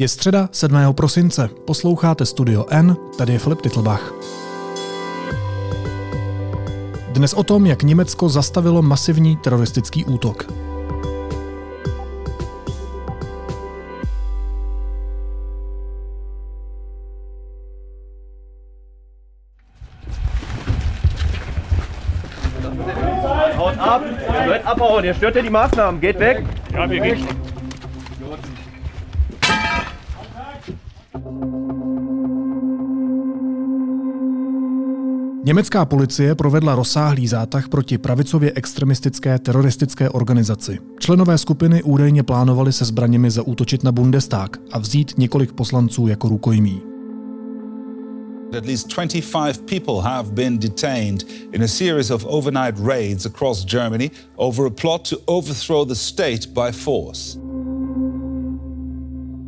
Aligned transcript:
Je 0.00 0.08
středa 0.08 0.48
7. 0.52 0.94
prosince. 0.94 1.48
Posloucháte 1.66 2.26
Studio 2.26 2.66
N, 2.70 2.96
tady 3.18 3.32
je 3.32 3.38
Filip 3.38 3.60
Titlbach. 3.60 4.12
Dnes 7.08 7.34
o 7.34 7.42
tom, 7.42 7.66
jak 7.66 7.82
Německo 7.82 8.28
zastavilo 8.28 8.82
masivní 8.82 9.36
teroristický 9.36 10.04
útok. 10.04 10.52
Haut 23.56 23.78
ab, 23.78 24.02
ihr 24.02 24.46
sollt 24.46 24.64
abhauen, 24.64 25.04
ihr 25.04 25.14
stört 25.14 25.36
ja 25.36 25.42
die 25.42 25.50
Maßnahmen, 25.50 26.00
geht 26.00 26.18
weg. 26.18 26.46
Ja, 26.72 26.90
wir 26.90 27.00
gehen. 27.00 27.49
Německá 35.50 35.84
policie 35.84 36.34
provedla 36.34 36.74
rozsáhlý 36.74 37.28
zátah 37.28 37.68
proti 37.68 37.98
pravicově 37.98 38.52
extremistické 38.54 39.38
teroristické 39.38 40.10
organizaci. 40.10 40.78
Členové 40.98 41.38
skupiny 41.38 41.82
údajně 41.82 42.22
plánovali 42.22 42.72
se 42.72 42.84
zbraněmi 42.84 43.30
zaútočit 43.30 43.84
na 43.84 43.92
Bundestag 43.92 44.56
a 44.72 44.78
vzít 44.78 45.12
několik 45.18 45.52
poslanců 45.52 46.08
jako 46.08 46.28
rukojmí. 46.28 46.82
At 48.58 48.66
least 48.66 48.88
25 48.94 49.60
people 49.60 50.10
have 50.10 50.30
been 50.32 50.58
detained 50.58 51.26
in 51.52 51.62
a 51.62 51.68
series 51.68 52.10
of 52.10 52.24
overnight 52.28 52.78
raids 52.86 53.26
across 53.26 53.64
Germany 53.64 54.10
over 54.36 54.66
a 54.66 54.70
plot 54.70 55.10
to 55.10 55.16
overthrow 55.26 55.88
the 55.88 55.94
state 55.94 56.46
by 56.46 56.72
force. 56.72 57.49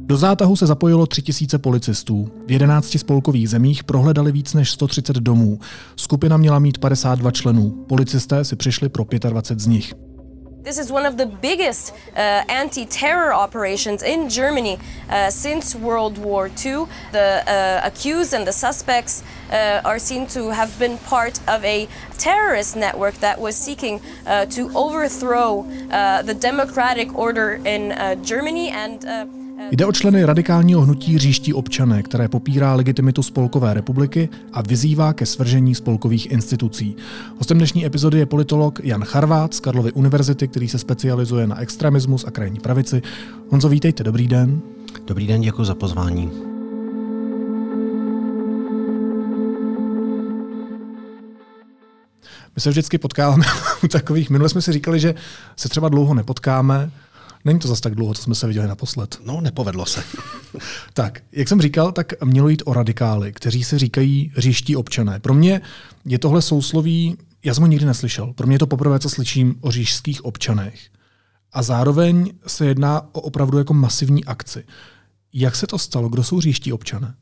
Do 0.05 0.17
zátahu 0.17 0.57
se 0.57 0.67
zapojilo 0.67 1.07
3000 1.07 1.59
policistů. 1.59 2.29
V 2.47 2.51
11 2.51 2.99
spolkových 2.99 3.51
zemích 3.51 3.85
prohledali 3.85 4.33
víc 4.33 4.55
než 4.55 4.71
130 4.71 5.17
domů. 5.17 5.59
Skupina 5.97 6.37
měla 6.37 6.59
mít 6.59 6.79
52 6.79 7.31
členů. 7.31 7.85
Policisté 7.89 8.45
si 8.45 8.57
přišli 8.57 8.89
pro 8.89 9.05
25 9.31 9.61
z 9.61 9.67
nich. 9.67 9.95
This 10.65 10.79
is 10.79 10.91
one 10.91 11.09
of 11.09 11.17
the 11.17 11.27
biggest 11.27 11.93
uh, 11.93 12.19
anti 12.49 12.87
terror 12.87 13.33
operations 13.33 14.03
in 14.03 14.29
Germany 14.29 14.79
uh, 15.09 15.29
since 15.29 15.79
World 15.79 16.19
War 16.19 16.51
II. 16.65 16.87
The 17.13 17.43
uh, 17.47 17.87
accused 17.87 18.33
and 18.33 18.47
the 18.47 18.53
suspects 18.53 19.25
uh, 19.51 19.81
are 19.85 19.99
seen 19.99 20.27
to 20.27 20.51
have 20.51 20.71
been 20.79 20.99
part 20.99 21.41
of 21.49 21.65
a 21.65 21.89
terrorist 22.19 22.77
network 22.77 23.15
that 23.15 23.41
was 23.41 23.57
seeking 23.57 24.01
uh, 24.27 24.47
to 24.47 24.71
overthrow 24.75 25.67
uh, 25.91 26.23
the 26.23 26.35
democratic 26.35 27.19
order 27.19 27.61
in 27.65 27.93
Germany 28.23 28.71
and 28.71 29.05
Jde 29.71 29.87
o 29.87 29.93
členy 29.93 30.25
radikálního 30.25 30.81
hnutí 30.81 31.19
Říští 31.19 31.55
občané, 31.55 32.03
které 32.03 32.29
popírá 32.29 32.75
legitimitu 32.75 33.23
Spolkové 33.23 33.75
republiky 33.75 34.29
a 34.53 34.63
vyzývá 34.63 35.13
ke 35.13 35.27
svržení 35.27 35.75
spolkových 35.75 36.31
institucí. 36.31 36.97
Hostem 37.39 37.59
dnešní 37.59 37.87
epizody 37.87 38.19
je 38.19 38.27
politolog 38.27 38.81
Jan 38.85 39.05
Charvát 39.05 39.55
z 39.55 39.61
Karlovy 39.61 39.93
univerzity, 39.93 40.49
který 40.49 40.69
se 40.69 40.79
specializuje 40.79 41.47
na 41.47 41.61
extremismus 41.61 42.25
a 42.25 42.31
krajní 42.31 42.61
pravici. 42.61 43.03
Honzo, 43.49 43.69
vítejte, 43.69 44.05
dobrý 44.05 44.29
den. 44.29 44.61
Dobrý 45.07 45.27
den, 45.27 45.41
děkuji 45.41 45.65
za 45.65 45.75
pozvání. 45.75 46.31
My 52.55 52.61
se 52.61 52.71
vždycky 52.71 52.99
potkáváme 52.99 53.45
u 53.85 53.89
takových. 53.89 54.31
Minule 54.31 54.49
jsme 54.49 54.63
si 54.63 54.73
říkali, 54.73 55.01
že 55.01 55.15
se 55.57 55.69
třeba 55.69 55.89
dlouho 55.89 56.15
nepotkáme, 56.15 56.91
Není 57.45 57.59
to 57.59 57.69
zas 57.69 57.81
tak 57.81 57.95
dlouho, 57.95 58.15
co 58.15 58.23
jsme 58.23 58.35
se 58.35 58.47
viděli 58.47 58.69
naposled. 58.69 59.19
No, 59.25 59.41
nepovedlo 59.41 59.87
se. 59.87 60.03
tak, 60.95 61.23
jak 61.33 61.49
jsem 61.49 61.61
říkal, 61.61 61.93
tak 61.93 62.25
mělo 62.25 62.49
jít 62.49 62.63
o 62.67 62.73
radikály, 62.73 63.33
kteří 63.33 63.65
se 63.65 63.79
říkají 63.79 64.33
říští 64.37 64.77
občané. 64.77 65.21
Pro 65.21 65.35
mě 65.35 65.61
je 66.05 66.19
tohle 66.19 66.43
sousloví, 66.43 67.17
já 67.45 67.55
jsem 67.55 67.63
ho 67.63 67.67
nikdy 67.67 67.87
neslyšel. 67.87 68.33
Pro 68.33 68.47
mě 68.47 68.55
je 68.55 68.59
to 68.59 68.67
poprvé, 68.67 68.99
co 68.99 69.11
slyším 69.11 69.55
o 69.61 69.71
říšských 69.71 70.25
občanech. 70.25 70.81
A 71.53 71.63
zároveň 71.63 72.33
se 72.47 72.67
jedná 72.67 73.15
o 73.15 73.21
opravdu 73.21 73.59
jako 73.59 73.75
masivní 73.75 74.25
akci. 74.25 74.65
Jak 75.33 75.57
se 75.57 75.67
to 75.67 75.79
stalo? 75.79 76.09
Kdo 76.09 76.25
jsou 76.25 76.41
říští 76.41 76.73
občané? 76.73 77.15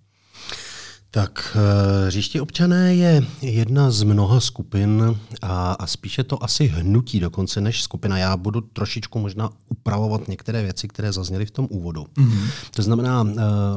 Tak 1.12 1.56
eh, 1.56 2.10
říští 2.10 2.40
občané 2.40 2.94
je 2.94 3.22
jedna 3.42 3.90
z 3.90 4.02
mnoha 4.02 4.40
skupin 4.40 5.16
a, 5.42 5.72
a 5.72 5.86
spíše 5.86 6.24
to 6.24 6.44
asi 6.44 6.66
hnutí 6.66 7.20
dokonce 7.20 7.60
než 7.60 7.82
skupina. 7.82 8.18
Já 8.18 8.36
budu 8.36 8.60
trošičku 8.60 9.18
možná 9.18 9.50
upravovat 9.68 10.28
některé 10.28 10.62
věci, 10.62 10.88
které 10.88 11.12
zazněly 11.12 11.46
v 11.46 11.50
tom 11.50 11.66
úvodu. 11.70 12.02
Mm-hmm. 12.02 12.48
To 12.74 12.82
znamená, 12.82 13.22
uh, 13.22 13.30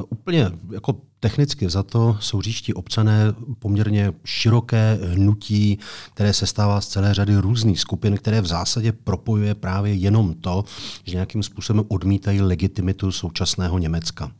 úplně 0.09 0.51
jako 0.71 0.95
Technicky 1.23 1.69
za 1.69 1.83
to 1.83 2.17
jsou 2.19 2.41
říští 2.41 2.73
občané 2.73 3.33
poměrně 3.59 4.13
široké 4.25 4.99
hnutí, 5.03 5.79
které 6.13 6.33
se 6.33 6.47
stává 6.47 6.81
z 6.81 6.87
celé 6.87 7.13
řady 7.13 7.35
různých 7.35 7.79
skupin, 7.79 8.17
které 8.17 8.41
v 8.41 8.45
zásadě 8.45 8.91
propojuje 8.91 9.55
právě 9.55 9.93
jenom 9.93 10.33
to, 10.33 10.63
že 11.03 11.13
nějakým 11.13 11.43
způsobem 11.43 11.85
odmítají 11.87 12.41
legitimitu 12.41 13.11
současného 13.11 13.77
Německa. 13.77 14.31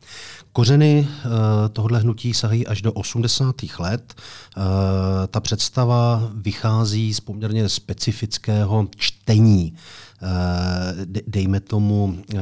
Kořeny 0.52 1.08
uh, 1.08 1.30
tohohle 1.72 2.00
hnutí 2.00 2.34
sahají 2.34 2.66
až 2.66 2.82
do 2.82 2.92
80. 2.92 3.54
let. 3.78 4.14
Uh, 4.56 4.62
ta 5.26 5.40
představa 5.40 6.30
vychází 6.34 7.14
z 7.14 7.20
poměrně 7.20 7.68
specifického 7.68 8.88
čtení 8.96 9.74
Eh, 9.74 10.03
dejme 11.26 11.60
tomu, 11.60 12.16
eh, 12.34 12.38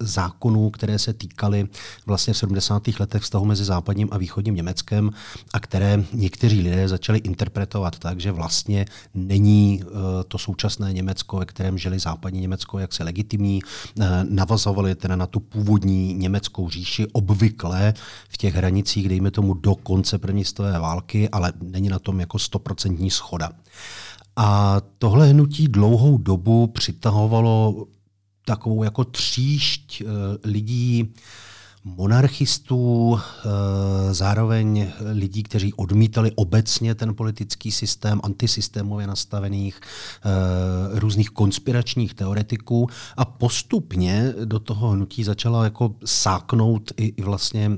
zákonů, 0.00 0.70
které 0.70 0.98
se 0.98 1.12
týkaly 1.12 1.68
vlastně 2.06 2.32
v 2.32 2.36
70. 2.36 3.00
letech 3.00 3.22
vztahu 3.22 3.44
mezi 3.44 3.64
západním 3.64 4.08
a 4.10 4.18
východním 4.18 4.54
Německem 4.54 5.10
a 5.52 5.60
které 5.60 6.04
někteří 6.12 6.60
lidé 6.60 6.88
začali 6.88 7.18
interpretovat 7.18 7.98
tak, 7.98 8.20
že 8.20 8.32
vlastně 8.32 8.86
není 9.14 9.82
eh, 9.82 9.86
to 10.28 10.38
současné 10.38 10.92
Německo, 10.92 11.36
ve 11.36 11.44
kterém 11.44 11.78
žili 11.78 11.98
západní 11.98 12.40
Německo, 12.40 12.78
jak 12.78 12.92
se 12.92 13.04
legitimní, 13.04 13.60
navazovali 14.28 14.94
teda 14.94 15.16
na 15.16 15.26
tu 15.26 15.40
původní 15.40 16.14
německou 16.14 16.70
říši, 16.70 17.06
obvykle 17.12 17.94
v 18.28 18.36
těch 18.36 18.54
hranicích, 18.54 19.08
dejme 19.08 19.30
tomu 19.30 19.54
do 19.54 19.74
konce 19.74 20.18
první 20.18 20.44
světové 20.44 20.78
války, 20.78 21.28
ale 21.28 21.52
není 21.62 21.88
na 21.88 21.98
tom 21.98 22.20
jako 22.20 22.38
stoprocentní 22.38 23.10
schoda. 23.10 23.50
A 24.36 24.80
tohle 24.98 25.28
hnutí 25.28 25.68
dlouhou 25.68 26.18
dobu 26.18 26.66
přitahovalo 26.66 27.86
takovou 28.44 28.82
jako 28.82 29.04
tříšť 29.04 30.00
eh, 30.00 30.04
lidí, 30.44 31.14
monarchistů, 31.84 33.18
eh, 33.20 34.14
zároveň 34.14 34.86
lidí, 35.12 35.42
kteří 35.42 35.72
odmítali 35.72 36.32
obecně 36.34 36.94
ten 36.94 37.14
politický 37.14 37.72
systém, 37.72 38.20
antisystémově 38.24 39.06
nastavených, 39.06 39.80
eh, 39.80 41.00
různých 41.00 41.30
konspiračních 41.30 42.14
teoretiků. 42.14 42.88
A 43.16 43.24
postupně 43.24 44.34
do 44.44 44.58
toho 44.58 44.90
hnutí 44.90 45.24
začala 45.24 45.64
jako 45.64 45.94
sáknout 46.04 46.92
i 46.96 47.22
vlastně 47.22 47.70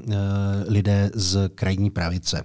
lidé 0.69 1.11
z 1.15 1.49
krajní 1.55 1.91
pravice 1.91 2.45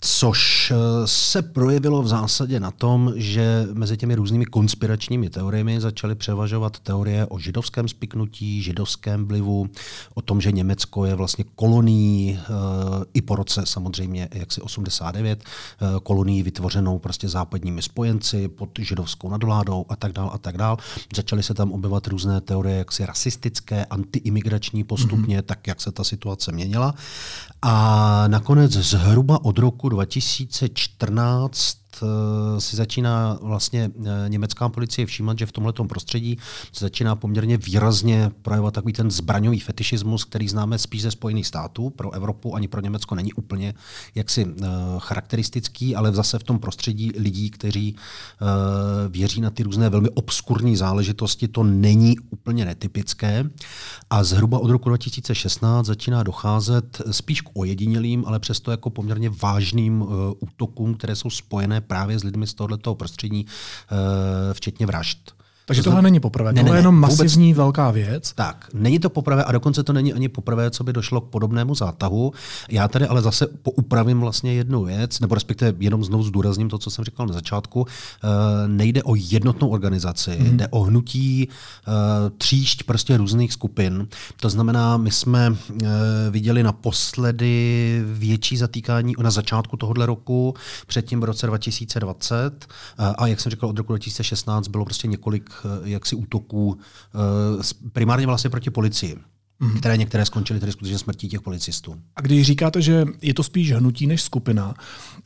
což 0.00 0.70
eh, 0.70 0.76
se 1.06 1.42
projevilo 1.42 2.02
v 2.02 2.08
zásadě 2.08 2.60
na 2.60 2.70
tom, 2.70 3.12
že 3.16 3.66
mezi 3.72 3.96
těmi 3.96 4.14
různými 4.14 4.44
konspiračními 4.44 5.30
teoriemi 5.30 5.80
začaly 5.80 6.14
převažovat 6.14 6.80
teorie 6.80 7.26
o 7.26 7.38
židovském 7.38 7.88
spiknutí, 7.88 8.62
židovském 8.62 9.26
vlivu, 9.26 9.68
o 10.14 10.22
tom, 10.22 10.40
že 10.40 10.52
Německo 10.52 11.04
je 11.04 11.14
vlastně 11.14 11.44
kolonií 11.54 12.38
eh, 12.40 12.46
i 13.14 13.22
po 13.22 13.36
roce 13.36 13.62
samozřejmě 13.64 14.28
jaksi 14.32 14.60
89, 14.60 15.44
eh, 15.44 15.86
kolonií 16.02 16.42
vytvořenou 16.42 16.98
prostě 16.98 17.28
západními 17.28 17.82
spojenci 17.82 18.48
pod 18.48 18.70
židovskou 18.78 19.30
nadvládou 19.30 19.86
a 19.88 19.96
tak 19.96 20.12
dál 20.12 20.30
a 20.32 20.38
tak 20.38 20.56
dál. 20.56 20.76
Začaly 21.16 21.42
se 21.42 21.54
tam 21.54 21.72
objevovat 21.72 22.06
různé 22.06 22.40
teorie 22.40 22.76
jaksi 22.76 23.06
rasistické, 23.06 23.84
antiimigrační 23.84 24.84
postupně, 24.84 25.38
mm-hmm. 25.38 25.46
tak 25.46 25.66
jak 25.66 25.80
se 25.80 25.92
ta 25.92 26.04
situace 26.04 26.52
měnila. 26.52 26.94
A 27.62 28.24
nakonec 28.28 28.72
zhruba 28.72 29.44
od 29.44 29.58
roku 29.58 29.89
2014 29.90 31.79
Eh, 31.79 31.79
si 32.58 32.76
začíná 32.76 33.38
vlastně 33.42 33.90
eh, 34.06 34.28
německá 34.28 34.68
policie 34.68 35.06
všímat, 35.06 35.38
že 35.38 35.46
v 35.46 35.52
tomto 35.52 35.84
prostředí 35.84 36.38
se 36.72 36.84
začíná 36.84 37.16
poměrně 37.16 37.56
výrazně 37.56 38.30
projevovat 38.42 38.74
takový 38.74 38.92
ten 38.92 39.10
zbraňový 39.10 39.60
fetišismus, 39.60 40.24
který 40.24 40.48
známe 40.48 40.78
spíš 40.78 41.02
ze 41.02 41.10
Spojených 41.10 41.46
států. 41.46 41.90
Pro 41.90 42.10
Evropu 42.10 42.54
ani 42.54 42.68
pro 42.68 42.80
Německo 42.80 43.14
není 43.14 43.32
úplně 43.32 43.74
jaksi 44.14 44.44
uh, 44.44 44.52
charakteristický, 44.98 45.96
ale 45.96 46.12
zase 46.12 46.38
v 46.38 46.42
tom 46.42 46.58
prostředí 46.58 47.12
lidí, 47.18 47.50
kteří 47.50 47.96
věří 49.08 49.40
na 49.40 49.50
ty 49.50 49.62
různé 49.62 49.90
velmi 49.90 50.08
obskurní 50.08 50.76
záležitosti, 50.76 51.48
to 51.48 51.62
není 51.62 52.16
úplně 52.30 52.64
netypické. 52.64 53.44
A 54.10 54.24
zhruba 54.24 54.58
od 54.58 54.70
roku 54.70 54.88
2016 54.88 55.86
začíná 55.86 56.22
docházet 56.22 57.02
spíš 57.10 57.40
k 57.40 57.50
ojedinělým, 57.54 58.24
ale 58.26 58.38
přesto 58.38 58.70
jako 58.70 58.90
poměrně 58.90 59.30
vážným 59.42 60.04
útokům, 60.40 60.94
které 60.94 61.16
jsou 61.16 61.30
spojené 61.30 61.79
právě 61.80 62.18
s 62.18 62.24
lidmi 62.24 62.46
z 62.46 62.54
tohoto 62.54 62.94
prostředí, 62.94 63.46
eh, 63.46 64.54
včetně 64.54 64.86
vražd. 64.86 65.39
Takže 65.70 65.82
tohle 65.82 66.02
není 66.02 66.20
poprvé, 66.20 66.52
Ne, 66.52 66.60
tohle 66.60 66.70
ne, 66.70 66.76
je 66.76 66.80
jenom 66.80 66.94
vůbec- 67.00 67.18
masivní 67.18 67.54
velká 67.54 67.90
věc. 67.90 68.32
Tak, 68.34 68.66
není 68.74 68.98
to 68.98 69.10
poprvé 69.10 69.44
a 69.44 69.52
dokonce 69.52 69.82
to 69.82 69.92
není 69.92 70.12
ani 70.12 70.28
poprvé, 70.28 70.70
co 70.70 70.84
by 70.84 70.92
došlo 70.92 71.20
k 71.20 71.28
podobnému 71.28 71.74
zátahu. 71.74 72.32
Já 72.70 72.88
tady 72.88 73.06
ale 73.06 73.22
zase 73.22 73.46
poupravím 73.62 74.20
vlastně 74.20 74.54
jednu 74.54 74.84
věc, 74.84 75.20
nebo 75.20 75.34
respektive 75.34 75.72
jenom 75.78 76.04
znovu 76.04 76.22
zdůrazním 76.24 76.68
to, 76.68 76.78
co 76.78 76.90
jsem 76.90 77.04
říkal 77.04 77.26
na 77.26 77.32
začátku. 77.32 77.86
E, 77.86 78.68
nejde 78.68 79.02
o 79.02 79.14
jednotnou 79.14 79.68
organizaci, 79.68 80.36
mm. 80.40 80.56
jde 80.56 80.68
o 80.68 80.80
hnutí 80.82 81.42
e, 81.42 81.50
tříšť 82.30 82.82
prostě 82.82 83.16
různých 83.16 83.52
skupin. 83.52 84.08
To 84.40 84.50
znamená, 84.50 84.96
my 84.96 85.10
jsme 85.10 85.46
e, 85.46 85.86
viděli 86.30 86.62
naposledy 86.62 88.02
větší 88.06 88.56
zatýkání 88.56 89.14
na 89.22 89.30
začátku 89.30 89.76
tohohle 89.76 90.06
roku, 90.06 90.54
předtím 90.86 91.20
v 91.20 91.24
roce 91.24 91.46
2020 91.46 92.66
a, 92.98 93.08
a 93.08 93.26
jak 93.26 93.40
jsem 93.40 93.50
říkal, 93.50 93.68
od 93.70 93.78
roku 93.78 93.92
2016 93.92 94.68
bylo 94.68 94.84
prostě 94.84 95.08
několik 95.08 95.50
e, 95.84 95.90
jaksi 95.90 96.16
útoků 96.16 96.78
e, 97.58 97.62
s- 97.62 97.72
primárně 97.92 98.26
vlastně 98.26 98.50
proti 98.50 98.70
policii, 98.70 99.16
mm. 99.60 99.78
které 99.78 99.96
některé 99.96 100.24
skončily 100.26 100.60
tedy 100.60 100.72
skutečně 100.72 100.98
smrtí 100.98 101.28
těch 101.28 101.40
policistů. 101.40 101.94
A 102.16 102.20
když 102.20 102.46
říkáte, 102.46 102.82
že 102.82 103.04
je 103.22 103.34
to 103.34 103.42
spíš 103.42 103.72
hnutí 103.72 104.06
než 104.06 104.22
skupina, 104.22 104.74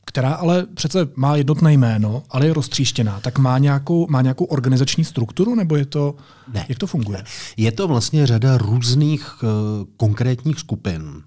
která 0.06 0.34
ale 0.34 0.66
přece 0.74 1.08
má 1.16 1.36
jednotné 1.36 1.72
jméno, 1.72 2.22
ale 2.30 2.46
je 2.46 2.52
roztříštěná, 2.54 3.20
tak 3.20 3.38
má 3.38 3.58
nějakou, 3.58 4.06
má 4.10 4.22
nějakou 4.22 4.44
organizační 4.44 5.04
strukturu, 5.04 5.54
nebo 5.54 5.76
je 5.76 5.86
to, 5.86 6.14
Ne. 6.52 6.66
jak 6.68 6.78
to 6.78 6.86
funguje? 6.86 7.24
Je 7.56 7.72
to 7.72 7.88
vlastně 7.88 8.26
řada 8.26 8.58
různých 8.58 9.42
uh, 9.42 9.48
konkrétních 9.96 10.58
skupin, 10.60 11.02
uh, 11.02 11.20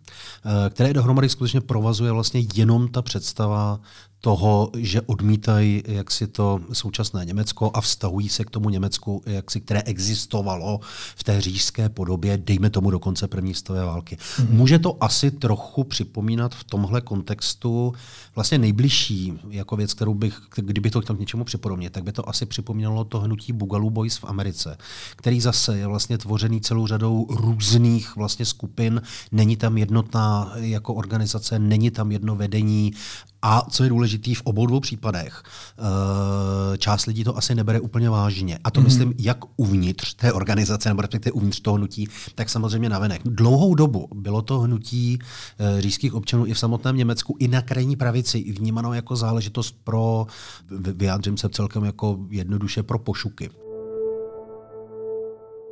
které 0.69 0.93
dohromady 0.93 1.29
skutečně 1.29 1.61
provazuje 1.61 2.11
vlastně 2.11 2.43
jenom 2.55 2.87
ta 2.87 3.01
představa 3.01 3.79
toho, 4.21 4.71
že 4.77 5.01
odmítají 5.01 5.83
jak 5.87 6.11
si 6.11 6.27
to 6.27 6.59
současné 6.73 7.25
Německo 7.25 7.71
a 7.73 7.81
vztahují 7.81 8.29
se 8.29 8.43
k 8.45 8.49
tomu 8.49 8.69
Německu, 8.69 9.23
jak 9.25 9.51
si, 9.51 9.61
které 9.61 9.81
existovalo 9.81 10.79
v 11.15 11.23
té 11.23 11.41
říšské 11.41 11.89
podobě, 11.89 12.37
dejme 12.37 12.69
tomu 12.69 12.91
do 12.91 12.99
konce 12.99 13.27
první 13.27 13.53
světové 13.53 13.85
války. 13.85 14.15
Mm-hmm. 14.15 14.49
Může 14.49 14.79
to 14.79 15.03
asi 15.03 15.31
trochu 15.31 15.83
připomínat 15.83 16.55
v 16.55 16.63
tomhle 16.63 17.01
kontextu 17.01 17.93
vlastně 18.37 18.57
nejbližší 18.57 19.33
jako 19.49 19.75
věc, 19.75 19.93
kterou 19.93 20.13
bych, 20.13 20.41
kdybych 20.55 20.91
to 20.91 21.01
chtěl 21.01 21.15
k 21.15 21.19
něčemu 21.19 21.43
připodobnit, 21.43 21.93
tak 21.93 22.03
by 22.03 22.11
to 22.11 22.29
asi 22.29 22.45
připomínalo 22.45 23.03
to 23.03 23.19
hnutí 23.19 23.53
Boogaloo 23.53 23.89
Boys 23.89 24.17
v 24.17 24.25
Americe, 24.25 24.77
který 25.15 25.41
zase 25.41 25.77
je 25.77 25.87
vlastně 25.87 26.17
tvořený 26.17 26.61
celou 26.61 26.87
řadou 26.87 27.27
různých 27.29 28.15
vlastně 28.15 28.45
skupin, 28.45 29.01
není 29.31 29.57
tam 29.57 29.77
jednotná 29.77 30.53
jako 30.55 30.93
organizace, 30.93 31.59
není 31.59 31.91
tam 31.91 32.11
jedno 32.11 32.35
vedení 32.35 32.93
a 33.41 33.65
co 33.69 33.83
je 33.83 33.89
důležité 33.89 34.35
v 34.35 34.41
obou 34.41 34.65
dvou 34.65 34.79
případech, 34.79 35.43
eh, 35.43 36.77
část 36.77 37.05
lidí 37.05 37.23
to 37.23 37.37
asi 37.37 37.55
nebere 37.55 37.79
úplně 37.79 38.09
vážně. 38.09 38.59
A 38.63 38.71
to 38.71 38.79
mm. 38.79 38.85
myslím 38.85 39.13
jak 39.19 39.37
uvnitř 39.55 40.13
té 40.13 40.33
organizace, 40.33 40.89
nebo 40.89 41.01
respektive 41.01 41.31
uvnitř 41.31 41.59
toho 41.59 41.77
hnutí, 41.77 42.07
tak 42.35 42.49
samozřejmě 42.49 42.89
navenek. 42.89 43.21
Dlouhou 43.25 43.75
dobu 43.75 44.07
bylo 44.15 44.41
to 44.41 44.59
hnutí 44.59 45.19
eh, 45.59 45.81
říšských 45.81 46.13
občanů 46.13 46.45
i 46.45 46.53
v 46.53 46.59
samotném 46.59 46.97
Německu, 46.97 47.35
i 47.39 47.47
na 47.47 47.61
krajní 47.61 47.95
pravici, 47.95 48.26
i 48.35 48.51
vnímáno 48.51 48.93
jako 48.93 49.15
záležitost 49.15 49.75
pro, 49.83 50.27
vy- 50.71 50.93
vyjádřím 50.93 51.37
se 51.37 51.49
celkem 51.49 51.83
jako 51.83 52.17
jednoduše, 52.29 52.83
pro 52.83 52.99
pošuky. 52.99 53.49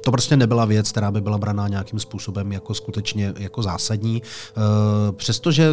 To 0.03 0.11
prostě 0.11 0.37
nebyla 0.37 0.65
věc, 0.65 0.91
která 0.91 1.11
by 1.11 1.21
byla 1.21 1.37
braná 1.37 1.67
nějakým 1.67 1.99
způsobem 1.99 2.51
jako 2.51 2.73
skutečně 2.73 3.33
jako 3.37 3.63
zásadní. 3.63 4.21
Eh, 4.21 5.11
Přestože 5.11 5.69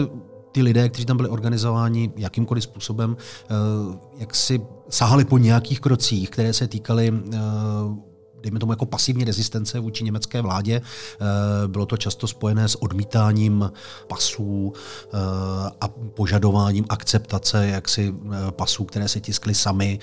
ty 0.52 0.62
lidé, 0.62 0.88
kteří 0.88 1.06
tam 1.06 1.17
byli 1.17 1.29
organizováni 1.29 2.12
jakýmkoliv 2.17 2.64
způsobem, 2.64 3.17
eh, 3.17 3.55
jak 4.19 4.35
si 4.35 4.61
sahali 4.88 5.25
po 5.25 5.38
nějakých 5.38 5.81
krocích, 5.81 6.31
které 6.31 6.52
se 6.52 6.69
týkaly 6.69 7.12
eh, 7.32 7.38
dejme 8.43 8.59
tomu 8.59 8.73
jako 8.73 8.87
pasivní 8.87 9.25
rezistence 9.25 9.81
vůči 9.81 10.05
německé 10.05 10.43
vládě. 10.43 10.83
Eh, 10.83 11.69
Bylo 11.69 11.87
to 11.87 11.97
často 11.97 12.29
spojené 12.29 12.69
s 12.69 12.83
odmítáním 12.83 13.73
pasů 14.06 14.73
eh, 14.73 15.19
a 15.81 15.89
požadováním 15.89 16.85
akceptace 16.89 17.67
jaksi 17.67 18.15
eh, 18.15 18.50
pasů, 18.50 18.85
které 18.85 19.09
se 19.09 19.21
tiskly 19.21 19.55
sami, 19.55 19.99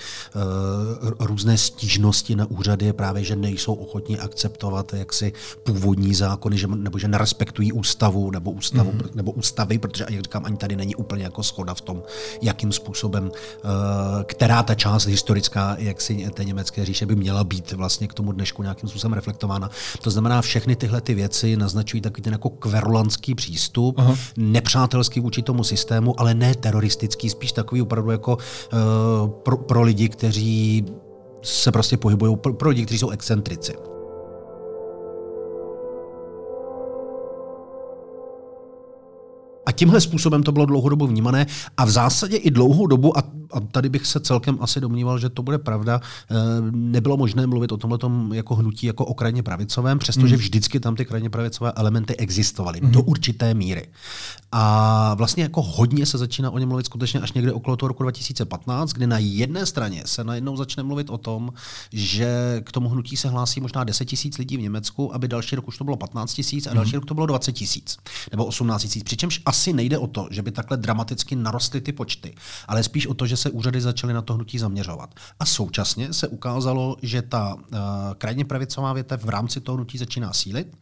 různé 1.18 1.58
stížnosti 1.58 2.36
na 2.36 2.46
úřady 2.50 2.92
právě, 2.92 3.24
že 3.24 3.36
nejsou 3.36 3.74
ochotní 3.74 4.18
akceptovat 4.18 4.92
jaksi 4.92 5.32
původní 5.62 6.14
zákony, 6.14 6.58
že, 6.58 6.66
nebo 6.66 6.98
že 6.98 7.08
nerespektují 7.08 7.72
ústavu 7.72 8.30
nebo, 8.30 8.50
ústavu, 8.50 8.92
mm-hmm. 8.92 9.14
nebo 9.14 9.32
ústavy, 9.32 9.78
protože, 9.78 10.06
jak 10.10 10.22
říkám, 10.22 10.44
ani 10.44 10.56
tady 10.56 10.76
není 10.76 10.94
úplně 10.94 11.24
jako 11.24 11.42
schoda 11.42 11.74
v 11.74 11.80
tom, 11.80 12.02
jakým 12.42 12.72
způsobem, 12.72 13.30
která 14.24 14.62
ta 14.62 14.74
část 14.74 15.06
historická 15.06 15.76
jaksi 15.78 16.30
té 16.34 16.44
německé 16.44 16.84
říše 16.84 17.06
by 17.06 17.16
měla 17.16 17.44
být 17.44 17.72
vlastně 17.72 18.08
k 18.08 18.14
tomu 18.14 18.29
dnešku 18.32 18.62
nějakým 18.62 18.88
způsobem 18.88 19.12
reflektována. 19.12 19.70
To 20.02 20.10
znamená, 20.10 20.42
všechny 20.42 20.76
tyhle 20.76 21.00
ty 21.00 21.14
věci 21.14 21.56
naznačují 21.56 22.00
takový 22.00 22.22
ten 22.22 22.32
jako 22.32 22.50
kverulantský 22.50 23.34
přístup, 23.34 23.98
Aha. 23.98 24.16
nepřátelský 24.36 25.20
vůči 25.20 25.42
tomu 25.42 25.64
systému, 25.64 26.20
ale 26.20 26.34
ne 26.34 26.54
teroristický, 26.54 27.30
spíš 27.30 27.52
takový 27.52 27.82
opravdu 27.82 28.10
jako 28.10 28.36
uh, 28.36 29.30
pro, 29.30 29.56
pro 29.56 29.82
lidi, 29.82 30.08
kteří 30.08 30.84
se 31.42 31.72
prostě 31.72 31.96
pohybují, 31.96 32.36
pro, 32.36 32.54
pro 32.54 32.68
lidi, 32.68 32.84
kteří 32.84 32.98
jsou 32.98 33.10
excentrici. 33.10 33.74
A 39.66 39.72
tímhle 39.72 40.00
způsobem 40.00 40.42
to 40.42 40.52
bylo 40.52 40.66
dlouhodobu 40.66 41.06
vnímané 41.06 41.46
a 41.76 41.84
v 41.84 41.90
zásadě 41.90 42.36
i 42.36 42.50
dlouhou 42.50 42.86
dobu, 42.86 43.18
a, 43.18 43.22
a 43.52 43.60
tady 43.60 43.88
bych 43.88 44.06
se 44.06 44.20
celkem 44.20 44.58
asi 44.60 44.80
domníval, 44.80 45.18
že 45.18 45.28
to 45.28 45.42
bude 45.42 45.58
pravda, 45.58 46.00
eh, 46.30 46.34
nebylo 46.70 47.16
možné 47.16 47.46
mluvit 47.46 47.72
o 47.72 47.76
tomhle 47.76 48.36
jako 48.36 48.54
hnutí 48.54 48.86
jako 48.86 49.04
o 49.04 49.14
krajně 49.14 49.42
pravicovém, 49.42 49.98
přestože 49.98 50.36
vždycky 50.36 50.80
tam 50.80 50.96
ty 50.96 51.04
krajně 51.04 51.30
pravicové 51.30 51.72
elementy 51.72 52.16
existovaly 52.16 52.80
do 52.80 53.02
určité 53.02 53.54
míry. 53.54 53.88
A 54.52 55.14
vlastně 55.14 55.42
jako 55.42 55.62
hodně 55.62 56.06
se 56.06 56.18
začíná 56.18 56.50
o 56.50 56.58
něm 56.58 56.68
mluvit 56.68 56.86
skutečně 56.86 57.20
až 57.20 57.32
někde 57.32 57.52
okolo 57.52 57.76
toho 57.76 57.88
roku 57.88 58.02
2015, 58.02 58.92
kdy 58.92 59.06
na 59.06 59.18
jedné 59.18 59.66
straně 59.66 60.02
se 60.06 60.24
najednou 60.24 60.56
začne 60.56 60.82
mluvit 60.82 61.10
o 61.10 61.18
tom, 61.18 61.52
že 61.92 62.60
k 62.64 62.72
tomu 62.72 62.88
hnutí 62.88 63.16
se 63.16 63.28
hlásí 63.28 63.60
možná 63.60 63.84
10 63.84 64.04
tisíc 64.04 64.38
lidí 64.38 64.56
v 64.56 64.60
Německu, 64.60 65.14
aby 65.14 65.28
další 65.28 65.56
rok 65.56 65.68
už 65.68 65.78
to 65.78 65.84
bylo 65.84 65.96
15 65.96 66.34
tisíc 66.34 66.66
a 66.66 66.74
další 66.74 66.96
rok 66.96 67.04
to 67.04 67.14
bylo 67.14 67.26
20 67.26 67.52
tisíc 67.52 67.96
nebo 68.30 68.46
18 68.46 68.82
tisíc. 68.82 69.02
Přičemž 69.02 69.42
asi 69.46 69.72
nejde 69.72 69.98
o 69.98 70.06
to, 70.06 70.28
že 70.30 70.42
by 70.42 70.50
takhle 70.50 70.76
dramaticky 70.76 71.36
narostly 71.36 71.80
ty 71.80 71.92
počty, 71.92 72.34
ale 72.68 72.82
spíš 72.82 73.06
o 73.06 73.14
to, 73.14 73.26
že 73.26 73.36
se 73.40 73.50
úřady 73.50 73.80
začaly 73.80 74.12
na 74.12 74.22
to 74.22 74.34
hnutí 74.34 74.58
zaměřovat. 74.58 75.14
A 75.40 75.46
současně 75.46 76.12
se 76.12 76.28
ukázalo, 76.28 76.96
že 77.02 77.22
ta 77.22 77.54
uh, 77.54 77.60
krajně 78.18 78.44
pravicová 78.44 78.92
větev 78.92 79.24
v 79.24 79.28
rámci 79.28 79.60
toho 79.60 79.76
hnutí 79.76 79.98
začíná 79.98 80.32
sílit 80.32 80.76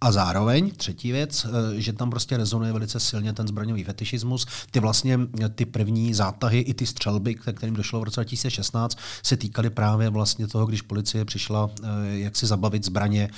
a 0.00 0.12
zároveň 0.12 0.70
třetí 0.70 1.12
věc, 1.12 1.44
uh, 1.44 1.50
že 1.74 1.92
tam 1.92 2.10
prostě 2.10 2.36
rezonuje 2.36 2.72
velice 2.72 3.00
silně 3.00 3.32
ten 3.32 3.48
zbraňový 3.48 3.84
fetišismus. 3.84 4.46
Ty 4.70 4.80
vlastně 4.80 5.20
eh, 5.44 5.48
ty 5.48 5.64
první 5.64 6.14
zátahy 6.14 6.58
i 6.58 6.74
ty 6.74 6.86
střelby, 6.86 7.34
kterým 7.34 7.74
došlo 7.74 8.00
v 8.00 8.04
roce 8.04 8.20
2016, 8.20 8.98
se 9.22 9.36
týkaly 9.36 9.70
právě 9.70 10.10
vlastně 10.10 10.46
toho, 10.46 10.66
když 10.66 10.82
policie 10.82 11.24
přišla 11.24 11.64
uh, 11.64 11.88
jak 12.12 12.36
si 12.36 12.46
zabavit 12.46 12.84
zbraně, 12.84 13.30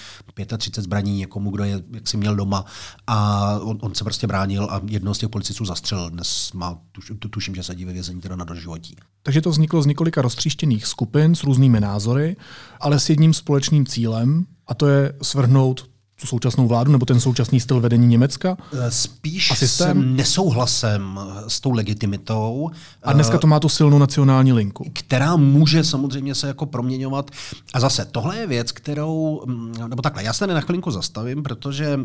35 0.58 0.84
zbraní 0.84 1.16
někomu, 1.18 1.50
kdo 1.50 1.64
je 1.64 1.82
jak 1.90 2.08
si 2.08 2.16
měl 2.16 2.36
doma 2.36 2.64
a 3.06 3.50
on, 3.60 3.78
on 3.80 3.94
se 3.94 4.04
prostě 4.04 4.26
bránil 4.26 4.68
a 4.70 4.80
jednoho 4.86 5.14
z 5.14 5.18
těch 5.18 5.28
policistů 5.28 5.64
zastřelil. 5.64 6.10
Dnes 6.10 6.52
má, 6.52 6.78
tuš, 6.92 7.12
tu, 7.18 7.28
tuším, 7.28 7.54
že 7.54 7.62
sedí 7.62 7.84
ve 7.84 7.92
vězení 7.92 8.20
teda 8.20 8.36
na 8.36 8.44
doživotí. 8.64 8.96
Takže 9.22 9.40
to 9.40 9.50
vzniklo 9.50 9.82
z 9.82 9.86
několika 9.86 10.22
roztříštěných 10.22 10.86
skupin 10.86 11.34
s 11.34 11.44
různými 11.44 11.80
názory, 11.80 12.36
ale 12.80 13.00
s 13.00 13.10
jedním 13.10 13.34
společným 13.34 13.86
cílem, 13.86 14.46
a 14.66 14.74
to 14.74 14.86
je 14.86 15.12
svrhnout 15.22 15.90
tu 16.20 16.26
současnou 16.26 16.68
vládu 16.68 16.92
nebo 16.92 17.06
ten 17.06 17.20
současný 17.20 17.60
styl 17.60 17.80
vedení 17.80 18.06
Německa. 18.06 18.56
Eh, 18.72 18.90
Spíš 18.90 19.50
A 19.50 19.54
s 19.54 19.92
nesouhlasem 19.94 21.20
s 21.48 21.60
tou 21.60 21.70
legitimitou. 21.70 22.70
A 23.02 23.12
dneska 23.12 23.38
to 23.38 23.46
má 23.46 23.60
tu 23.60 23.68
silnou 23.68 23.98
nacionální 23.98 24.52
linku. 24.52 24.86
která 24.92 25.36
může 25.36 25.84
samozřejmě 25.84 26.34
se 26.34 26.46
jako 26.46 26.66
proměňovat. 26.66 27.30
A 27.74 27.80
zase, 27.80 28.04
tohle 28.04 28.36
je 28.36 28.46
věc, 28.46 28.72
kterou, 28.72 29.42
mm, 29.46 29.74
nebo 29.88 30.02
takhle, 30.02 30.22
já 30.22 30.32
se 30.32 30.46
na 30.46 30.60
chvilinku 30.60 30.90
zastavím, 30.90 31.42
protože 31.42 32.00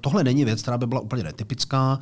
tohle 0.00 0.24
není 0.24 0.44
věc, 0.44 0.62
která 0.62 0.78
by 0.78 0.86
byla 0.86 1.00
úplně 1.00 1.22
netypická. 1.22 1.98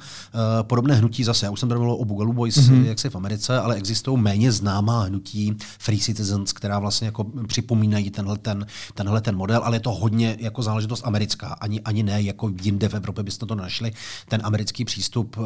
Podobné 0.63 0.95
hnutí 0.95 1.25
zase, 1.25 1.47
já 1.47 1.53
už 1.53 1.61
jsem 1.61 1.69
tady 1.69 1.79
mluvil 1.79 1.97
o 2.03 2.05
Boogaloo 2.05 2.33
Boys, 2.33 2.57
mm-hmm. 2.57 2.85
jak 2.85 2.99
se 2.99 3.11
v 3.11 3.17
Americe, 3.17 3.59
ale 3.59 3.75
existují 3.75 4.21
méně 4.21 4.53
známá 4.53 5.03
hnutí 5.03 5.57
Free 5.79 5.99
Citizens, 5.99 6.53
která 6.53 6.79
vlastně 6.79 7.07
jako 7.07 7.27
připomínají 7.47 8.11
tenhle 8.11 8.39
ten, 8.39 8.67
tenhle 8.95 9.21
ten 9.21 9.37
model, 9.37 9.61
ale 9.65 9.77
je 9.77 9.81
to 9.81 9.91
hodně 9.91 10.37
jako 10.41 10.63
záležitost 10.63 11.03
americká 11.07 11.20
americká, 11.21 11.47
ani, 11.47 11.81
ani 11.81 12.03
ne 12.03 12.23
jako 12.23 12.51
jinde 12.63 12.89
v 12.89 12.95
Evropě 12.95 13.25
byste 13.25 13.47
to 13.47 13.55
našli. 13.55 13.93
Ten 14.29 14.41
americký 14.45 14.85
přístup, 14.85 15.37
eh, 15.39 15.43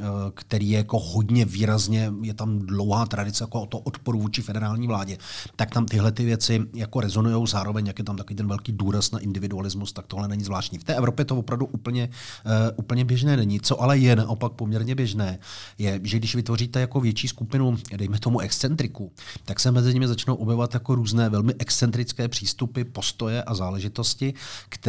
eh, 0.00 0.04
který 0.34 0.70
je 0.70 0.78
jako 0.78 0.98
hodně 0.98 1.44
výrazně, 1.44 2.12
je 2.22 2.34
tam 2.34 2.58
dlouhá 2.58 3.06
tradice 3.06 3.44
jako 3.44 3.62
o 3.62 3.66
to 3.66 3.78
odporu 3.78 4.20
vůči 4.20 4.42
federální 4.42 4.86
vládě, 4.86 5.18
tak 5.56 5.70
tam 5.70 5.86
tyhle 5.86 6.12
ty 6.12 6.24
věci 6.24 6.60
jako 6.74 7.00
rezonují 7.00 7.46
zároveň, 7.46 7.86
jak 7.86 7.98
je 7.98 8.04
tam 8.04 8.16
takový 8.16 8.36
ten 8.36 8.48
velký 8.48 8.72
důraz 8.72 9.10
na 9.10 9.18
individualismus, 9.18 9.92
tak 9.92 10.06
tohle 10.06 10.28
není 10.28 10.44
zvláštní. 10.44 10.78
V 10.78 10.84
té 10.84 10.94
Evropě 10.94 11.24
to 11.24 11.36
opravdu 11.36 11.66
úplně, 11.66 12.08
uh, 12.08 12.52
úplně 12.76 13.04
běžné 13.04 13.36
není. 13.36 13.60
Co 13.60 13.82
ale 13.82 13.98
je 13.98 14.16
naopak 14.16 14.52
poměrně 14.52 14.94
běžné, 14.94 15.38
je, 15.78 16.00
že 16.02 16.18
když 16.18 16.34
vytvoříte 16.34 16.80
jako 16.80 17.00
větší 17.00 17.28
skupinu, 17.28 17.76
dejme 17.96 18.18
tomu 18.18 18.40
excentriků, 18.40 19.12
tak 19.44 19.60
se 19.60 19.70
mezi 19.70 19.94
nimi 19.94 20.08
začnou 20.08 20.34
objevovat 20.34 20.74
jako 20.74 20.94
různé 20.94 21.28
velmi 21.28 21.54
excentrické 21.58 22.28
přístupy, 22.28 22.84
postoje 22.84 23.42
a 23.42 23.54
záležitosti, 23.54 24.34
které 24.68 24.87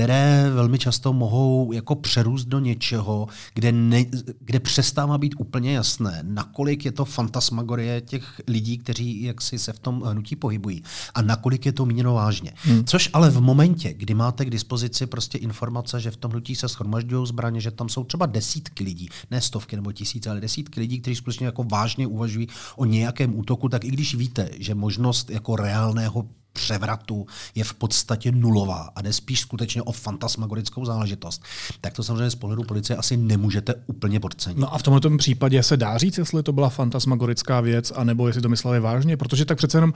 velmi 0.53 0.79
často 0.79 1.13
mohou 1.13 1.71
jako 1.71 1.95
přerůst 1.95 2.47
do 2.47 2.59
něčeho, 2.59 3.27
kde, 3.53 3.71
ne, 3.71 4.05
kde 4.39 4.59
přestává 4.59 5.17
být 5.17 5.35
úplně 5.37 5.73
jasné, 5.73 6.19
nakolik 6.23 6.85
je 6.85 6.91
to 6.91 7.05
fantasmagorie 7.05 8.01
těch 8.01 8.41
lidí, 8.47 8.77
kteří 8.77 9.23
jaksi 9.23 9.59
se 9.59 9.73
v 9.73 9.79
tom 9.79 10.01
hnutí 10.01 10.35
pohybují 10.35 10.83
a 11.13 11.21
nakolik 11.21 11.65
je 11.65 11.71
to 11.71 11.85
míněno 11.85 12.13
vážně. 12.13 12.51
Hmm. 12.55 12.85
Což 12.85 13.09
ale 13.13 13.29
v 13.29 13.41
momentě, 13.41 13.93
kdy 13.93 14.13
máte 14.13 14.45
k 14.45 14.49
dispozici 14.49 15.07
prostě 15.07 15.37
informace, 15.37 15.99
že 15.99 16.11
v 16.11 16.17
tom 16.17 16.31
hnutí 16.31 16.55
se 16.55 16.69
schromažďují 16.69 17.27
zbraně, 17.27 17.61
že 17.61 17.71
tam 17.71 17.89
jsou 17.89 18.03
třeba 18.03 18.25
desítky 18.25 18.83
lidí, 18.83 19.09
ne 19.31 19.41
stovky 19.41 19.75
nebo 19.75 19.91
tisíce, 19.91 20.29
ale 20.29 20.41
desítky 20.41 20.79
lidí, 20.79 20.99
kteří 21.01 21.15
skutečně 21.15 21.45
jako 21.45 21.63
vážně 21.63 22.07
uvažují 22.07 22.47
o 22.75 22.85
nějakém 22.85 23.39
útoku, 23.39 23.69
tak 23.69 23.85
i 23.85 23.91
když 23.91 24.15
víte, 24.15 24.49
že 24.57 24.75
možnost 24.75 25.29
jako 25.29 25.55
reálného 25.55 26.25
převratu 26.59 27.25
je 27.55 27.63
v 27.63 27.73
podstatě 27.73 28.31
nulová 28.31 28.89
a 28.95 29.01
jde 29.01 29.13
spíš 29.13 29.39
skutečně 29.39 29.81
o 29.81 29.91
fantasmagorickou 29.91 30.85
záležitost, 30.85 31.43
tak 31.81 31.93
to 31.93 32.03
samozřejmě 32.03 32.29
z 32.29 32.35
pohledu 32.35 32.63
policie 32.63 32.97
asi 32.97 33.17
nemůžete 33.17 33.73
úplně 33.87 34.19
podcenit. 34.19 34.57
No 34.57 34.73
a 34.73 34.77
v 34.77 34.83
tomto 34.83 35.17
případě 35.17 35.63
se 35.63 35.77
dá 35.77 35.97
říct, 35.97 36.17
jestli 36.17 36.43
to 36.43 36.51
byla 36.51 36.69
fantasmagorická 36.69 37.61
věc, 37.61 37.91
anebo 37.95 38.27
jestli 38.27 38.41
to 38.41 38.49
mysleli 38.49 38.79
vážně, 38.79 39.17
protože 39.17 39.45
tak 39.45 39.57
přece 39.57 39.77
jenom 39.77 39.93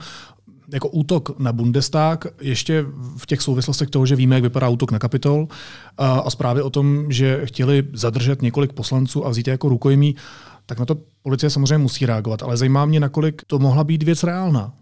jako 0.72 0.88
útok 0.88 1.38
na 1.38 1.52
Bundestag, 1.52 2.26
ještě 2.40 2.84
v 3.16 3.26
těch 3.26 3.42
souvislostech 3.42 3.90
toho, 3.90 4.06
že 4.06 4.16
víme, 4.16 4.34
jak 4.34 4.42
vypadá 4.42 4.68
útok 4.68 4.92
na 4.92 4.98
Kapitol 4.98 5.48
a, 5.98 6.12
a 6.12 6.30
zprávy 6.30 6.62
o 6.62 6.70
tom, 6.70 7.12
že 7.12 7.40
chtěli 7.44 7.84
zadržet 7.92 8.42
několik 8.42 8.72
poslanců 8.72 9.26
a 9.26 9.30
vzít 9.30 9.48
je 9.48 9.52
jako 9.52 9.68
rukojmí, 9.68 10.16
tak 10.66 10.78
na 10.78 10.84
to 10.84 10.96
policie 11.22 11.50
samozřejmě 11.50 11.78
musí 11.78 12.06
reagovat. 12.06 12.42
Ale 12.42 12.56
zajímá 12.56 12.84
mě, 12.86 13.00
nakolik 13.00 13.42
to 13.46 13.58
mohla 13.58 13.84
být 13.84 14.02
věc 14.02 14.22
reálná. 14.22 14.72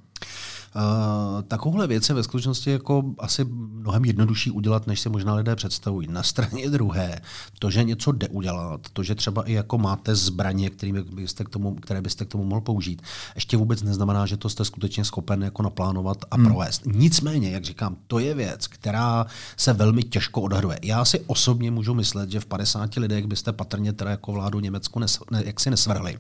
Uh, 0.77 1.43
takovouhle 1.43 1.87
věc 1.87 2.09
je 2.09 2.15
ve 2.15 2.23
skutečnosti 2.23 2.71
jako 2.71 3.05
asi 3.19 3.45
mnohem 3.45 4.05
jednodušší 4.05 4.51
udělat, 4.51 4.87
než 4.87 5.01
si 5.01 5.09
možná 5.09 5.35
lidé 5.35 5.57
představují. 5.57 6.09
Na 6.09 6.23
straně 6.23 6.71
druhé, 6.71 7.21
to, 7.59 7.71
že 7.71 7.85
něco 7.85 8.13
jde 8.13 8.29
udělat, 8.29 8.81
to, 8.93 9.03
že 9.03 9.15
třeba 9.15 9.43
i 9.43 9.53
jako 9.53 9.79
máte 9.79 10.15
zbraně, 10.15 10.71
kterými 10.71 11.03
byste 11.03 11.45
k 11.45 11.49
tomu, 11.49 11.75
které 11.75 12.03
byste 12.03 12.25
k 12.25 12.29
tomu 12.29 12.45
mohl 12.45 12.61
použít, 12.61 13.03
ještě 13.35 13.57
vůbec 13.57 13.83
neznamená, 13.83 14.27
že 14.27 14.37
to 14.37 14.49
jste 14.49 14.65
skutečně 14.65 15.05
schopen 15.05 15.43
jako 15.43 15.63
naplánovat 15.63 16.25
a 16.31 16.37
hmm. 16.37 16.45
provést. 16.45 16.83
Nicméně, 16.87 17.51
jak 17.51 17.65
říkám, 17.65 17.97
to 18.07 18.19
je 18.19 18.35
věc, 18.35 18.67
která 18.67 19.27
se 19.57 19.73
velmi 19.73 20.03
těžko 20.03 20.43
odhaduje. 20.43 20.79
Já 20.83 21.05
si 21.05 21.21
osobně 21.21 21.71
můžu 21.71 21.95
myslet, 21.95 22.31
že 22.31 22.41
v 22.41 22.47
50 22.47 22.95
lidech 22.95 23.27
byste 23.27 23.53
patrně 23.53 23.93
teda 23.93 24.11
jako 24.11 24.33
vládu 24.33 24.61
Německu 24.61 24.99
nes, 24.99 25.19
ne, 25.31 25.43
jaksi 25.47 25.71
nesvrhli. 25.71 26.19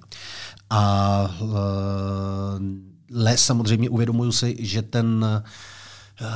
A 0.71 1.35
uh, 1.40 1.52
ale 3.14 3.38
samozřejmě 3.38 3.90
uvědomuju 3.90 4.33
si, 4.33 4.57
že 4.59 4.83
ten 4.83 5.25
uh, 5.25 6.28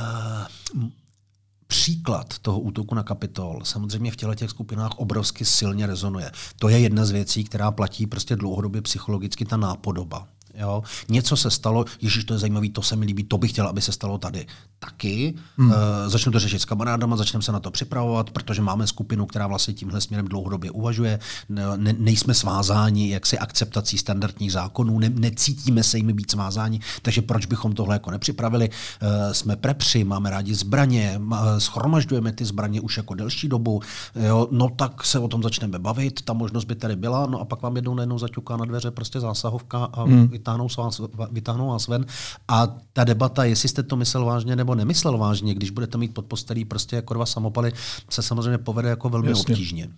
příklad 1.67 2.39
toho 2.39 2.59
útoku 2.59 2.95
na 2.95 3.03
kapitol 3.03 3.61
samozřejmě 3.63 4.11
v 4.11 4.15
těle 4.15 4.35
těch 4.35 4.49
skupinách 4.49 4.91
obrovsky 4.97 5.45
silně 5.45 5.87
rezonuje. 5.87 6.31
To 6.59 6.69
je 6.69 6.79
jedna 6.79 7.05
z 7.05 7.11
věcí, 7.11 7.43
která 7.43 7.71
platí 7.71 8.07
prostě 8.07 8.35
dlouhodobě 8.35 8.81
psychologicky 8.81 9.45
ta 9.45 9.57
nápodoba. 9.57 10.27
Jo? 10.57 10.83
Něco 11.09 11.37
se 11.37 11.51
stalo, 11.51 11.85
ježiš, 12.01 12.23
to 12.23 12.33
je 12.33 12.39
zajímavé, 12.39 12.69
to 12.69 12.81
se 12.81 12.95
mi 12.95 13.05
líbí, 13.05 13.23
to 13.23 13.37
bych 13.37 13.51
chtěl, 13.51 13.67
aby 13.67 13.81
se 13.81 13.91
stalo 13.91 14.17
tady. 14.17 14.47
Taky 14.79 15.33
hmm. 15.57 15.69
uh, 15.69 15.75
začnu 16.07 16.31
to 16.31 16.39
řešit 16.39 16.59
s 16.59 16.65
kamarádama, 16.65 17.15
začneme 17.15 17.43
se 17.43 17.51
na 17.51 17.59
to 17.59 17.71
připravovat, 17.71 18.29
protože 18.29 18.61
máme 18.61 18.87
skupinu, 18.87 19.25
která 19.25 19.47
vlastně 19.47 19.73
tímhle 19.73 20.01
směrem 20.01 20.27
dlouhodobě 20.27 20.71
uvažuje. 20.71 21.19
Ne, 21.49 21.93
nejsme 21.97 22.33
svázáni 22.33 23.09
jaksi 23.09 23.39
akceptací 23.39 23.97
standardních 23.97 24.51
zákonů, 24.51 24.99
ne, 24.99 25.09
necítíme 25.09 25.83
se 25.83 25.97
jimi 25.97 26.13
být 26.13 26.31
svázáni, 26.31 26.79
takže 27.01 27.21
proč 27.21 27.45
bychom 27.45 27.73
tohle 27.73 27.95
jako 27.95 28.11
nepřipravili? 28.11 28.69
Uh, 28.69 29.33
jsme 29.33 29.55
prepři, 29.55 30.03
máme 30.03 30.29
rádi 30.29 30.55
zbraně, 30.55 31.19
uh, 31.19 31.37
schromažďujeme 31.57 32.31
ty 32.31 32.45
zbraně 32.45 32.81
už 32.81 32.97
jako 32.97 33.13
delší 33.13 33.47
dobu, 33.47 33.81
jo? 34.15 34.47
no 34.51 34.69
tak 34.69 35.05
se 35.05 35.19
o 35.19 35.27
tom 35.27 35.43
začneme 35.43 35.79
bavit, 35.79 36.21
ta 36.21 36.33
možnost 36.33 36.65
by 36.65 36.75
tady 36.75 36.95
byla, 36.95 37.25
no 37.25 37.39
a 37.39 37.45
pak 37.45 37.61
vám 37.61 37.75
jednou 37.75 37.95
najednou 37.95 38.19
zaťuká 38.19 38.57
na 38.57 38.65
dveře 38.65 38.91
prostě 38.91 39.19
zásahovka 39.19 39.83
a 39.85 40.03
hmm 40.03 40.29
vytáhnou 40.47 40.67
vás, 40.77 41.01
vytáhnou 41.31 41.67
vás 41.67 41.87
ven. 41.87 42.05
A 42.47 42.67
ta 42.93 43.03
debata, 43.03 43.43
jestli 43.43 43.69
jste 43.69 43.83
to 43.83 43.95
myslel 43.95 44.25
vážně 44.25 44.55
nebo 44.55 44.75
nemyslel 44.75 45.17
vážně, 45.17 45.53
když 45.53 45.69
budete 45.69 45.97
mít 45.97 46.13
pod 46.13 46.25
postelí 46.25 46.65
prostě 46.65 46.95
jako 46.95 47.13
dva 47.13 47.25
samopaly, 47.25 47.73
se 48.09 48.21
samozřejmě 48.21 48.57
povede 48.57 48.89
jako 48.89 49.09
velmi 49.09 49.29
Jasně. 49.29 49.53
obtížně. 49.53 49.89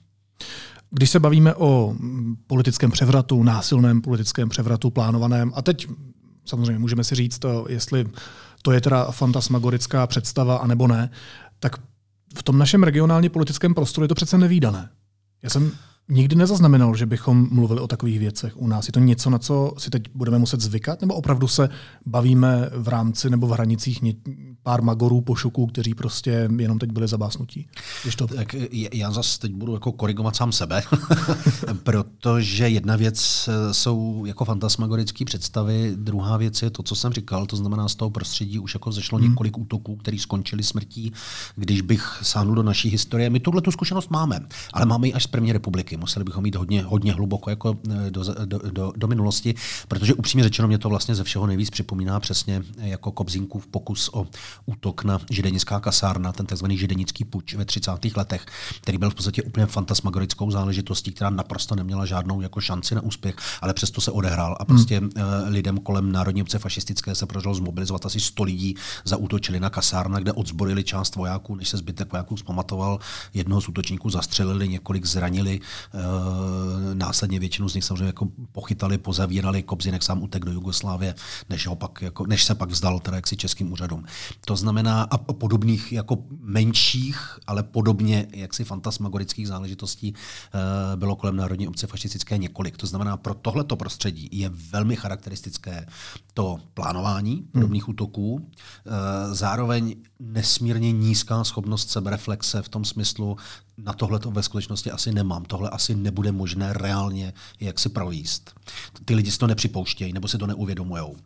Když 0.91 1.09
se 1.09 1.19
bavíme 1.19 1.55
o 1.55 1.95
politickém 2.47 2.91
převratu, 2.91 3.43
násilném 3.43 4.01
politickém 4.01 4.49
převratu, 4.49 4.89
plánovaném, 4.89 5.51
a 5.55 5.61
teď 5.61 5.87
samozřejmě 6.45 6.79
můžeme 6.79 7.03
si 7.03 7.15
říct, 7.15 7.45
jestli 7.67 8.05
to 8.61 8.71
je 8.71 8.81
teda 8.81 9.11
fantasmagorická 9.11 10.07
představa, 10.07 10.57
anebo 10.57 10.87
ne, 10.87 11.09
tak 11.59 11.77
v 12.37 12.43
tom 12.43 12.57
našem 12.57 12.83
regionálně 12.83 13.29
politickém 13.29 13.73
prostoru 13.73 14.03
je 14.03 14.07
to 14.07 14.15
přece 14.15 14.37
nevýdané. 14.37 14.89
Já 15.43 15.49
jsem 15.49 15.71
nikdy 16.09 16.35
nezaznamenal, 16.35 16.95
že 16.95 17.05
bychom 17.05 17.47
mluvili 17.51 17.81
o 17.81 17.87
takových 17.87 18.19
věcech 18.19 18.57
u 18.57 18.67
nás. 18.67 18.87
Je 18.87 18.91
to 18.91 18.99
něco, 18.99 19.29
na 19.29 19.39
co 19.39 19.73
si 19.77 19.89
teď 19.89 20.03
budeme 20.15 20.39
muset 20.39 20.61
zvykat, 20.61 21.01
nebo 21.01 21.13
opravdu 21.13 21.47
se 21.47 21.69
bavíme 22.05 22.69
v 22.77 22.87
rámci 22.87 23.29
nebo 23.29 23.47
v 23.47 23.51
hranicích 23.51 24.01
pár 24.63 24.81
magorů, 24.81 25.21
pošuků, 25.21 25.67
kteří 25.67 25.93
prostě 25.93 26.49
jenom 26.57 26.79
teď 26.79 26.91
byli 26.91 27.07
zabásnutí? 27.07 27.67
Když 28.03 28.15
to... 28.15 28.27
Tak 28.27 28.55
já 28.93 29.11
zase 29.11 29.39
teď 29.39 29.51
budu 29.51 29.73
jako 29.73 29.91
korigovat 29.91 30.35
sám 30.35 30.51
sebe, 30.51 30.81
protože 31.83 32.69
jedna 32.69 32.95
věc 32.95 33.49
eh, 33.49 33.73
jsou 33.73 34.25
jako 34.25 34.45
fantasmagorické 34.45 35.25
představy, 35.25 35.93
druhá 35.95 36.37
věc 36.37 36.61
je 36.61 36.69
to, 36.69 36.83
co 36.83 36.95
jsem 36.95 37.13
říkal, 37.13 37.45
to 37.45 37.55
znamená 37.55 37.89
z 37.89 37.95
toho 37.95 38.11
prostředí 38.11 38.59
už 38.59 38.73
jako 38.73 38.91
zešlo 38.91 39.17
hmm. 39.17 39.29
několik 39.29 39.57
útoků, 39.57 39.95
které 39.95 40.17
skončily 40.19 40.63
smrtí. 40.63 41.13
Když 41.55 41.81
bych 41.81 42.19
sáhnul 42.21 42.55
do 42.55 42.63
naší 42.63 42.89
historie, 42.89 43.29
my 43.29 43.39
tuhle 43.39 43.61
tu 43.61 43.71
zkušenost 43.71 44.09
máme, 44.09 44.39
ale 44.73 44.85
máme 44.85 45.07
ji 45.07 45.13
až 45.13 45.23
z 45.23 45.27
první 45.27 45.53
republiky 45.53 45.97
museli 45.99 46.23
bychom 46.23 46.45
jít 46.45 46.55
hodně, 46.55 46.83
hodně 46.83 47.13
hluboko 47.13 47.49
jako 47.49 47.77
eh, 47.91 48.11
do, 48.11 48.23
do, 48.45 48.59
do, 48.71 48.93
do 48.95 49.07
minulosti, 49.07 49.55
protože 49.87 50.13
upřímně 50.13 50.43
řečeno 50.43 50.67
mě 50.67 50.77
to 50.77 50.89
vlastně 50.89 51.15
ze 51.15 51.23
všeho 51.23 51.47
nejvíc 51.47 51.69
připomíná 51.69 52.19
přesně 52.19 52.63
jako 52.77 53.11
Kobzinkův 53.11 53.67
pokus 53.67 54.09
o 54.13 54.27
útok 54.65 55.03
na 55.03 55.19
židenická 55.29 55.79
kasárna, 55.79 56.31
ten 56.31 56.45
tzv. 56.45 56.65
židenický 56.69 57.25
puč 57.25 57.53
ve 57.53 57.65
30. 57.65 57.91
letech, 58.15 58.45
který 58.81 58.97
byl 58.97 59.09
v 59.09 59.15
podstatě 59.15 59.43
úplně 59.43 59.65
fantasmagorickou 59.65 60.51
záležitostí, 60.51 61.11
která 61.11 61.29
naprosto 61.29 61.75
neměla 61.75 62.05
žádnou 62.05 62.41
jako 62.41 62.61
šanci 62.61 62.95
na 62.95 63.01
úspěch, 63.01 63.35
ale 63.61 63.73
přesto 63.73 64.01
se 64.01 64.11
odehrál 64.11 64.57
a 64.59 64.65
prostě 64.65 64.97
hmm. 64.97 65.11
lidem 65.47 65.77
kolem 65.77 66.11
Národní 66.11 66.41
obce 66.41 66.59
fašistické 66.59 67.15
se 67.15 67.25
podařilo 67.25 67.55
zmobilizovat 67.55 68.05
asi 68.05 68.19
100 68.19 68.43
lidí, 68.43 68.75
zaútočili 69.05 69.59
na 69.59 69.69
kasárna, 69.69 70.19
kde 70.19 70.33
odzborili 70.33 70.83
část 70.83 71.15
vojáků, 71.15 71.55
než 71.55 71.69
se 71.69 71.77
zbytek 71.77 72.11
vojáků 72.11 72.37
zpamatoval. 72.37 72.99
Jednoho 73.33 73.61
z 73.61 73.69
útočníků 73.69 74.09
zastřelili, 74.09 74.67
několik 74.67 75.05
zranili, 75.05 75.59
následně 76.93 77.39
většinu 77.39 77.69
z 77.69 77.75
nich 77.75 77.83
samozřejmě 77.83 78.05
jako 78.05 78.27
pochytali, 78.51 78.97
pozavírali, 78.97 79.63
Kobzinek 79.63 80.03
sám 80.03 80.23
utek 80.23 80.45
do 80.45 80.51
Jugoslávie, 80.51 81.15
než, 81.49 81.67
ho 81.67 81.75
pak, 81.75 82.01
jako, 82.01 82.25
než 82.25 82.43
se 82.43 82.55
pak 82.55 82.69
vzdal 82.69 82.99
teda 82.99 83.17
jaksi 83.17 83.37
českým 83.37 83.71
úřadům. 83.71 84.05
To 84.45 84.55
znamená, 84.55 85.03
a 85.03 85.17
podobných 85.17 85.91
jako 85.91 86.17
menších, 86.41 87.39
ale 87.47 87.63
podobně 87.63 88.27
jaksi 88.31 88.63
fantasmagorických 88.63 89.47
záležitostí 89.47 90.13
eh, 90.13 90.95
bylo 90.95 91.15
kolem 91.15 91.35
Národní 91.35 91.67
obce 91.67 91.87
fašistické 91.87 92.37
několik. 92.37 92.77
To 92.77 92.87
znamená, 92.87 93.17
pro 93.17 93.33
tohleto 93.33 93.75
prostředí 93.75 94.29
je 94.31 94.49
velmi 94.49 94.95
charakteristické 94.95 95.85
to 96.33 96.57
plánování 96.73 97.43
podobných 97.51 97.83
hmm. 97.83 97.91
útoků, 97.91 98.49
eh, 98.49 99.35
zároveň 99.35 99.95
nesmírně 100.19 100.91
nízká 100.91 101.43
schopnost 101.43 101.89
sebereflexe 101.89 102.61
v 102.61 102.69
tom 102.69 102.85
smyslu, 102.85 103.37
na 103.83 103.93
tohle 103.93 104.19
to 104.19 104.31
ve 104.31 104.43
skutečnosti 104.43 104.91
asi 104.91 105.11
nemám. 105.11 105.45
Tohle 105.45 105.69
asi 105.69 105.95
nebude 105.95 106.31
možné 106.31 106.73
reálně 106.73 107.33
jak 107.59 107.79
si 107.79 107.89
projíst. 107.89 108.51
Ty 109.05 109.15
lidi 109.15 109.31
si 109.31 109.37
to 109.37 109.47
nepřipouštějí 109.47 110.13
nebo 110.13 110.27
si 110.27 110.37
to 110.37 110.47
neuvědomují. 110.47 111.03
Uh, 111.03 111.17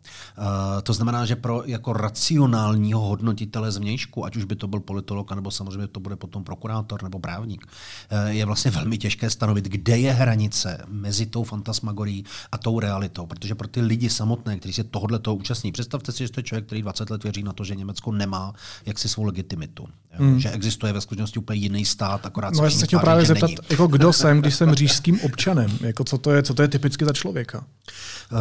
to 0.82 0.92
znamená, 0.92 1.26
že 1.26 1.36
pro 1.36 1.62
jako 1.66 1.92
racionálního 1.92 3.00
hodnotitele 3.00 3.72
zvnějšku, 3.72 4.24
ať 4.24 4.36
už 4.36 4.44
by 4.44 4.56
to 4.56 4.68
byl 4.68 4.80
politolog, 4.80 5.32
nebo 5.32 5.50
samozřejmě 5.50 5.86
to 5.86 6.00
bude 6.00 6.16
potom 6.16 6.44
prokurátor 6.44 7.02
nebo 7.02 7.18
právník, 7.18 7.66
uh, 7.66 8.28
je 8.28 8.44
vlastně 8.44 8.70
velmi 8.70 8.98
těžké 8.98 9.30
stanovit, 9.30 9.64
kde 9.64 9.98
je 9.98 10.12
hranice 10.12 10.84
mezi 10.88 11.26
tou 11.26 11.44
fantasmagorií 11.44 12.24
a 12.52 12.58
tou 12.58 12.80
realitou. 12.80 13.26
Protože 13.26 13.54
pro 13.54 13.68
ty 13.68 13.80
lidi 13.80 14.10
samotné, 14.10 14.58
kteří 14.58 14.72
se 14.72 14.84
tohle 14.84 15.18
toho 15.18 15.36
účastní, 15.36 15.72
představte 15.72 16.12
si, 16.12 16.26
že 16.26 16.32
to 16.32 16.40
je 16.40 16.44
člověk, 16.44 16.66
který 16.66 16.82
20 16.82 17.10
let 17.10 17.22
věří 17.22 17.42
na 17.42 17.52
to, 17.52 17.64
že 17.64 17.74
Německo 17.74 18.12
nemá 18.12 18.52
jaksi 18.86 19.08
svou 19.08 19.24
legitimitu. 19.24 19.88
Mm. 20.18 20.40
Že 20.40 20.50
existuje 20.50 20.92
ve 20.92 21.00
skutečnosti 21.00 21.38
úplně 21.38 21.60
jiný 21.60 21.84
stát, 21.84 22.26
akorát 22.26 22.43
No 22.50 22.64
já 22.64 22.70
se 22.70 22.86
chtěl 22.86 23.00
právě 23.00 23.24
zeptat, 23.24 23.46
není. 23.46 23.56
jako 23.70 23.86
kdo 23.86 24.12
jsem, 24.12 24.40
když 24.40 24.54
jsem 24.54 24.74
říšským 24.74 25.20
občanem? 25.20 25.78
Jako 25.80 26.04
co, 26.04 26.18
to 26.18 26.30
je, 26.30 26.42
co 26.42 26.54
to 26.54 26.62
je 26.62 26.68
typicky 26.68 27.04
za 27.04 27.12
člověka? 27.12 27.64
Uh, 28.32 28.38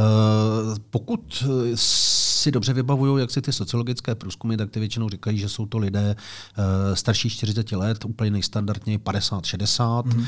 pokud 0.90 1.44
si 1.76 2.52
dobře 2.52 2.74
vybavuju, 2.74 3.18
jak 3.18 3.32
si 3.32 3.42
ty 3.42 3.54
sociologické 3.54 4.16
průzkumy, 4.16 4.58
tak 4.58 4.70
ty 4.70 4.80
většinou 4.80 5.10
říkají, 5.10 5.38
že 5.38 5.50
jsou 5.50 5.66
to 5.66 5.78
lidé 5.78 6.16
uh, 6.58 6.96
starší 6.96 7.30
40 7.30 7.72
let, 7.72 8.06
úplně 8.06 8.32
nejstandardně 8.32 8.98
50-60, 8.98 10.04
mm. 10.06 10.20
uh, 10.20 10.28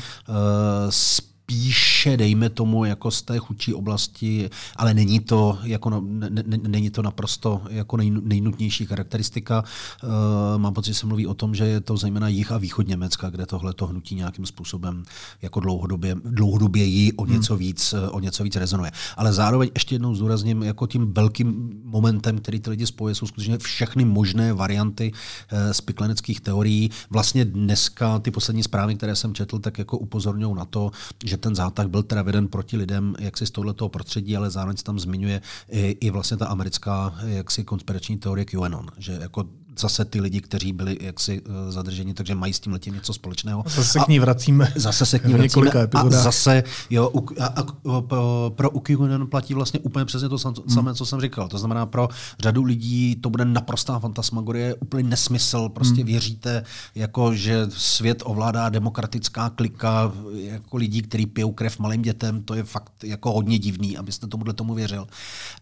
spíše, 2.06 2.16
dejme 2.16 2.50
tomu, 2.50 2.84
jako 2.84 3.10
z 3.10 3.22
té 3.22 3.38
chudší 3.38 3.74
oblasti, 3.74 4.50
ale 4.76 4.94
není 4.94 5.20
to, 5.20 5.58
jako 5.62 5.90
ne, 5.90 6.30
ne, 6.30 6.58
není 6.68 6.90
to 6.90 7.02
naprosto 7.02 7.62
jako 7.70 7.96
nej, 7.96 8.10
nejnutnější 8.10 8.86
charakteristika. 8.86 9.64
Uh, 10.02 10.10
mám 10.58 10.74
pocit, 10.74 10.90
že 10.92 10.94
se 10.94 11.06
mluví 11.06 11.26
o 11.26 11.34
tom, 11.34 11.54
že 11.54 11.64
je 11.66 11.80
to 11.80 11.96
zejména 11.96 12.28
jich 12.28 12.52
a 12.52 12.58
východ 12.58 12.88
Německa, 12.88 13.30
kde 13.30 13.46
tohle 13.46 13.74
to 13.74 13.86
hnutí 13.86 14.14
nějakým 14.14 14.46
způsobem 14.46 15.04
jako 15.42 15.60
dlouhodobě, 15.60 16.16
dlouhodobě 16.24 16.84
jí 16.84 17.12
o 17.12 17.26
něco, 17.26 17.54
hmm. 17.54 17.58
víc, 17.58 17.94
o 18.10 18.20
něco 18.20 18.44
víc 18.44 18.56
rezonuje. 18.56 18.90
Ale 19.16 19.32
zároveň 19.32 19.70
ještě 19.74 19.94
jednou 19.94 20.14
zdůrazním, 20.14 20.62
jako 20.62 20.86
tím 20.86 21.12
velkým 21.12 21.80
momentem, 21.84 22.38
který 22.38 22.60
ty 22.60 22.70
lidi 22.70 22.86
spojuje, 22.86 23.14
jsou 23.14 23.26
skutečně 23.26 23.58
všechny 23.58 24.04
možné 24.04 24.52
varianty 24.52 25.12
uh, 25.12 25.72
spikleneckých 25.72 26.40
teorií. 26.40 26.90
Vlastně 27.10 27.44
dneska 27.44 28.18
ty 28.18 28.30
poslední 28.30 28.62
zprávy, 28.62 28.94
které 28.94 29.16
jsem 29.16 29.34
četl, 29.34 29.58
tak 29.58 29.78
jako 29.78 29.98
upozorňují 29.98 30.54
na 30.54 30.64
to, 30.64 30.90
že 31.24 31.36
že 31.36 31.40
ten 31.40 31.54
zátah 31.54 31.86
byl 31.86 31.95
teda 32.02 32.22
veden 32.22 32.48
proti 32.48 32.76
lidem 32.76 33.14
jaksi 33.18 33.46
z 33.46 33.50
tohoto 33.50 33.88
prostředí, 33.88 34.36
ale 34.36 34.50
zároveň 34.50 34.76
se 34.76 34.84
tam 34.84 34.98
zmiňuje 34.98 35.40
i, 35.68 35.96
i 36.00 36.10
vlastně 36.10 36.36
ta 36.36 36.46
americká 36.46 37.18
jaksi 37.24 37.64
konspirační 37.64 38.18
teorie 38.18 38.44
QAnon, 38.44 38.86
že 38.98 39.12
jako 39.12 39.44
zase 39.78 40.04
ty 40.04 40.20
lidi, 40.20 40.40
kteří 40.40 40.72
byli 40.72 40.98
jaksi 41.00 41.42
eh, 41.44 41.72
zadrženi, 41.72 42.14
takže 42.14 42.34
mají 42.34 42.52
s 42.52 42.60
tím 42.60 42.72
letím 42.72 42.94
něco 42.94 43.12
společného. 43.12 43.64
Zase 43.66 43.84
se 43.84 43.98
k 43.98 44.08
ní 44.08 44.18
vracíme. 44.18 44.72
Zase 44.76 45.06
se 45.06 45.18
k 45.18 45.24
ní 45.24 45.34
vracíme 45.34 45.70
a 45.94 46.10
zase 46.10 46.64
jo, 46.90 47.12
a, 47.40 47.46
a, 47.46 47.66
pro 48.48 48.70
Ukigunen 48.70 49.26
platí 49.26 49.54
vlastně 49.54 49.80
úplně 49.80 50.04
přesně 50.04 50.28
to 50.28 50.38
samé, 50.38 50.56
hmm. 50.68 50.94
co 50.94 51.06
jsem 51.06 51.20
říkal. 51.20 51.48
To 51.48 51.58
znamená, 51.58 51.86
pro 51.86 52.08
řadu 52.38 52.62
lidí 52.62 53.16
to 53.16 53.30
bude 53.30 53.44
naprostá 53.44 53.98
fantasmagorie, 53.98 54.74
úplně 54.74 55.08
nesmysl. 55.08 55.68
Prostě 55.68 56.00
hmm. 56.00 56.06
věříte, 56.06 56.64
jako, 56.94 57.34
že 57.34 57.66
svět 57.68 58.22
ovládá 58.24 58.68
demokratická 58.68 59.50
klika 59.50 60.12
jako 60.32 60.76
lidí, 60.76 61.02
kteří 61.02 61.26
pijou 61.26 61.52
krev 61.52 61.78
malým 61.78 62.02
dětem. 62.02 62.42
To 62.42 62.54
je 62.54 62.64
fakt 62.64 62.92
jako 63.04 63.32
hodně 63.32 63.58
divný, 63.58 63.96
abyste 63.96 64.26
tomuhle 64.26 64.54
tomu 64.54 64.74
věřil. 64.74 65.06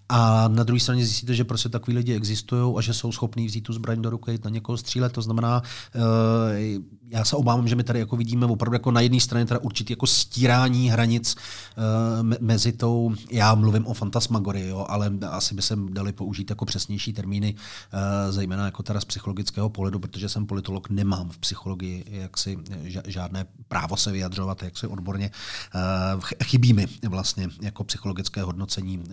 A 0.08 0.48
na 0.48 0.62
druhé 0.62 0.80
straně 0.80 1.04
zjistíte, 1.04 1.34
že 1.34 1.44
prostě 1.44 1.68
takový 1.68 1.96
lidi 1.96 2.14
existují 2.14 2.74
a 2.76 2.80
že 2.80 2.94
jsou 2.94 3.12
schopní 3.12 3.46
vzít 3.46 3.60
tu 3.60 3.72
zbraň 3.72 4.02
do 4.04 4.10
ruky, 4.10 4.38
na 4.44 4.50
někoho 4.50 4.76
střílet. 4.76 5.12
To 5.12 5.22
znamená, 5.22 5.62
uh, 5.94 6.02
já 7.08 7.24
se 7.24 7.36
obávám, 7.36 7.68
že 7.68 7.76
my 7.76 7.84
tady 7.84 7.98
jako 7.98 8.16
vidíme 8.16 8.46
opravdu 8.46 8.74
jako 8.74 8.90
na 8.90 9.00
jedné 9.00 9.20
straně 9.20 9.46
teda 9.46 9.60
určitý 9.60 9.92
jako 9.92 10.06
stírání 10.06 10.90
hranic 10.90 11.36
uh, 11.36 12.34
mezi 12.40 12.72
tou, 12.72 13.14
já 13.30 13.54
mluvím 13.54 13.86
o 13.86 13.94
fantasmagorii, 13.94 14.68
jo, 14.68 14.86
ale 14.88 15.12
asi 15.30 15.54
by 15.54 15.62
se 15.62 15.76
dali 15.90 16.12
použít 16.12 16.50
jako 16.50 16.64
přesnější 16.64 17.12
termíny, 17.12 17.54
uh, 17.54 18.32
zejména 18.32 18.64
jako 18.64 18.82
teda 18.82 19.00
z 19.00 19.04
psychologického 19.04 19.68
pohledu, 19.68 19.98
protože 19.98 20.28
jsem 20.28 20.46
politolog, 20.46 20.90
nemám 20.90 21.30
v 21.30 21.38
psychologii 21.38 22.04
jaksi 22.06 22.58
žádné 23.06 23.46
právo 23.68 23.96
se 23.96 24.12
vyjadřovat 24.12 24.62
jaksi 24.62 24.86
odborně. 24.86 25.30
Uh, 26.14 26.22
chybí 26.44 26.72
mi 26.72 26.86
vlastně 27.08 27.48
jako 27.62 27.84
psychologické 27.84 28.42
hodnocení 28.42 28.98
uh, 28.98 29.04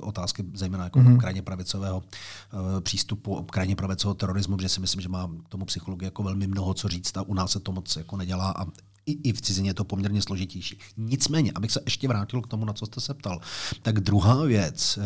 otázky, 0.00 0.44
zejména 0.54 0.84
jako 0.84 0.98
mm-hmm. 0.98 1.18
krajně 1.18 1.42
pravicového 1.42 1.96
uh, 1.96 2.80
přístupu, 2.80 3.42
krajně 3.42 3.76
pravicového 3.76 4.14
terorismu, 4.14 4.56
protože 4.56 4.68
si 4.68 4.80
myslím, 4.80 5.00
že 5.00 5.08
má 5.08 5.30
k 5.46 5.48
tomu 5.48 5.64
psychologie 5.64 6.06
jako 6.06 6.22
velmi 6.22 6.46
mnoho 6.46 6.74
co 6.74 6.88
říct 6.88 7.16
a 7.16 7.22
u 7.22 7.34
nás 7.38 7.50
se 7.52 7.60
to 7.60 7.72
moc 7.72 7.96
jako 7.96 8.16
nedělá 8.16 8.50
a 8.50 8.66
i, 9.08 9.18
i 9.28 9.32
v 9.32 9.40
cizině 9.40 9.70
je 9.70 9.74
to 9.74 9.84
poměrně 9.84 10.22
složitější. 10.22 10.78
Nicméně, 10.96 11.52
abych 11.54 11.70
se 11.70 11.80
ještě 11.84 12.08
vrátil 12.08 12.42
k 12.42 12.46
tomu, 12.46 12.64
na 12.64 12.72
co 12.72 12.86
jste 12.86 13.00
se 13.00 13.14
ptal, 13.14 13.40
tak 13.82 14.00
druhá 14.00 14.44
věc 14.44 14.98
eh, 14.98 15.02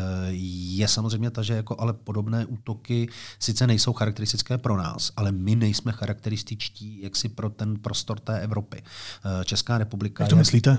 je 0.77 0.89
samozřejmě 0.89 1.31
ta, 1.31 1.43
že 1.43 1.55
jako 1.55 1.77
ale 1.79 1.93
podobné 1.93 2.47
útoky 2.47 3.09
sice 3.39 3.67
nejsou 3.67 3.93
charakteristické 3.93 4.59
pro 4.59 4.77
nás, 4.77 5.13
ale 5.17 5.33
my 5.33 5.57
nejsme 5.57 5.93
charakterističtí 5.93 7.03
jaksi 7.03 7.29
pro 7.29 7.51
ten 7.51 7.79
prostor 7.79 8.19
té 8.19 8.41
Evropy. 8.41 8.83
Eh, 8.83 9.45
Česká 9.45 9.79
republika. 9.79 10.25
Jak 10.25 10.31
to 10.31 10.37
je, 10.37 10.39
myslíte? 10.39 10.79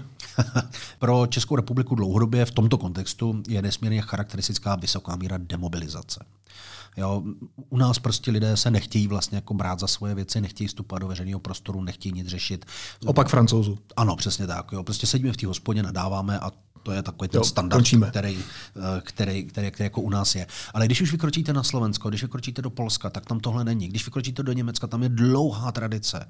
pro 1.00 1.28
Českou 1.28 1.56
republiku 1.56 1.96
dlouhodobě 1.96 2.46
v 2.46 2.52
tomto 2.52 2.78
kontextu 2.78 3.44
je 3.48 3.62
nesmírně 3.62 4.02
charakteristická 4.02 4.76
vysoká 4.76 5.16
míra 5.16 5.38
demobilizace. 5.38 6.26
Jo, 6.98 7.24
u 7.70 7.78
nás 7.78 8.00
prostě 8.00 8.32
lidé 8.32 8.58
se 8.58 8.72
nechtějí 8.72 9.08
vlastně 9.08 9.36
jako 9.36 9.54
brát 9.54 9.80
za 9.80 9.88
svoje 9.88 10.16
věci, 10.16 10.42
nechtějí 10.42 10.68
vstupovat 10.68 11.00
do 11.00 11.08
veřejného 11.08 11.40
prostoru, 11.40 11.82
nechtějí 11.82 12.14
nic 12.14 12.28
řešit. 12.28 12.66
Opak 13.06 13.30
francouzu. 13.30 13.78
Ano, 13.96 14.16
přesně 14.16 14.48
tak. 14.48 14.72
Jo. 14.72 14.84
Prostě 14.84 15.08
sedíme 15.08 15.32
v 15.34 15.38
té 15.38 15.48
hospodě, 15.48 15.84
nadáváme 15.84 16.40
a 16.40 16.52
to 16.84 16.92
je 16.92 17.02
takový 17.02 17.30
ten 17.30 17.38
jo, 17.40 17.44
standard, 17.44 17.86
který, 17.88 18.02
který, 18.10 18.38
který, 19.04 19.44
který, 19.44 19.72
který 19.72 19.86
jako 19.86 20.02
u 20.02 20.10
nás 20.10 20.36
je. 20.36 20.48
Ale 20.74 20.86
když 20.86 21.02
už 21.02 21.12
vykročíte 21.12 21.54
na 21.54 21.64
Slovensko, 21.64 22.10
když 22.10 22.22
vykročíte 22.22 22.62
do 22.62 22.70
Polska, 22.70 23.10
tak 23.10 23.26
tam 23.26 23.40
tohle 23.40 23.64
není. 23.64 23.88
Když 23.88 24.06
vykročíte 24.06 24.44
do 24.44 24.54
Německa, 24.54 24.88
tam 24.88 25.04
je 25.04 25.10
dlouhá 25.10 25.72
tradice. 25.72 26.28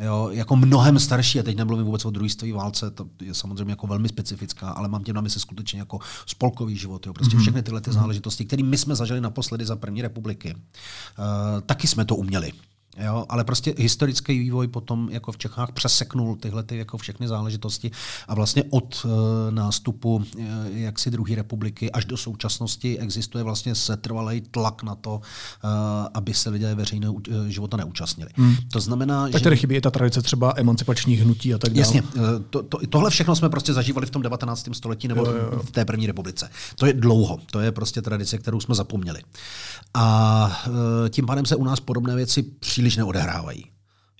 Jo, 0.00 0.28
jako 0.32 0.56
mnohem 0.56 0.98
starší, 0.98 1.40
a 1.40 1.42
teď 1.42 1.56
nemluvím 1.56 1.86
vůbec 1.86 2.04
o 2.04 2.10
druhé 2.10 2.30
světové 2.30 2.52
válce, 2.52 2.90
to 2.90 3.06
je 3.20 3.34
samozřejmě 3.34 3.72
jako 3.72 3.86
velmi 3.86 4.08
specifická, 4.08 4.70
ale 4.70 4.88
mám 4.88 5.04
tím 5.04 5.14
na 5.14 5.20
mysli 5.20 5.40
skutečně 5.40 5.78
jako 5.78 5.98
spolkový 6.26 6.76
život. 6.76 7.06
Jo. 7.06 7.12
Prostě 7.12 7.36
mm-hmm. 7.36 7.40
všechny 7.40 7.62
tyhle 7.62 7.80
ty 7.80 7.92
záležitosti, 7.92 8.44
které 8.44 8.62
my 8.62 8.78
jsme 8.78 8.94
zažili 8.96 9.20
naposledy 9.20 9.64
za 9.64 9.76
první 9.76 10.02
republiky, 10.02 10.54
uh, 10.54 11.60
taky 11.60 11.86
jsme 11.86 12.04
to 12.04 12.16
uměli. 12.16 12.52
Jo, 12.96 13.24
ale 13.28 13.44
prostě 13.44 13.74
historický 13.78 14.38
vývoj 14.38 14.68
potom 14.68 15.08
jako 15.12 15.32
v 15.32 15.38
Čechách 15.38 15.72
přeseknul 15.72 16.36
tyhle 16.36 16.62
ty 16.62 16.76
jako 16.76 16.98
všechny 16.98 17.28
záležitosti 17.28 17.90
a 18.28 18.34
vlastně 18.34 18.64
od 18.70 19.04
uh, 19.04 19.10
nástupu 19.50 20.14
uh, 20.16 20.44
jaksi 20.72 21.10
druhé 21.10 21.34
republiky 21.34 21.90
až 21.90 22.04
do 22.04 22.16
současnosti 22.16 22.98
existuje 22.98 23.44
vlastně 23.44 23.74
setrvalý 23.74 24.40
tlak 24.40 24.82
na 24.82 24.94
to, 24.94 25.14
uh, 25.14 25.70
aby 26.14 26.34
se 26.34 26.50
lidé 26.50 26.74
veřejného 26.74 27.14
uh, 27.14 27.20
života 27.46 27.76
neúčastnili. 27.76 28.30
Hmm. 28.34 28.56
To 28.72 28.80
znamená, 28.80 29.28
tak 29.28 29.40
že... 29.40 29.44
tady 29.44 29.56
chybí 29.56 29.74
i 29.74 29.80
ta 29.80 29.90
tradice 29.90 30.22
třeba 30.22 30.52
emancipačních 30.56 31.20
hnutí 31.20 31.54
a 31.54 31.58
tak 31.58 31.70
dále. 31.70 31.80
Jasně, 31.80 32.02
uh, 32.02 32.10
to, 32.50 32.62
to, 32.62 32.78
tohle 32.90 33.10
všechno 33.10 33.36
jsme 33.36 33.48
prostě 33.48 33.72
zažívali 33.72 34.06
v 34.06 34.10
tom 34.10 34.22
19. 34.22 34.68
století 34.72 35.08
nebo 35.08 35.26
jo, 35.26 35.34
jo. 35.52 35.62
v 35.64 35.70
té 35.70 35.84
první 35.84 36.06
republice. 36.06 36.50
To 36.74 36.86
je 36.86 36.92
dlouho, 36.92 37.38
to 37.50 37.60
je 37.60 37.72
prostě 37.72 38.02
tradice, 38.02 38.38
kterou 38.38 38.60
jsme 38.60 38.74
zapomněli. 38.74 39.20
A 39.94 40.64
uh, 40.66 40.74
tím 41.08 41.26
pádem 41.26 41.46
se 41.46 41.56
u 41.56 41.64
nás 41.64 41.80
podobné 41.80 42.16
věci 42.16 42.42
příliš 42.42 42.83
příliš 42.84 42.96
neodehrávají. 42.96 43.64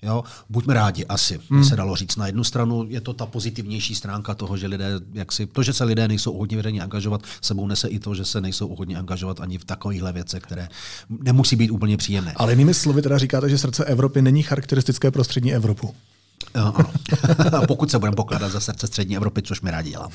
Jo? 0.03 0.23
Buďme 0.49 0.73
rádi, 0.73 1.05
asi, 1.05 1.39
hmm. 1.49 1.63
se 1.63 1.75
dalo 1.75 1.95
říct. 1.95 2.15
Na 2.15 2.27
jednu 2.27 2.43
stranu 2.43 2.85
je 2.89 3.01
to 3.01 3.13
ta 3.13 3.25
pozitivnější 3.25 3.95
stránka 3.95 4.33
toho, 4.35 4.57
že 4.57 4.67
lidé, 4.67 4.99
jak 5.13 5.31
si, 5.31 5.45
to, 5.45 5.63
že 5.63 5.73
se 5.73 5.83
lidé 5.83 6.07
nejsou 6.07 6.31
ochotní 6.31 6.55
veřejně 6.55 6.81
angažovat, 6.81 7.21
sebou 7.41 7.67
nese 7.67 7.87
i 7.87 7.99
to, 7.99 8.15
že 8.15 8.25
se 8.25 8.41
nejsou 8.41 8.67
ochotní 8.67 8.95
angažovat 8.95 9.39
ani 9.39 9.57
v 9.57 9.65
takovýchhle 9.65 10.13
věcech, 10.13 10.43
které 10.43 10.67
nemusí 11.09 11.55
být 11.55 11.71
úplně 11.71 11.97
příjemné. 11.97 12.33
Ale 12.35 12.51
jinými 12.51 12.73
slovy 12.73 13.01
teda 13.01 13.17
říkáte, 13.17 13.49
že 13.49 13.57
srdce 13.57 13.85
Evropy 13.85 14.21
není 14.21 14.43
charakteristické 14.43 15.11
pro 15.11 15.23
střední 15.23 15.53
Evropu. 15.53 15.95
Ano. 16.55 16.73
Pokud 17.67 17.91
se 17.91 17.99
budeme 17.99 18.15
pokládat 18.15 18.51
za 18.51 18.59
srdce 18.59 18.87
střední 18.87 19.15
Evropy, 19.15 19.41
což 19.41 19.61
mi 19.61 19.71
rádi 19.71 19.89
dělám. 19.89 20.11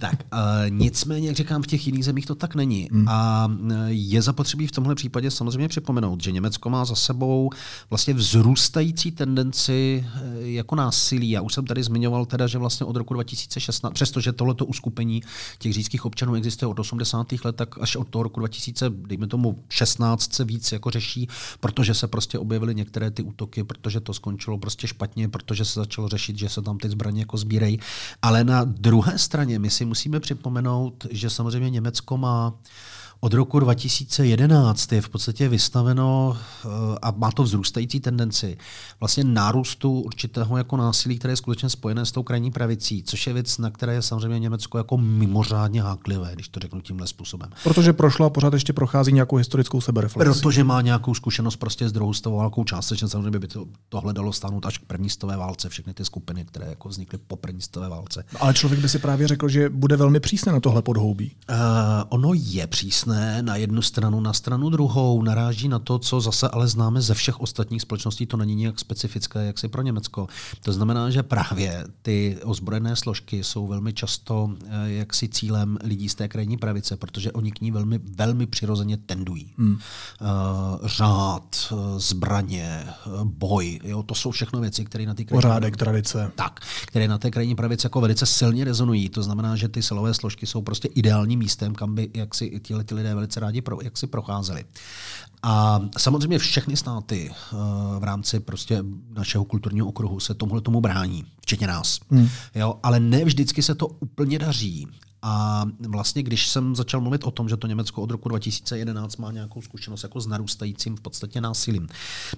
Tak, 0.00 0.24
uh, 0.32 0.38
nicméně, 0.70 1.28
jak 1.28 1.36
říkám, 1.36 1.62
v 1.62 1.66
těch 1.66 1.86
jiných 1.86 2.04
zemích 2.04 2.26
to 2.26 2.34
tak 2.34 2.54
není. 2.54 2.88
Hmm. 2.92 3.08
A 3.08 3.46
uh, 3.46 3.72
je 3.86 4.22
zapotřebí 4.22 4.66
v 4.66 4.72
tomhle 4.72 4.94
případě 4.94 5.30
samozřejmě 5.30 5.68
připomenout, 5.68 6.22
že 6.22 6.32
Německo 6.32 6.70
má 6.70 6.84
za 6.84 6.94
sebou 6.94 7.50
vlastně 7.90 8.14
vzrůstající 8.14 9.10
tendenci 9.10 10.04
uh, 10.06 10.46
jako 10.46 10.74
násilí. 10.74 11.30
Já 11.30 11.40
už 11.40 11.54
jsem 11.54 11.66
tady 11.66 11.82
zmiňoval 11.82 12.26
teda, 12.26 12.46
že 12.46 12.58
vlastně 12.58 12.86
od 12.86 12.96
roku 12.96 13.14
2016, 13.14 13.92
přestože 13.92 14.32
tohleto 14.32 14.66
uskupení 14.66 15.22
těch 15.58 15.72
říjských 15.72 16.04
občanů 16.04 16.34
existuje 16.34 16.68
od 16.68 16.78
80. 16.78 17.26
let, 17.44 17.56
tak 17.56 17.78
až 17.80 17.96
od 17.96 18.08
toho 18.08 18.22
roku 18.22 18.40
2000, 18.40 18.90
dejme 18.90 19.26
tomu 19.26 19.64
16 19.68 20.34
se 20.34 20.44
víc 20.44 20.72
jako 20.72 20.90
řeší, 20.90 21.28
protože 21.60 21.94
se 21.94 22.08
prostě 22.08 22.38
objevily 22.38 22.74
některé 22.74 23.10
ty 23.10 23.22
útoky, 23.22 23.64
protože 23.64 24.00
to 24.00 24.14
skončilo 24.14 24.58
prostě 24.58 24.86
špatně, 24.86 25.28
protože 25.28 25.64
se 25.68 25.80
začalo 25.80 26.08
řešit, 26.08 26.38
že 26.38 26.48
se 26.48 26.62
tam 26.62 26.78
ty 26.78 26.88
zbraně 26.88 27.20
jako 27.20 27.36
sbírají. 27.36 27.80
Ale 28.22 28.44
na 28.44 28.64
druhé 28.64 29.18
straně 29.18 29.58
my 29.58 29.70
si 29.70 29.84
musíme 29.84 30.20
připomenout, 30.20 31.06
že 31.10 31.30
samozřejmě 31.30 31.70
Německo 31.70 32.16
má 32.16 32.54
od 33.20 33.34
roku 33.34 33.60
2011 33.60 34.92
je 34.92 35.00
v 35.00 35.08
podstatě 35.08 35.48
vystaveno 35.48 36.36
eh, 36.64 36.68
a 37.02 37.10
má 37.10 37.32
to 37.32 37.42
vzrůstající 37.42 38.00
tendenci 38.00 38.58
vlastně 39.00 39.24
nárůstu 39.24 40.00
určitého 40.00 40.56
jako 40.56 40.76
násilí, 40.76 41.18
které 41.18 41.32
je 41.32 41.36
skutečně 41.36 41.68
spojené 41.68 42.06
s 42.06 42.12
tou 42.12 42.22
krajní 42.22 42.50
pravicí, 42.50 43.02
což 43.02 43.26
je 43.26 43.32
věc, 43.32 43.58
na 43.58 43.70
které 43.70 43.94
je 43.94 44.02
samozřejmě 44.02 44.38
Německo 44.38 44.78
jako 44.78 44.96
mimořádně 44.98 45.82
háklivé, 45.82 46.30
když 46.34 46.48
to 46.48 46.60
řeknu 46.60 46.80
tímhle 46.80 47.06
způsobem. 47.06 47.50
Protože 47.64 47.92
prošlo 47.92 48.26
a 48.26 48.30
pořád 48.30 48.52
ještě 48.52 48.72
prochází 48.72 49.12
nějakou 49.12 49.36
historickou 49.36 49.80
sebereflexi. 49.80 50.40
Protože 50.40 50.64
má 50.64 50.80
nějakou 50.80 51.14
zkušenost 51.14 51.56
prostě 51.56 51.88
s 51.88 51.92
druhou 51.92 52.14
světovou 52.14 52.36
válkou 52.36 52.64
částečně, 52.64 53.08
samozřejmě 53.08 53.38
by 53.38 53.48
to, 53.48 53.66
tohle 53.88 54.12
dalo 54.12 54.32
stáhnout 54.32 54.66
až 54.66 54.78
k 54.78 54.84
první 54.84 55.10
stové 55.10 55.36
válce, 55.36 55.68
všechny 55.68 55.94
ty 55.94 56.04
skupiny, 56.04 56.44
které 56.44 56.66
jako 56.66 56.88
vznikly 56.88 57.18
po 57.26 57.36
první 57.36 57.60
stové 57.60 57.88
válce. 57.88 58.24
Ale 58.40 58.54
člověk 58.54 58.80
by 58.80 58.88
si 58.88 58.98
právě 58.98 59.28
řekl, 59.28 59.48
že 59.48 59.68
bude 59.68 59.96
velmi 59.96 60.20
přísné 60.20 60.52
na 60.52 60.60
tohle 60.60 60.82
podhoubí. 60.82 61.32
Uh, 61.50 61.56
ono 62.08 62.30
je 62.34 62.66
přísné 62.66 63.07
na 63.40 63.56
jednu 63.56 63.82
stranu, 63.82 64.20
na 64.20 64.32
stranu 64.32 64.70
druhou 64.70 65.22
naráží 65.22 65.68
na 65.68 65.78
to, 65.78 65.98
co 65.98 66.20
zase 66.20 66.48
ale 66.48 66.68
známe 66.68 67.00
ze 67.02 67.14
všech 67.14 67.40
ostatních 67.40 67.82
společností, 67.82 68.26
to 68.26 68.36
není 68.36 68.54
nějak 68.54 68.80
specifické, 68.80 69.44
jak 69.44 69.58
si 69.58 69.68
pro 69.68 69.82
Německo. 69.82 70.26
To 70.62 70.72
znamená, 70.72 71.10
že 71.10 71.22
právě 71.22 71.84
ty 72.02 72.38
ozbrojené 72.44 72.96
složky 72.96 73.44
jsou 73.44 73.66
velmi 73.66 73.92
často 73.92 74.44
uh, 74.44 74.58
jaksi 74.86 75.28
cílem 75.28 75.78
lidí 75.84 76.08
z 76.08 76.14
té 76.14 76.28
krajní 76.28 76.56
pravice, 76.56 76.96
protože 76.96 77.32
oni 77.32 77.52
k 77.52 77.60
ní 77.60 77.70
velmi, 77.70 78.00
velmi 78.16 78.46
přirozeně 78.46 78.96
tendují. 78.96 79.52
Hmm. 79.58 79.72
Uh, 79.72 79.78
řád, 80.84 81.72
zbraně, 81.96 82.86
boj, 83.24 83.80
jo, 83.84 84.02
to 84.02 84.14
jsou 84.14 84.30
všechno 84.30 84.60
věci, 84.60 84.84
které 84.84 85.06
na 85.06 85.14
ty 85.14 85.24
krajní 85.24 85.42
Pořádek, 85.42 85.76
tradice. 85.76 86.32
Tak, 86.34 86.60
které 86.86 87.08
na 87.08 87.18
té 87.18 87.30
krajní 87.30 87.54
pravici 87.54 87.86
jako 87.86 88.00
velice 88.00 88.26
silně 88.26 88.64
rezonují. 88.64 89.08
To 89.08 89.22
znamená, 89.22 89.56
že 89.56 89.68
ty 89.68 89.82
silové 89.82 90.14
složky 90.14 90.46
jsou 90.46 90.62
prostě 90.62 90.88
ideálním 90.88 91.38
místem, 91.38 91.74
kam 91.74 91.94
by 91.94 92.10
jak 92.14 92.34
si 92.34 92.60
ti 92.62 92.74
lidé 92.98 93.14
velice 93.14 93.40
rádi 93.40 93.60
pro, 93.60 93.78
jak 93.82 93.96
si 93.96 94.06
procházeli. 94.06 94.64
A 95.42 95.80
samozřejmě 95.98 96.38
všechny 96.38 96.76
státy 96.76 97.30
uh, 97.30 97.58
v 97.98 98.04
rámci 98.04 98.40
prostě 98.40 98.84
našeho 99.10 99.44
kulturního 99.44 99.86
okruhu 99.86 100.20
se 100.20 100.34
tomuhle 100.34 100.60
tomu 100.60 100.80
brání, 100.80 101.24
včetně 101.40 101.66
nás. 101.66 102.00
Hmm. 102.10 102.28
Jo, 102.54 102.74
ale 102.82 103.00
ne 103.00 103.24
vždycky 103.24 103.62
se 103.62 103.74
to 103.74 103.86
úplně 103.86 104.38
daří. 104.38 104.88
A 105.22 105.64
vlastně, 105.88 106.22
když 106.22 106.48
jsem 106.48 106.76
začal 106.76 107.00
mluvit 107.00 107.24
o 107.24 107.30
tom, 107.30 107.48
že 107.48 107.56
to 107.56 107.66
Německo 107.66 108.02
od 108.02 108.10
roku 108.10 108.28
2011 108.28 109.16
má 109.16 109.32
nějakou 109.32 109.62
zkušenost 109.62 110.02
jako 110.02 110.20
s 110.20 110.26
narůstajícím 110.26 110.96
v 110.96 111.00
podstatě 111.00 111.40
násilím, 111.40 111.88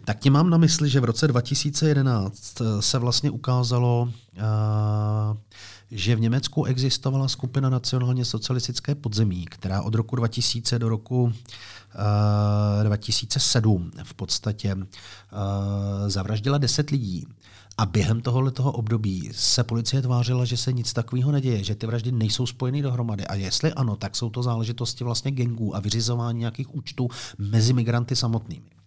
tak 0.05 0.18
tím 0.18 0.33
mám 0.33 0.51
na 0.51 0.59
mysli, 0.59 0.88
že 0.88 1.01
v 1.01 1.05
roce 1.05 1.29
2011 1.29 2.62
se 2.81 2.99
vlastně 2.99 3.31
ukázalo, 3.31 4.12
že 5.90 6.16
v 6.16 6.20
Německu 6.20 6.64
existovala 6.64 7.29
skupina 7.29 7.70
nacionálně 7.70 8.24
socialistické 8.24 8.94
podzemí, 8.94 9.44
která 9.44 9.83
od 9.83 9.94
roku 9.94 10.16
2000 10.16 10.79
do 10.79 10.88
roku 10.88 11.33
2007 12.83 13.90
v 14.03 14.14
podstatě 14.14 14.76
zavraždila 16.07 16.59
10 16.59 16.90
lidí. 16.90 17.26
A 17.79 17.87
během 17.87 18.20
tohoto 18.20 18.72
období 18.72 19.31
se 19.33 19.64
policie 19.64 20.03
tvářila, 20.03 20.44
že 20.44 20.57
se 20.57 20.72
nic 20.72 20.92
takového 20.92 21.33
neděje, 21.33 21.64
že 21.64 21.74
ty 21.74 21.87
vraždy 21.87 22.12
nejsou 22.12 22.46
spojeny 22.46 22.83
dohromady. 22.83 23.26
A 23.26 23.35
jestli 23.35 23.72
ano, 23.72 23.96
tak 23.96 24.16
jsou 24.16 24.31
to 24.31 24.42
záležitosti 24.42 25.05
vlastně 25.05 25.31
gengů 25.31 25.76
a 25.76 25.81
vyřizování 25.81 26.38
nějakých 26.38 26.74
účtů 26.74 27.09
mezi 27.38 27.72
migranty 27.72 28.16
samotnými. 28.16 28.80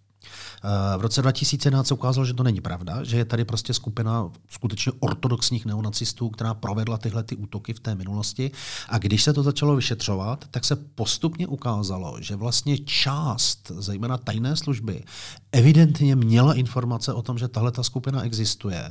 V 0.96 1.00
roce 1.00 1.22
2011 1.22 1.86
se 1.86 1.94
ukázalo, 1.94 2.26
že 2.26 2.34
to 2.34 2.42
není 2.42 2.60
pravda, 2.60 3.04
že 3.04 3.16
je 3.16 3.24
tady 3.24 3.44
prostě 3.44 3.74
skupina 3.74 4.30
skutečně 4.48 4.92
ortodoxních 5.00 5.66
neonacistů, 5.66 6.28
která 6.28 6.54
provedla 6.54 6.98
tyhle 6.98 7.22
ty 7.22 7.36
útoky 7.36 7.74
v 7.74 7.80
té 7.80 7.94
minulosti. 7.94 8.50
A 8.88 8.98
když 8.98 9.22
se 9.22 9.32
to 9.32 9.42
začalo 9.42 9.76
vyšetřovat, 9.76 10.44
tak 10.50 10.64
se 10.64 10.76
postupně 10.76 11.46
ukázalo, 11.46 12.16
že 12.20 12.36
vlastně 12.36 12.78
část, 12.78 13.72
zejména 13.78 14.18
tajné 14.18 14.56
služby, 14.56 15.04
evidentně 15.54 16.16
měla 16.16 16.54
informace 16.54 17.12
o 17.12 17.22
tom, 17.22 17.38
že 17.38 17.48
tahle 17.48 17.72
ta 17.72 17.82
skupina 17.82 18.22
existuje. 18.22 18.90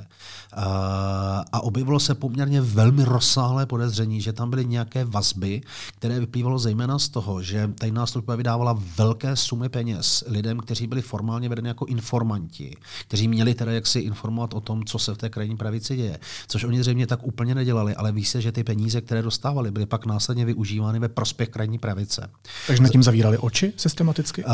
A 1.52 1.63
objevilo 1.63 1.99
se 1.99 2.15
poměrně 2.15 2.62
velmi 2.62 3.04
rozsáhlé 3.04 3.65
podezření, 3.65 4.21
že 4.21 4.34
tam 4.34 4.49
byly 4.49 4.65
nějaké 4.65 5.06
vazby, 5.06 5.62
které 5.95 6.19
vyplývalo 6.19 6.60
zejména 6.60 6.99
z 6.99 7.10
toho, 7.10 7.41
že 7.41 7.69
tajná 7.80 8.06
služba 8.06 8.36
vydávala 8.36 8.80
velké 8.97 9.36
sumy 9.36 9.69
peněz 9.69 10.23
lidem, 10.28 10.60
kteří 10.60 10.88
byli 10.88 11.02
formálně 11.02 11.49
vedeni 11.49 11.67
jako 11.67 11.86
informanti, 11.86 12.76
kteří 13.08 13.28
měli 13.28 13.54
teda 13.54 13.71
jaksi 13.71 13.99
informovat 13.99 14.54
o 14.54 14.62
tom, 14.62 14.84
co 14.84 14.99
se 14.99 15.13
v 15.13 15.17
té 15.17 15.30
krajní 15.30 15.58
pravici 15.58 15.95
děje. 15.95 16.19
Což 16.47 16.63
oni 16.63 16.82
zřejmě 16.82 17.08
tak 17.08 17.28
úplně 17.28 17.56
nedělali, 17.56 17.95
ale 17.95 18.12
ví 18.12 18.26
se, 18.26 18.41
že 18.41 18.52
ty 18.52 18.63
peníze, 18.63 19.02
které 19.02 19.21
dostávali, 19.21 19.71
byly 19.71 19.86
pak 19.86 20.06
následně 20.06 20.45
využívány 20.45 20.99
ve 20.99 21.10
prospěch 21.10 21.49
krajní 21.49 21.78
pravice. 21.78 22.30
Takže 22.67 22.84
nad 22.84 22.89
tím 22.89 23.04
zavírali 23.04 23.38
oči 23.38 23.73
systematicky? 23.78 24.45
Uh, 24.45 24.52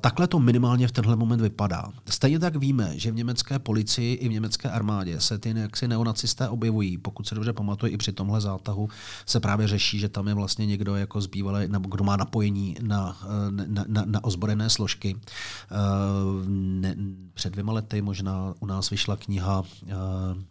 takhle 0.00 0.26
to 0.26 0.38
minimálně 0.38 0.88
v 0.88 0.92
tenhle 0.92 1.16
moment 1.26 1.40
vypadá. 1.40 1.92
Stejně 2.10 2.38
tak 2.38 2.56
víme, 2.56 2.98
že 2.98 3.10
v 3.10 3.14
německé 3.14 3.58
policii 3.58 4.14
i 4.14 4.28
v 4.28 4.32
německé 4.32 4.70
armádě 4.70 5.20
se 5.20 5.38
ty 5.38 5.54
jaksi 5.56 5.88
neonacisté 5.88 6.48
objevují. 6.48 6.98
Pokud 6.98 7.26
se 7.26 7.34
dobře 7.34 7.52
pamatuje, 7.52 7.92
i 7.92 7.96
při 7.96 8.12
tomhle 8.12 8.40
zátahu 8.40 8.88
se 9.26 9.40
právě 9.40 9.68
řeší, 9.68 9.98
že 9.98 10.08
tam 10.08 10.28
je 10.28 10.34
vlastně 10.34 10.66
někdo 10.66 10.96
jako 10.96 11.20
zbývalý, 11.20 11.68
nebo 11.68 11.88
kdo 11.88 12.04
má 12.04 12.16
napojení 12.16 12.76
na, 12.82 13.16
na, 13.50 13.84
na, 13.88 14.04
na 14.06 14.24
ozbrojené 14.24 14.70
složky. 14.70 15.14
Uh, 15.14 16.48
ne, 16.48 16.96
před 17.34 17.52
dvěma 17.52 17.72
lety 17.72 18.02
možná 18.02 18.54
u 18.60 18.66
nás 18.66 18.90
vyšla 18.90 19.16
kniha 19.16 19.60
uh, 19.60 20.42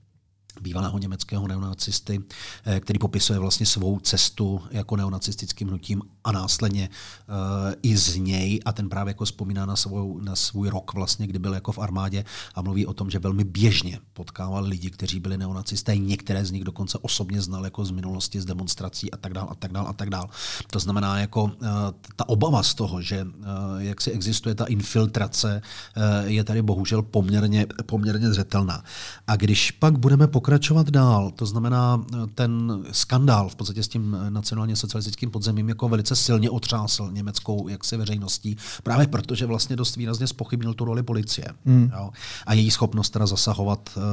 bývalého 0.62 0.98
německého 0.98 1.48
neonacisty, 1.48 2.22
eh, 2.66 2.80
který 2.80 3.00
popisuje 3.00 3.40
vlastně 3.40 3.66
svou 3.66 4.00
cestu 4.00 4.62
jako 4.72 4.96
neonacistickým 4.96 5.68
hnutím 5.68 6.02
a 6.24 6.32
následně 6.32 6.90
uh, 6.90 7.74
i 7.84 7.98
z 7.98 8.16
něj 8.16 8.60
a 8.66 8.74
ten 8.74 8.90
právě 8.90 9.10
jako 9.10 9.26
vzpomíná 9.26 9.66
na, 9.66 9.76
svou, 9.76 10.20
na 10.20 10.36
svůj 10.36 10.70
rok 10.70 10.94
vlastně, 10.94 11.28
kdy 11.28 11.40
byl 11.40 11.54
jako 11.54 11.72
v 11.72 11.80
armádě 11.80 12.26
a 12.56 12.62
mluví 12.62 12.86
o 12.86 12.94
tom, 12.94 13.10
že 13.10 13.20
velmi 13.20 13.44
běžně 13.44 14.00
potkával 14.14 14.64
lidi, 14.64 14.90
kteří 14.90 15.20
byli 15.20 15.38
neonacisté, 15.38 15.98
některé 15.98 16.46
z 16.46 16.52
nich 16.52 16.64
dokonce 16.64 16.98
osobně 16.98 17.42
znal 17.42 17.64
jako 17.64 17.86
z 17.86 17.92
minulosti, 17.92 18.42
z 18.42 18.46
demonstrací 18.46 19.12
a 19.12 19.18
tak 19.18 19.34
dál 19.34 19.48
a 19.52 19.56
tak 19.56 19.72
dál 19.72 19.88
a 19.88 19.94
tak 19.94 20.10
dál. 20.10 20.30
To 20.72 20.80
znamená 20.80 21.20
jako 21.20 21.44
uh, 21.44 21.52
ta 22.16 22.30
obava 22.30 22.64
z 22.64 22.74
toho, 22.74 23.02
že 23.02 23.28
jak 23.78 24.02
si 24.02 24.12
existuje 24.12 24.56
ta 24.56 24.66
infiltrace, 24.66 25.62
je 26.26 26.44
tady 26.44 26.62
bohužel 26.62 27.02
poměrně, 27.02 27.66
poměrně 27.86 28.30
zřetelná. 28.30 28.84
A 29.28 29.36
když 29.36 29.72
pak 29.72 29.98
budeme 30.00 30.28
pokračovat 30.28 30.45
dál, 30.90 31.32
to 31.32 31.46
znamená 31.46 32.06
ten 32.36 32.84
skandál 32.92 33.50
v 33.50 33.56
podstatě 33.56 33.84
s 33.84 33.88
tím 33.88 34.18
nacionálně 34.30 34.76
socialistickým 34.76 35.32
podzemím 35.32 35.70
jako 35.70 35.90
velice 35.90 36.16
silně 36.16 36.50
otřásl 36.50 37.10
německou 37.12 37.68
jaksi 37.68 37.98
veřejností, 37.98 38.58
právě 38.84 39.08
protože 39.08 39.46
vlastně 39.46 39.76
dost 39.76 39.96
výrazně 39.96 40.28
spochybnil 40.28 40.74
tu 40.74 40.86
roli 40.86 41.04
policie 41.04 41.48
hmm. 41.66 41.92
jo, 41.98 42.10
a 42.46 42.54
její 42.54 42.72
schopnost 42.72 43.10
teda 43.10 43.26
zasahovat 43.26 43.90
uh, 43.98 44.04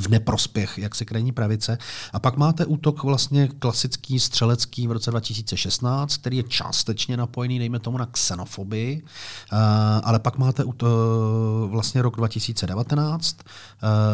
v 0.00 0.08
neprospěch 0.08 0.78
jaksi 0.78 1.06
krajní 1.06 1.32
pravice. 1.32 1.78
A 2.12 2.18
pak 2.18 2.36
máte 2.36 2.66
útok 2.66 3.02
vlastně 3.02 3.48
klasický 3.48 4.20
střelecký 4.20 4.86
v 4.86 4.92
roce 4.92 5.10
2016, 5.10 6.16
který 6.16 6.36
je 6.36 6.42
částečně 6.42 7.16
napojený, 7.16 7.58
dejme 7.58 7.78
tomu, 7.78 7.98
na 7.98 8.06
xenofobii, 8.06 9.02
uh, 9.02 9.58
ale 10.02 10.18
pak 10.18 10.38
máte 10.38 10.64
uh, 10.64 10.74
vlastně 11.66 12.02
rok 12.02 12.16
2019, 12.16 13.36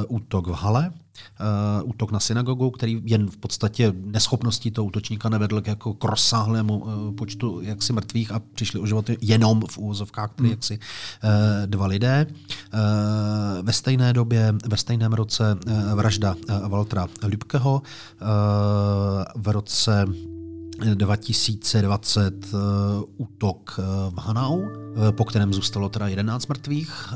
uh, 0.08 0.16
útok 0.16 0.46
v 0.46 0.52
Hale, 0.52 0.92
uh, 1.40 1.90
útok 1.90 2.12
na 2.12 2.20
synagogu, 2.20 2.70
který 2.70 3.00
jen 3.04 3.30
v 3.30 3.36
podstatě 3.36 3.92
neschopností 3.96 4.70
toho 4.70 4.86
útočníka 4.86 5.28
nevedl 5.28 5.60
k, 5.60 5.66
jako 5.66 5.94
k 5.94 6.04
rozsáhlému 6.04 6.78
uh, 6.78 7.14
počtu 7.14 7.60
jaksi 7.60 7.92
mrtvých 7.92 8.32
a 8.32 8.42
přišli 8.54 8.80
o 8.80 8.86
životy 8.86 9.18
jenom 9.20 9.62
v 9.70 9.78
úvozovkách 9.78 10.30
tedy 10.34 10.48
hmm. 10.48 10.52
jaksi 10.52 10.78
uh, 10.78 11.30
dva 11.66 11.86
lidé. 11.86 12.26
Uh, 12.28 13.62
ve 13.62 13.72
stejné 13.72 14.12
době, 14.12 14.54
ve 14.66 14.76
stejném 14.76 15.12
roce 15.12 15.56
uh, 15.66 15.92
vražda 15.94 16.34
uh, 16.34 16.68
Valtra 16.68 17.08
Lübkeho, 17.22 17.82
uh, 17.82 19.42
v 19.42 19.48
roce 19.48 20.06
2020 20.94 22.52
uh, 22.52 22.60
útok 23.16 23.80
v 24.10 24.18
Hanau, 24.18 24.62
po 25.10 25.24
kterém 25.24 25.52
zůstalo 25.52 25.88
teda 25.88 26.08
11 26.08 26.46
mrtvých 26.46 27.14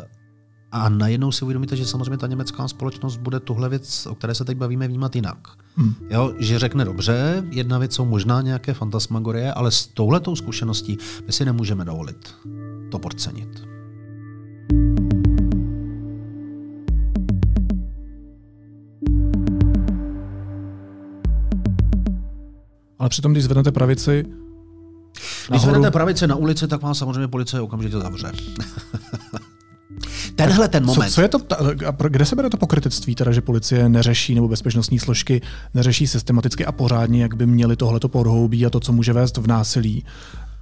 a 0.77 0.89
najednou 0.89 1.33
si 1.33 1.45
uvědomíte, 1.45 1.77
že 1.77 1.87
samozřejmě 1.87 2.17
ta 2.17 2.27
německá 2.27 2.69
společnost 2.69 3.17
bude 3.17 3.41
tuhle 3.41 3.69
věc, 3.69 4.07
o 4.07 4.15
které 4.15 4.35
se 4.35 4.45
teď 4.45 4.57
bavíme, 4.57 4.89
vnímat 4.89 5.17
jinak. 5.17 5.49
Hmm. 5.77 5.95
Jo, 6.11 6.33
že 6.39 6.59
řekne 6.59 6.85
dobře, 6.85 7.45
jedna 7.51 7.79
věc 7.79 7.95
jsou 7.95 8.05
možná 8.05 8.43
nějaké 8.43 8.75
fantasmagorie, 8.75 9.53
ale 9.53 9.71
s 9.71 9.87
touhletou 9.87 10.37
zkušeností 10.37 10.99
my 11.27 11.33
si 11.33 11.45
nemůžeme 11.45 11.85
dovolit 11.85 12.35
to 12.91 12.99
podcenit. 12.99 13.63
Ale 22.99 23.09
přitom, 23.09 23.33
když 23.33 23.45
zvednete 23.45 23.73
pravici, 23.73 24.25
Když 25.49 25.63
zvednete 25.63 25.91
pravici 25.91 26.27
na 26.27 26.35
ulici, 26.35 26.69
tak 26.69 26.83
vás 26.83 26.99
samozřejmě 26.99 27.29
policie 27.29 27.61
okamžitě 27.61 27.99
zavře. 27.99 28.33
Tenhle 30.37 30.69
ten 30.69 30.87
moment. 30.87 31.09
Co, 31.09 31.15
co 31.15 31.23
je 31.23 31.29
to, 31.29 31.39
kde 32.09 32.25
se 32.25 32.37
bere 32.37 32.51
to 32.51 32.57
pokrytectví, 32.57 33.15
teda, 33.15 33.33
že 33.33 33.41
policie 33.41 33.89
neřeší 33.89 34.35
nebo 34.35 34.49
bezpečnostní 34.49 34.99
složky 34.99 35.43
neřeší 35.75 36.07
systematicky 36.07 36.67
a 36.67 36.73
pořádně, 36.73 37.23
jak 37.23 37.35
by 37.35 37.47
měli 37.47 37.77
tohleto 37.77 38.09
podhoubí 38.09 38.67
a 38.67 38.71
to, 38.71 38.81
co 38.81 38.93
může 38.93 39.13
vést 39.13 39.37
v 39.37 39.47
násilí? 39.47 40.05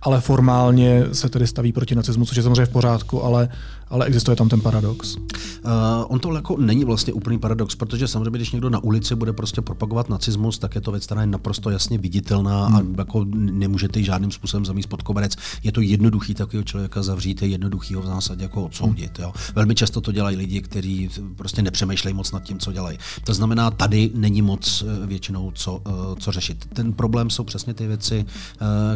ale 0.04 0.20
formálně 0.20 1.02
se 1.12 1.28
tedy 1.28 1.46
staví 1.46 1.72
proti 1.72 1.94
nacismu, 1.94 2.24
což 2.24 2.36
je 2.36 2.42
samozřejmě 2.42 2.66
v 2.66 2.72
pořádku, 2.72 3.24
ale, 3.24 3.48
ale 3.94 4.06
existuje 4.06 4.36
tam 4.36 4.48
ten 4.48 4.60
paradox. 4.60 5.16
Uh, 5.16 5.20
on 6.08 6.18
to 6.18 6.34
jako 6.34 6.56
není 6.56 6.84
vlastně 6.84 7.12
úplný 7.12 7.38
paradox, 7.38 7.74
protože 7.74 8.08
samozřejmě, 8.08 8.30
když 8.30 8.52
někdo 8.52 8.70
na 8.70 8.84
ulici 8.84 9.14
bude 9.14 9.32
prostě 9.32 9.60
propagovat 9.60 10.08
nacismus, 10.08 10.58
tak 10.58 10.74
je 10.74 10.80
to 10.80 10.92
věc, 10.92 11.06
která 11.06 11.20
je 11.20 11.26
naprosto 11.26 11.70
jasně 11.70 11.98
viditelná 11.98 12.66
hmm. 12.66 12.76
a 12.76 12.82
jako 12.98 13.24
nemůžete 13.34 13.98
ji 13.98 14.04
žádným 14.04 14.30
způsobem 14.30 14.64
zamíst 14.64 14.88
pod 14.88 15.02
koberec. 15.02 15.36
Je 15.62 15.72
to 15.72 15.80
jednoduchý 15.80 16.34
takového 16.34 16.64
člověka 16.64 17.02
zavřít, 17.02 17.42
je 17.42 17.48
jednoduchý 17.48 17.94
ho 17.94 18.02
v 18.02 18.06
zásadě 18.06 18.42
jako 18.42 18.64
odsoudit. 18.64 19.18
Jo. 19.18 19.32
Velmi 19.54 19.74
často 19.74 20.00
to 20.00 20.12
dělají 20.12 20.36
lidi, 20.36 20.62
kteří 20.62 21.10
prostě 21.36 21.62
nepřemýšlejí 21.62 22.14
moc 22.14 22.32
nad 22.32 22.42
tím, 22.42 22.58
co 22.58 22.72
dělají. 22.72 22.98
To 23.24 23.34
znamená, 23.34 23.70
tady 23.70 24.10
není 24.14 24.42
moc 24.42 24.84
eh, 24.86 25.06
většinou 25.06 25.52
co, 25.54 25.82
eh, 25.86 25.90
co 26.20 26.32
řešit. 26.32 26.66
Ten 26.72 26.92
problém 26.92 27.30
jsou 27.30 27.44
přesně 27.44 27.74
ty 27.74 27.86
věci, 27.86 28.24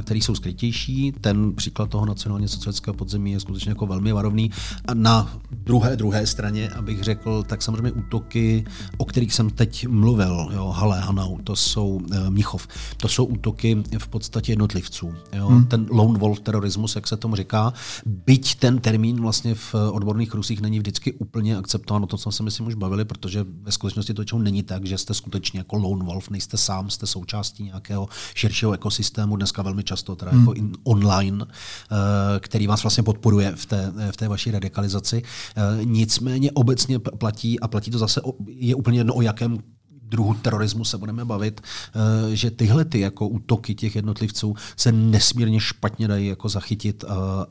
které 0.03 0.21
jsou 0.21 0.35
skrytější, 0.35 1.13
ten 1.21 1.55
příklad 1.55 1.91
toho 1.91 2.07
nacionálně 2.07 2.49
socialistického 2.49 2.95
podzemí 2.95 3.33
je 3.33 3.41
skutečně 3.41 3.71
jako 3.71 3.87
velmi 3.87 4.13
varovný. 4.13 4.51
A 4.88 4.94
na 4.94 5.38
druhé, 5.51 5.96
druhé 5.96 6.27
straně, 6.27 6.70
abych 6.70 7.03
řekl, 7.03 7.42
tak 7.42 7.62
samozřejmě 7.62 7.92
útoky, 7.92 8.64
o 8.96 9.05
kterých 9.05 9.35
jsem 9.35 9.51
teď 9.51 9.87
mluvil, 9.87 10.48
jo, 10.53 10.68
Hale, 10.68 11.01
Hanau, 11.01 11.38
to 11.38 11.57
jsou 11.57 12.01
e, 12.12 12.31
Mnichov, 12.31 12.68
to 12.96 13.09
jsou 13.09 13.24
útoky 13.24 13.83
v 13.98 14.09
podstatě 14.09 14.53
jednotlivců. 14.53 15.14
Jo. 15.33 15.48
Hmm. 15.48 15.66
Ten 15.66 15.87
lone 15.90 16.18
wolf 16.18 16.40
terorismus, 16.40 16.96
jak 16.96 17.07
se 17.07 17.16
tomu 17.16 17.37
říká, 17.37 17.72
byť 18.07 18.55
ten 18.55 18.79
termín 18.79 19.20
vlastně 19.20 19.55
v 19.55 19.74
odborných 19.74 20.31
krusích 20.31 20.61
není 20.61 20.79
vždycky 20.79 21.12
úplně 21.12 21.57
akceptován, 21.57 22.05
o 22.05 22.07
tom 22.07 22.18
jsme 22.18 22.33
se 22.33 22.42
myslím 22.42 22.66
už 22.66 22.74
bavili, 22.74 23.05
protože 23.05 23.46
ve 23.62 23.72
skutečnosti 23.72 24.14
to 24.14 24.24
čemu 24.24 24.42
není 24.42 24.62
tak, 24.62 24.87
že 24.87 24.98
jste 24.98 25.14
skutečně 25.14 25.61
jako 25.61 25.77
lone 25.77 26.05
wolf, 26.05 26.31
nejste 26.31 26.57
sám, 26.57 26.90
jste 26.90 27.07
součástí 27.07 27.64
nějakého 27.64 28.09
širšího 28.35 28.72
ekosystému, 28.72 29.37
dneska 29.37 29.62
velmi 29.62 29.85
často 29.85 30.16
teda 30.16 30.31
hmm. 30.31 30.40
jako 30.40 30.53
in, 30.53 30.72
online, 30.85 31.46
eh, 31.51 31.96
který 32.40 32.66
vás 32.66 32.83
vlastně 32.83 33.03
podporuje 33.03 33.53
v 33.57 33.66
té, 33.66 33.92
v 34.11 34.16
té 34.16 34.29
vaší 34.29 34.51
radikalizaci. 34.79 35.23
Eh, 35.57 35.85
nicméně 35.85 36.51
obecně 36.53 36.99
platí, 36.99 37.61
a 37.61 37.69
platí 37.69 37.91
to 37.91 37.99
zase, 37.99 38.21
je 38.47 38.75
úplně 38.75 39.01
jedno 39.01 39.14
o 39.14 39.23
jakém 39.23 39.59
druhu 40.03 40.35
terorismu 40.35 40.85
se 40.85 40.99
budeme 40.99 41.25
bavit, 41.25 41.61
eh, 41.61 42.37
že 42.37 42.51
tyhle 42.51 42.85
ty 42.85 43.01
jako 43.01 43.29
útoky 43.29 43.75
těch 43.75 43.97
jednotlivců 43.97 44.55
se 44.77 44.93
nesmírně 44.93 45.61
špatně 45.61 46.09
dají 46.09 46.27
jako 46.27 46.49
zachytit 46.49 47.05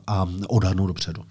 a 0.06 0.26
odhadnout 0.48 0.86
dopředu. 0.86 1.22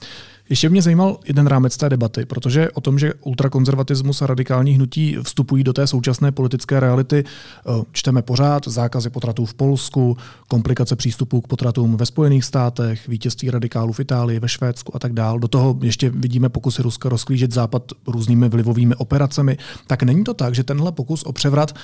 Ještě 0.49 0.69
mě 0.69 0.81
zajímal 0.81 1.19
jeden 1.25 1.47
rámec 1.47 1.77
té 1.77 1.89
debaty, 1.89 2.25
protože 2.25 2.71
o 2.71 2.81
tom, 2.81 2.99
že 2.99 3.13
ultrakonzervatismus 3.13 4.21
a 4.21 4.27
radikální 4.27 4.71
hnutí 4.71 5.17
vstupují 5.23 5.63
do 5.63 5.73
té 5.73 5.87
současné 5.87 6.31
politické 6.31 6.79
reality, 6.79 7.23
eh, 7.23 7.83
čteme 7.91 8.21
pořád 8.21 8.67
zákazy 8.67 9.09
potratů 9.09 9.45
v 9.45 9.53
Polsku, 9.53 10.17
komplikace 10.47 10.95
přístupu 10.95 11.41
k 11.41 11.47
potratům 11.47 11.97
ve 11.97 12.05
Spojených 12.05 12.45
státech, 12.45 13.07
vítězství 13.07 13.51
radikálů 13.51 13.93
v 13.93 13.99
Itálii, 13.99 14.39
ve 14.39 14.49
Švédsku 14.49 14.95
a 14.95 14.99
tak 14.99 15.13
dál. 15.13 15.39
Do 15.39 15.47
toho 15.47 15.79
ještě 15.81 16.09
vidíme 16.09 16.49
pokusy 16.49 16.81
Ruska 16.81 17.09
rozklížet 17.09 17.53
západ 17.53 17.83
různými 18.07 18.49
vlivovými 18.49 18.95
operacemi. 18.95 19.57
Tak 19.87 20.03
není 20.03 20.23
to 20.23 20.33
tak, 20.33 20.55
že 20.55 20.63
tenhle 20.63 20.91
pokus 20.91 21.23
o 21.23 21.33
převrat 21.33 21.75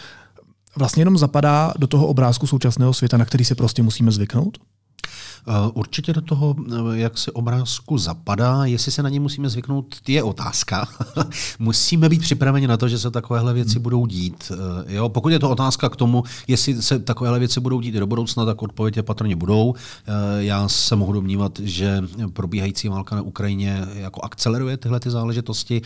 vlastně 0.76 1.02
jenom 1.02 1.18
zapadá 1.18 1.74
do 1.78 1.88
toho 1.88 2.08
obrázku 2.08 2.48
současného 2.48 2.94
světa, 2.94 3.18
na 3.18 3.26
který 3.26 3.46
si 3.46 3.56
prostě 3.56 3.84
musíme 3.84 4.12
zvyknout? 4.12 4.58
Eh, 5.48 5.72
určitě 5.74 6.14
do 6.14 6.22
toho, 6.22 6.56
eh, 6.72 6.74
jak 6.94 7.18
se 7.18 7.32
obrázku 7.32 7.98
zapadá, 7.98 8.66
jestli 8.66 8.92
se 8.92 9.04
na 9.04 9.10
ně 9.10 9.20
musíme 9.20 9.50
zvyknout, 9.50 9.96
je 10.08 10.24
otázka. 10.24 10.88
musíme 11.60 12.10
být 12.10 12.22
připraveni 12.22 12.68
na 12.68 12.78
to, 12.78 12.88
že 12.88 13.00
se 13.00 13.12
takovéhle 13.12 13.54
věci 13.54 13.80
budou 13.80 14.06
dít. 14.06 14.52
Eh, 14.52 14.94
jo? 14.96 15.10
Pokud 15.10 15.30
je 15.30 15.40
to 15.40 15.50
otázka 15.50 15.90
k 15.90 15.96
tomu, 15.96 16.24
jestli 16.48 16.82
se 16.82 17.00
takovéhle 17.00 17.40
věci 17.40 17.60
budou 17.60 17.82
dít 17.82 17.96
do 17.96 18.08
budoucna, 18.08 18.46
tak 18.46 18.62
odpověď 18.62 18.98
je 18.98 19.04
patrně 19.04 19.36
budou. 19.36 19.74
Já 20.38 20.68
se 20.68 20.96
mohu 20.96 21.14
domnívat, 21.14 21.60
že 21.60 22.04
probíhající 22.34 22.90
válka 22.90 23.16
na 23.16 23.22
Ukrajině 23.22 23.82
jako 23.94 24.22
akceleruje 24.22 24.78
tyhle 24.78 25.00
ty 25.00 25.10
záležitosti. 25.10 25.82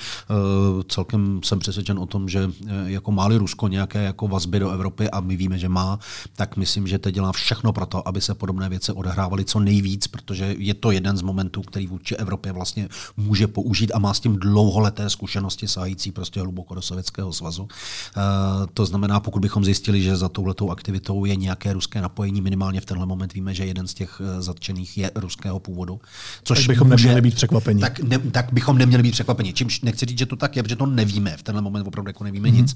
Celkem 0.87 1.39
jsem 1.43 1.59
přesvědčen 1.59 1.99
o 1.99 2.05
tom, 2.05 2.29
že 2.29 2.49
jako 2.85 3.11
máli 3.11 3.37
Rusko 3.37 3.67
nějaké 3.67 4.03
jako 4.03 4.27
vazby 4.27 4.59
do 4.59 4.69
Evropy 4.69 5.09
a 5.09 5.19
my 5.19 5.35
víme, 5.35 5.57
že 5.57 5.69
má, 5.69 5.99
tak 6.35 6.57
myslím, 6.57 6.87
že 6.87 6.99
teď 6.99 7.15
dělá 7.15 7.31
všechno 7.31 7.73
pro 7.73 7.85
to, 7.85 8.07
aby 8.07 8.21
se 8.21 8.35
podobné 8.35 8.69
věci 8.69 8.91
odehrávaly 8.91 9.45
co 9.47 9.59
nejvíc, 9.59 10.07
protože 10.07 10.55
je 10.57 10.73
to 10.73 10.91
jeden 10.91 11.17
z 11.17 11.21
momentů, 11.21 11.61
který 11.61 11.87
vůči 11.87 12.15
Evropě 12.15 12.51
vlastně 12.51 12.89
může 13.17 13.47
použít 13.47 13.91
a 13.93 13.99
má 13.99 14.13
s 14.13 14.19
tím 14.19 14.37
dlouholeté 14.39 15.09
zkušenosti 15.09 15.67
sahající 15.67 16.11
prostě 16.11 16.41
hluboko 16.41 16.75
do 16.75 16.81
Sovětského 16.81 17.33
svazu. 17.33 17.63
Uh, 17.63 17.69
to 18.73 18.85
znamená, 18.85 19.19
pokud 19.19 19.39
bychom 19.39 19.65
zjistili, 19.65 20.01
že 20.01 20.15
za 20.15 20.29
touhletou 20.29 20.71
aktivitou 20.71 21.25
je 21.25 21.35
nějaké 21.35 21.73
ruské 21.73 22.01
napojení, 22.01 22.41
minimálně 22.41 22.81
v 22.81 22.85
tenhle 22.85 23.05
moment 23.05 23.33
víme, 23.33 23.53
že 23.53 23.65
jeden 23.65 23.87
z 23.87 23.93
těch 23.93 24.21
eh, 24.23 24.41
zatčených 24.41 24.97
je 24.97 25.11
ruského 25.15 25.59
původu. 25.59 26.01
Což 26.43 26.57
tak 26.59 26.67
bychom 26.67 26.89
může, 26.89 27.07
neměli 27.07 27.21
být 27.21 27.35
překvapeni. 27.35 27.81
Tak, 27.81 27.99
ne, 27.99 28.19
tak 28.19 28.53
bychom 28.53 28.77
neměli 28.77 29.03
být 29.03 29.11
překvapeni. 29.11 29.53
Čímž 29.53 29.81
nechci 29.81 30.05
říct, 30.05 30.19
že 30.19 30.25
to 30.25 30.35
tak 30.35 30.55
je, 30.55 30.63
protože 30.63 30.75
to 30.75 30.85
nevíme. 30.85 31.37
V 31.37 31.43
tenhle 31.43 31.61
moment 31.61 31.87
opravdu 31.87 32.09
jako 32.09 32.23
nevíme 32.23 32.49
mm-hmm. 32.49 32.55
nic 32.55 32.75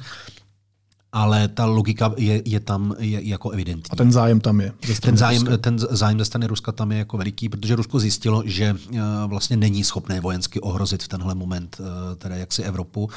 ale 1.13 1.47
ta 1.47 1.65
logika 1.65 2.13
je, 2.17 2.41
je 2.45 2.59
tam 2.59 2.95
je, 2.99 3.27
jako 3.27 3.49
evidentní. 3.49 3.91
A 3.91 3.95
ten 3.95 4.11
zájem 4.11 4.39
tam 4.39 4.61
je. 4.61 4.73
Ten 5.01 5.17
zájem, 5.17 5.47
ten 5.57 5.79
zájem 5.79 6.19
ze 6.19 6.25
strany 6.25 6.47
Ruska 6.47 6.71
tam 6.71 6.91
je 6.91 6.97
jako 6.97 7.17
veliký, 7.17 7.49
protože 7.49 7.75
Rusko 7.75 7.99
zjistilo, 7.99 8.43
že 8.45 8.73
uh, 8.73 8.99
vlastně 9.27 9.57
není 9.57 9.83
schopné 9.83 10.21
vojensky 10.21 10.59
ohrozit 10.59 11.03
v 11.03 11.07
tenhle 11.07 11.35
moment 11.35 11.77
uh, 11.79 11.85
teda 12.15 12.35
jaksi 12.35 12.63
Evropu, 12.63 13.03
uh, 13.03 13.09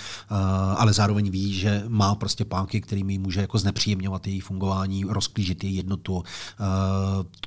ale 0.77 0.93
zároveň 0.93 1.31
ví, 1.31 1.55
že 1.55 1.85
má 1.89 2.15
prostě 2.15 2.45
pánky, 2.45 2.81
kterými 2.81 3.19
může 3.19 3.41
jako 3.41 3.59
znepříjemňovat 3.59 4.27
její 4.27 4.41
fungování, 4.41 5.05
rozklížit 5.09 5.65
její 5.65 5.77
jednotu, 5.77 6.25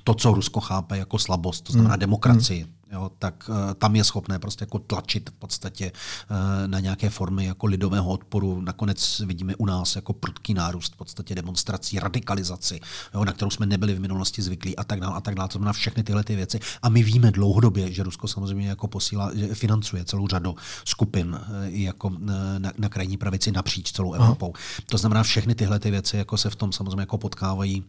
to, 0.03 0.13
co 0.13 0.33
Rusko 0.33 0.59
chápe 0.59 0.97
jako 0.97 1.19
slabost, 1.19 1.63
to 1.63 1.73
znamená 1.73 1.93
hmm. 1.93 1.99
demokracii. 1.99 2.61
Hmm 2.61 2.77
jo, 2.91 3.11
tak 3.19 3.49
uh, 3.49 3.55
tam 3.73 3.95
je 3.95 4.03
schopné 4.03 4.39
prostě 4.39 4.63
jako 4.63 4.79
tlačit 4.79 5.29
v 5.29 5.33
podstatě 5.33 5.91
uh, 5.91 6.37
na 6.67 6.79
nějaké 6.79 7.09
formy 7.09 7.45
jako 7.45 7.65
lidového 7.65 8.09
odporu. 8.09 8.61
Nakonec 8.61 9.21
vidíme 9.25 9.55
u 9.55 9.65
nás 9.65 9.95
jako 9.95 10.13
prudký 10.13 10.53
nárůst 10.53 10.93
v 10.93 10.97
podstatě 10.97 11.35
demonstrací, 11.35 11.99
radikalizaci, 11.99 12.79
jo, 13.13 13.25
na 13.25 13.33
kterou 13.33 13.49
jsme 13.49 13.65
nebyli 13.65 13.95
v 13.95 13.99
minulosti 13.99 14.41
zvyklí 14.41 14.75
a 14.75 14.83
tak 14.83 14.99
dále 14.99 15.15
a 15.15 15.21
tak 15.21 15.35
dále. 15.35 15.49
To 15.49 15.51
znamená 15.51 15.73
všechny 15.73 16.03
tyhle 16.03 16.23
ty 16.23 16.35
věci. 16.35 16.59
A 16.81 16.89
my 16.89 17.03
víme 17.03 17.31
dlouhodobě, 17.31 17.91
že 17.91 18.03
Rusko 18.03 18.27
samozřejmě 18.27 18.69
jako 18.69 18.87
posílá, 18.87 19.31
že 19.35 19.55
financuje 19.55 20.05
celou 20.05 20.27
řadu 20.27 20.55
skupin 20.85 21.29
uh, 21.33 21.65
jako 21.65 22.11
na, 22.57 22.71
na 22.77 22.89
krajní 22.89 23.17
pravici 23.17 23.51
napříč 23.51 23.91
celou 23.91 24.13
Evropou. 24.13 24.53
Aha. 24.55 24.63
To 24.85 24.97
znamená, 24.97 25.23
všechny 25.23 25.55
tyhle 25.55 25.79
ty 25.79 25.91
věci 25.91 26.17
jako 26.17 26.37
se 26.37 26.49
v 26.49 26.55
tom 26.55 26.71
samozřejmě 26.71 27.01
jako 27.01 27.17
potkávají. 27.17 27.83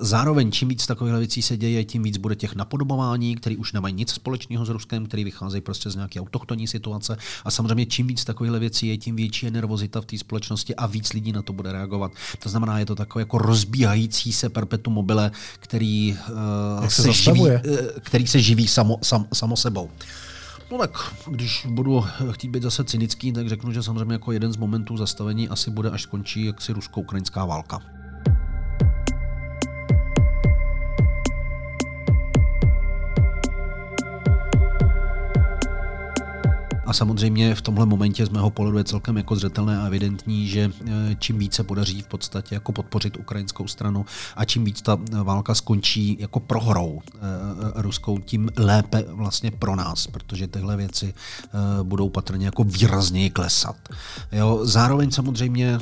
Zároveň, 0.00 0.52
čím 0.52 0.68
víc 0.68 0.86
takových 0.86 1.14
věcí 1.14 1.42
se 1.42 1.56
děje, 1.56 1.84
tím 1.84 2.02
víc 2.02 2.16
bude 2.16 2.36
těch 2.36 2.54
napodobování, 2.54 3.36
které 3.36 3.56
už 3.56 3.72
nemají 3.72 3.94
nic 3.94 4.10
společného 4.10 4.31
společného 4.32 4.64
s 4.64 4.68
Ruskem, 4.68 5.06
který 5.06 5.24
vycházejí 5.24 5.60
prostě 5.60 5.90
z 5.90 5.94
nějaké 5.94 6.20
autochtonní 6.20 6.66
situace. 6.66 7.16
A 7.44 7.50
samozřejmě 7.50 7.86
čím 7.86 8.06
víc 8.06 8.24
takovýchhle 8.24 8.58
věcí 8.58 8.86
je, 8.86 8.98
tím 8.98 9.16
větší 9.16 9.46
je 9.46 9.52
nervozita 9.52 10.00
v 10.00 10.04
té 10.04 10.18
společnosti 10.18 10.76
a 10.76 10.86
víc 10.86 11.12
lidí 11.12 11.32
na 11.32 11.42
to 11.42 11.52
bude 11.52 11.72
reagovat. 11.72 12.12
To 12.42 12.48
znamená, 12.48 12.78
je 12.78 12.86
to 12.86 12.94
takové 12.94 13.22
jako 13.22 13.38
rozbíhající 13.38 14.32
se 14.32 14.48
perpetuum 14.48 14.94
mobile, 14.94 15.30
který, 15.60 16.16
uh, 16.80 16.88
se, 16.88 17.02
se 17.02 17.12
živí, 17.12 17.40
uh, 17.40 17.56
který 18.00 18.26
se 18.26 18.40
živí 18.40 18.68
samo, 18.68 18.98
sam, 19.02 19.26
samo 19.34 19.56
sebou. 19.56 19.90
No 20.70 20.78
tak, 20.78 21.14
když 21.26 21.66
budu 21.70 22.04
chtít 22.30 22.48
být 22.48 22.62
zase 22.62 22.84
cynický, 22.84 23.32
tak 23.32 23.48
řeknu, 23.48 23.72
že 23.72 23.82
samozřejmě 23.82 24.12
jako 24.12 24.32
jeden 24.32 24.52
z 24.52 24.56
momentů 24.56 24.96
zastavení 24.96 25.48
asi 25.48 25.70
bude, 25.70 25.90
až 25.90 26.02
skončí 26.02 26.44
jaksi 26.44 26.72
rusko-ukrajinská 26.72 27.44
válka. 27.44 28.01
Samozřejmě 36.92 37.54
v 37.54 37.62
tomhle 37.62 37.86
momentě 37.86 38.26
z 38.26 38.28
mého 38.28 38.50
pohledu 38.50 38.78
je 38.78 38.84
celkem 38.84 39.16
jako 39.16 39.36
zřetelné 39.36 39.78
a 39.78 39.86
evidentní, 39.86 40.48
že 40.48 40.70
eh, 40.86 41.16
čím 41.18 41.38
více 41.38 41.64
podaří 41.64 42.02
v 42.02 42.06
podstatě 42.06 42.54
jako 42.54 42.72
podpořit 42.72 43.16
ukrajinskou 43.16 43.66
stranu 43.66 44.06
a 44.36 44.44
čím 44.44 44.64
víc 44.64 44.82
ta 44.82 44.98
válka 45.22 45.54
skončí 45.54 46.16
jako 46.20 46.40
prohrou 46.40 47.00
e, 47.04 47.82
ruskou, 47.82 48.18
tím 48.18 48.50
lépe 48.56 49.04
vlastně 49.08 49.50
pro 49.50 49.76
nás, 49.76 50.06
protože 50.06 50.46
tyhle 50.46 50.76
věci 50.76 51.14
e, 51.14 51.82
budou 51.82 52.08
patrně 52.08 52.46
jako 52.46 52.64
výrazněji 52.64 53.30
klesat. 53.30 53.76
Jo, 54.32 54.60
zároveň 54.62 55.10
samozřejmě 55.10 55.66
e, 55.66 55.78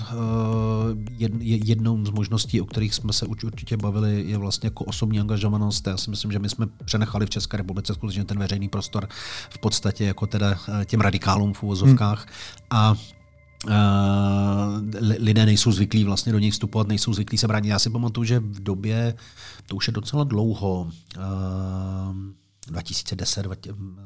jed, 1.18 1.32
jednou 1.40 2.06
z 2.06 2.10
možností, 2.10 2.60
o 2.60 2.66
kterých 2.66 2.94
jsme 2.94 3.12
se 3.12 3.26
určitě 3.26 3.76
bavili, 3.76 4.24
je 4.26 4.38
vlastně 4.38 4.66
jako 4.66 4.84
osobní 4.84 5.20
angažovanost. 5.20 5.86
Já 5.86 5.96
si 5.96 6.10
myslím, 6.10 6.32
že 6.32 6.38
my 6.38 6.48
jsme 6.48 6.66
přenechali 6.84 7.26
v 7.26 7.30
České 7.30 7.56
republice 7.56 7.94
skutečně 7.94 8.24
ten 8.24 8.38
veřejný 8.38 8.68
prostor 8.68 9.08
v 9.50 9.58
podstatě 9.58 10.04
jako 10.04 10.26
teda 10.26 10.54
těm 10.84 10.99
těm 11.00 11.04
radikálům 11.04 11.52
v 11.52 11.62
uvozovkách. 11.62 12.26
Hmm. 12.26 12.34
A 12.70 12.94
Uh, 13.66 14.80
lidé 15.18 15.46
nejsou 15.46 15.72
zvyklí 15.72 16.04
vlastně 16.04 16.32
do 16.32 16.38
nich 16.38 16.52
vstupovat, 16.52 16.88
nejsou 16.88 17.12
zvyklí 17.12 17.38
se 17.38 17.48
bránit. 17.48 17.68
Já 17.68 17.78
si 17.78 17.90
pamatuju, 17.90 18.24
že 18.24 18.40
v 18.40 18.62
době, 18.62 19.14
to 19.66 19.76
už 19.76 19.86
je 19.86 19.92
docela 19.92 20.24
dlouho, 20.24 20.88
uh, 21.16 22.16
2010 22.66 23.46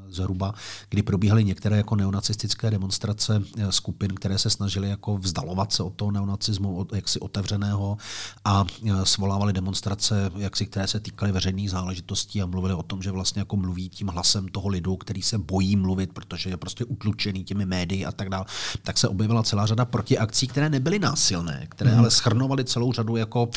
zhruba, 0.09 0.55
kdy 0.91 1.03
probíhaly 1.03 1.45
některé 1.45 1.77
jako 1.77 1.97
neonacistické 1.97 2.71
demonstrace 2.71 3.43
eh, 3.59 3.73
skupin, 3.73 4.15
které 4.15 4.39
se 4.39 4.51
snažily 4.51 4.89
jako 4.89 5.19
vzdalovat 5.19 5.73
se 5.73 5.83
od 5.83 5.95
toho 5.95 6.11
neonacismu, 6.11 6.77
od 6.77 6.93
jaksi 6.93 7.21
otevřeného 7.21 7.97
a 8.45 8.65
eh, 8.87 8.91
svolávali 9.05 9.53
demonstrace, 9.53 10.31
jaksi, 10.37 10.67
které 10.67 10.87
se 10.87 11.01
týkaly 11.01 11.33
veřejných 11.33 11.71
záležitostí 11.71 12.43
a 12.43 12.47
mluvili 12.47 12.75
o 12.75 12.83
tom, 12.83 13.03
že 13.03 13.11
vlastně 13.11 13.41
jako 13.41 13.57
mluví 13.57 13.89
tím 13.89 14.09
hlasem 14.09 14.49
toho 14.49 14.69
lidu, 14.69 14.97
který 14.97 15.23
se 15.23 15.39
bojí 15.39 15.77
mluvit, 15.77 16.13
protože 16.13 16.51
je 16.51 16.57
prostě 16.57 16.85
utlučený 16.85 17.45
těmi 17.45 17.67
médii 17.67 18.05
a 18.05 18.13
tak 18.13 18.29
dále. 18.29 18.45
Tak 18.83 18.99
se 18.99 19.09
objevila 19.09 19.43
celá 19.43 19.67
řada 19.67 19.85
protiakcí, 19.85 20.47
které 20.47 20.71
nebyly 20.71 20.99
násilné, 20.99 21.67
které 21.69 21.91
hmm. 21.91 22.01
ale 22.01 22.11
schrnovaly 22.11 22.65
celou 22.65 22.93
řadu 22.93 23.17
jako 23.17 23.43
uh, 23.45 23.51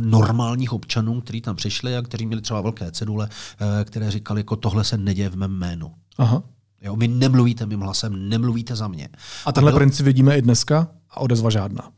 normálních 0.00 0.72
občanů, 0.72 1.20
kteří 1.20 1.40
tam 1.40 1.56
přišli 1.56 1.96
a 1.96 2.02
kteří 2.02 2.26
měli 2.26 2.42
třeba 2.42 2.60
velké 2.60 2.92
cedule, 2.92 3.28
uh, 3.28 3.66
které 3.84 4.10
říkali, 4.10 4.20
jako 4.36 4.56
tohle 4.56 4.84
se 4.84 4.98
neděje 4.98 5.28
v 5.28 5.36
mém 5.36 5.52
jménu. 5.52 5.94
Aha. 6.18 6.42
Jo, 6.82 6.96
vy 6.96 7.08
nemluvíte 7.08 7.66
mým 7.66 7.80
hlasem, 7.80 8.28
nemluvíte 8.28 8.76
za 8.76 8.88
mě. 8.88 9.08
A 9.46 9.52
tenhle 9.52 9.72
byl... 9.72 9.78
princip 9.78 10.06
vidíme 10.06 10.38
i 10.38 10.42
dneska 10.42 10.88
a 11.10 11.20
odezva 11.20 11.50
žádná. 11.50 11.90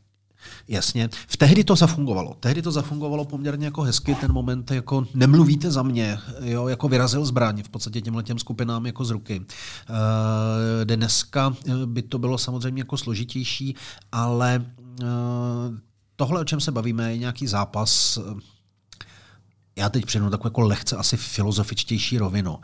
Jasně. 0.67 1.09
V 1.27 1.37
tehdy 1.37 1.63
to 1.63 1.75
zafungovalo. 1.75 2.33
Tehdy 2.39 2.61
to 2.61 2.71
zafungovalo 2.71 3.25
poměrně 3.25 3.65
jako 3.65 3.81
hezky, 3.81 4.15
ten 4.15 4.33
moment, 4.33 4.71
jako 4.71 5.07
nemluvíte 5.13 5.71
za 5.71 5.83
mě, 5.83 6.19
jo, 6.41 6.67
jako 6.67 6.87
vyrazil 6.87 7.25
zbraň 7.25 7.63
v 7.63 7.69
podstatě 7.69 8.01
těmhle 8.01 8.23
těm 8.23 8.39
skupinám 8.39 8.85
jako 8.85 9.05
z 9.05 9.09
ruky. 9.09 9.39
Uh, 9.39 9.45
dneska 10.83 11.55
by 11.85 12.01
to 12.01 12.19
bylo 12.19 12.37
samozřejmě 12.37 12.81
jako 12.81 12.97
složitější, 12.97 13.75
ale 14.11 14.65
uh, 15.01 15.07
tohle, 16.15 16.41
o 16.41 16.45
čem 16.45 16.59
se 16.59 16.71
bavíme, 16.71 17.11
je 17.11 17.17
nějaký 17.17 17.47
zápas 17.47 18.19
já 19.75 19.89
teď 19.89 20.05
přijdu 20.05 20.29
takovou 20.29 20.47
jako 20.47 20.61
lehce 20.61 20.95
asi 20.95 21.17
filozofičtější 21.17 22.17
rovinu. 22.17 22.59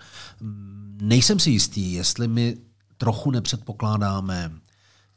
Nejsem 1.01 1.39
si 1.39 1.49
jistý, 1.49 1.93
jestli 1.93 2.27
my 2.27 2.57
trochu 2.97 3.31
nepředpokládáme, 3.31 4.51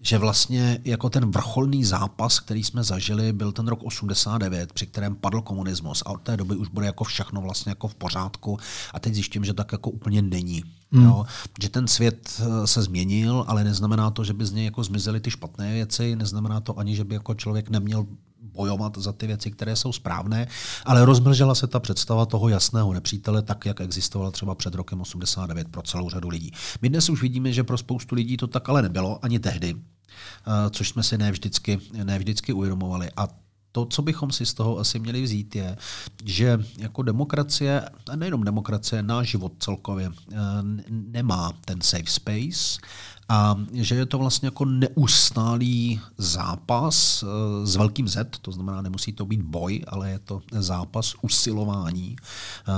že 0.01 0.19
vlastně 0.19 0.79
jako 0.85 1.11
ten 1.11 1.31
vrcholný 1.31 1.85
zápas, 1.85 2.41
který 2.41 2.65
jsme 2.65 2.85
zažili, 2.85 3.33
byl 3.33 3.53
ten 3.53 3.69
rok 3.69 3.83
89, 3.83 4.73
při 4.73 4.87
kterém 4.87 5.15
padl 5.15 5.41
komunismus 5.41 6.03
a 6.07 6.11
od 6.11 6.23
té 6.23 6.37
doby 6.37 6.57
už 6.57 6.69
bude 6.69 6.87
jako 6.87 7.05
všechno 7.05 7.41
vlastně 7.41 7.71
jako 7.71 7.89
v 7.89 7.95
pořádku 7.95 8.59
a 8.95 9.01
teď 9.01 9.15
zjišťujeme, 9.15 9.47
že 9.47 9.55
tak 9.55 9.73
jako 9.73 9.91
úplně 9.91 10.23
není. 10.23 10.65
Hmm. 10.93 11.05
Jo? 11.05 11.27
Že 11.63 11.69
ten 11.69 11.89
svět 11.89 12.41
eh, 12.41 12.67
se 12.67 12.83
změnil, 12.83 13.45
ale 13.49 13.65
neznamená 13.65 14.11
to, 14.11 14.25
že 14.25 14.33
by 14.33 14.47
z 14.47 14.53
něj 14.53 14.65
jako 14.65 14.85
zmizely 14.85 15.21
ty 15.21 15.31
špatné 15.31 15.73
věci, 15.73 16.17
neznamená 16.17 16.61
to 16.61 16.79
ani, 16.79 16.97
že 16.97 17.05
by 17.05 17.15
jako 17.15 17.35
člověk 17.35 17.71
neměl 17.71 18.07
bojovat 18.55 18.99
za 18.99 19.13
ty 19.13 19.27
věci, 19.27 19.51
které 19.51 19.77
jsou 19.77 19.93
správné, 19.93 20.47
ale 20.85 21.05
rozmlžela 21.05 21.55
se 21.55 21.67
ta 21.67 21.81
představa 21.81 22.27
toho 22.27 22.49
jasného 22.49 22.93
nepřítele 22.93 23.43
tak, 23.43 23.67
jak 23.67 23.81
existovala 23.81 24.31
třeba 24.31 24.55
před 24.55 24.75
rokem 24.75 25.01
89 25.01 25.69
pro 25.69 25.83
celou 25.83 26.11
řadu 26.11 26.29
lidí. 26.29 26.53
My 26.83 26.89
dnes 26.89 27.11
už 27.11 27.23
vidíme, 27.23 27.53
že 27.53 27.65
pro 27.65 27.79
spoustu 27.79 28.15
lidí 28.15 28.37
to 28.37 28.47
tak 28.47 28.69
ale 28.69 28.83
nebylo, 28.83 29.19
ani 29.23 29.39
tehdy, 29.39 29.75
eh, 29.77 30.71
což 30.71 30.89
jsme 30.89 31.03
si 31.03 31.19
ne 31.19 31.31
vždycky, 31.31 31.79
ne 32.05 32.19
vždycky 32.19 32.53
uvědomovali. 32.53 33.11
A 33.17 33.29
to, 33.73 33.85
co 33.85 34.03
bychom 34.03 34.31
si 34.31 34.47
z 34.47 34.55
toho 34.55 34.79
asi 34.79 34.99
měli 34.99 35.23
vzít, 35.23 35.57
je, 35.57 35.77
že 36.25 36.59
jako 36.79 37.03
demokracie, 37.03 37.89
a 38.11 38.17
nejenom 38.17 38.45
demokracie, 38.45 39.03
náš 39.03 39.31
život 39.31 39.53
celkově 39.59 40.11
eh, 40.33 40.37
nemá 40.91 41.53
ten 41.65 41.81
safe 41.81 42.07
space 42.07 42.81
a 43.33 43.57
že 43.73 43.95
je 43.95 44.07
to 44.07 44.19
vlastně 44.19 44.47
jako 44.47 44.65
neustálý 44.65 46.01
zápas 46.19 47.25
eh, 47.25 47.67
s 47.67 47.77
velkým 47.77 48.09
Z, 48.09 48.39
to 48.43 48.53
znamená, 48.53 48.83
nemusí 48.83 49.13
to 49.13 49.27
být 49.27 49.43
boj, 49.43 49.85
ale 49.89 50.11
je 50.11 50.19
to 50.19 50.41
zápas 50.51 51.15
usilování 51.23 52.17
eh, 52.17 52.73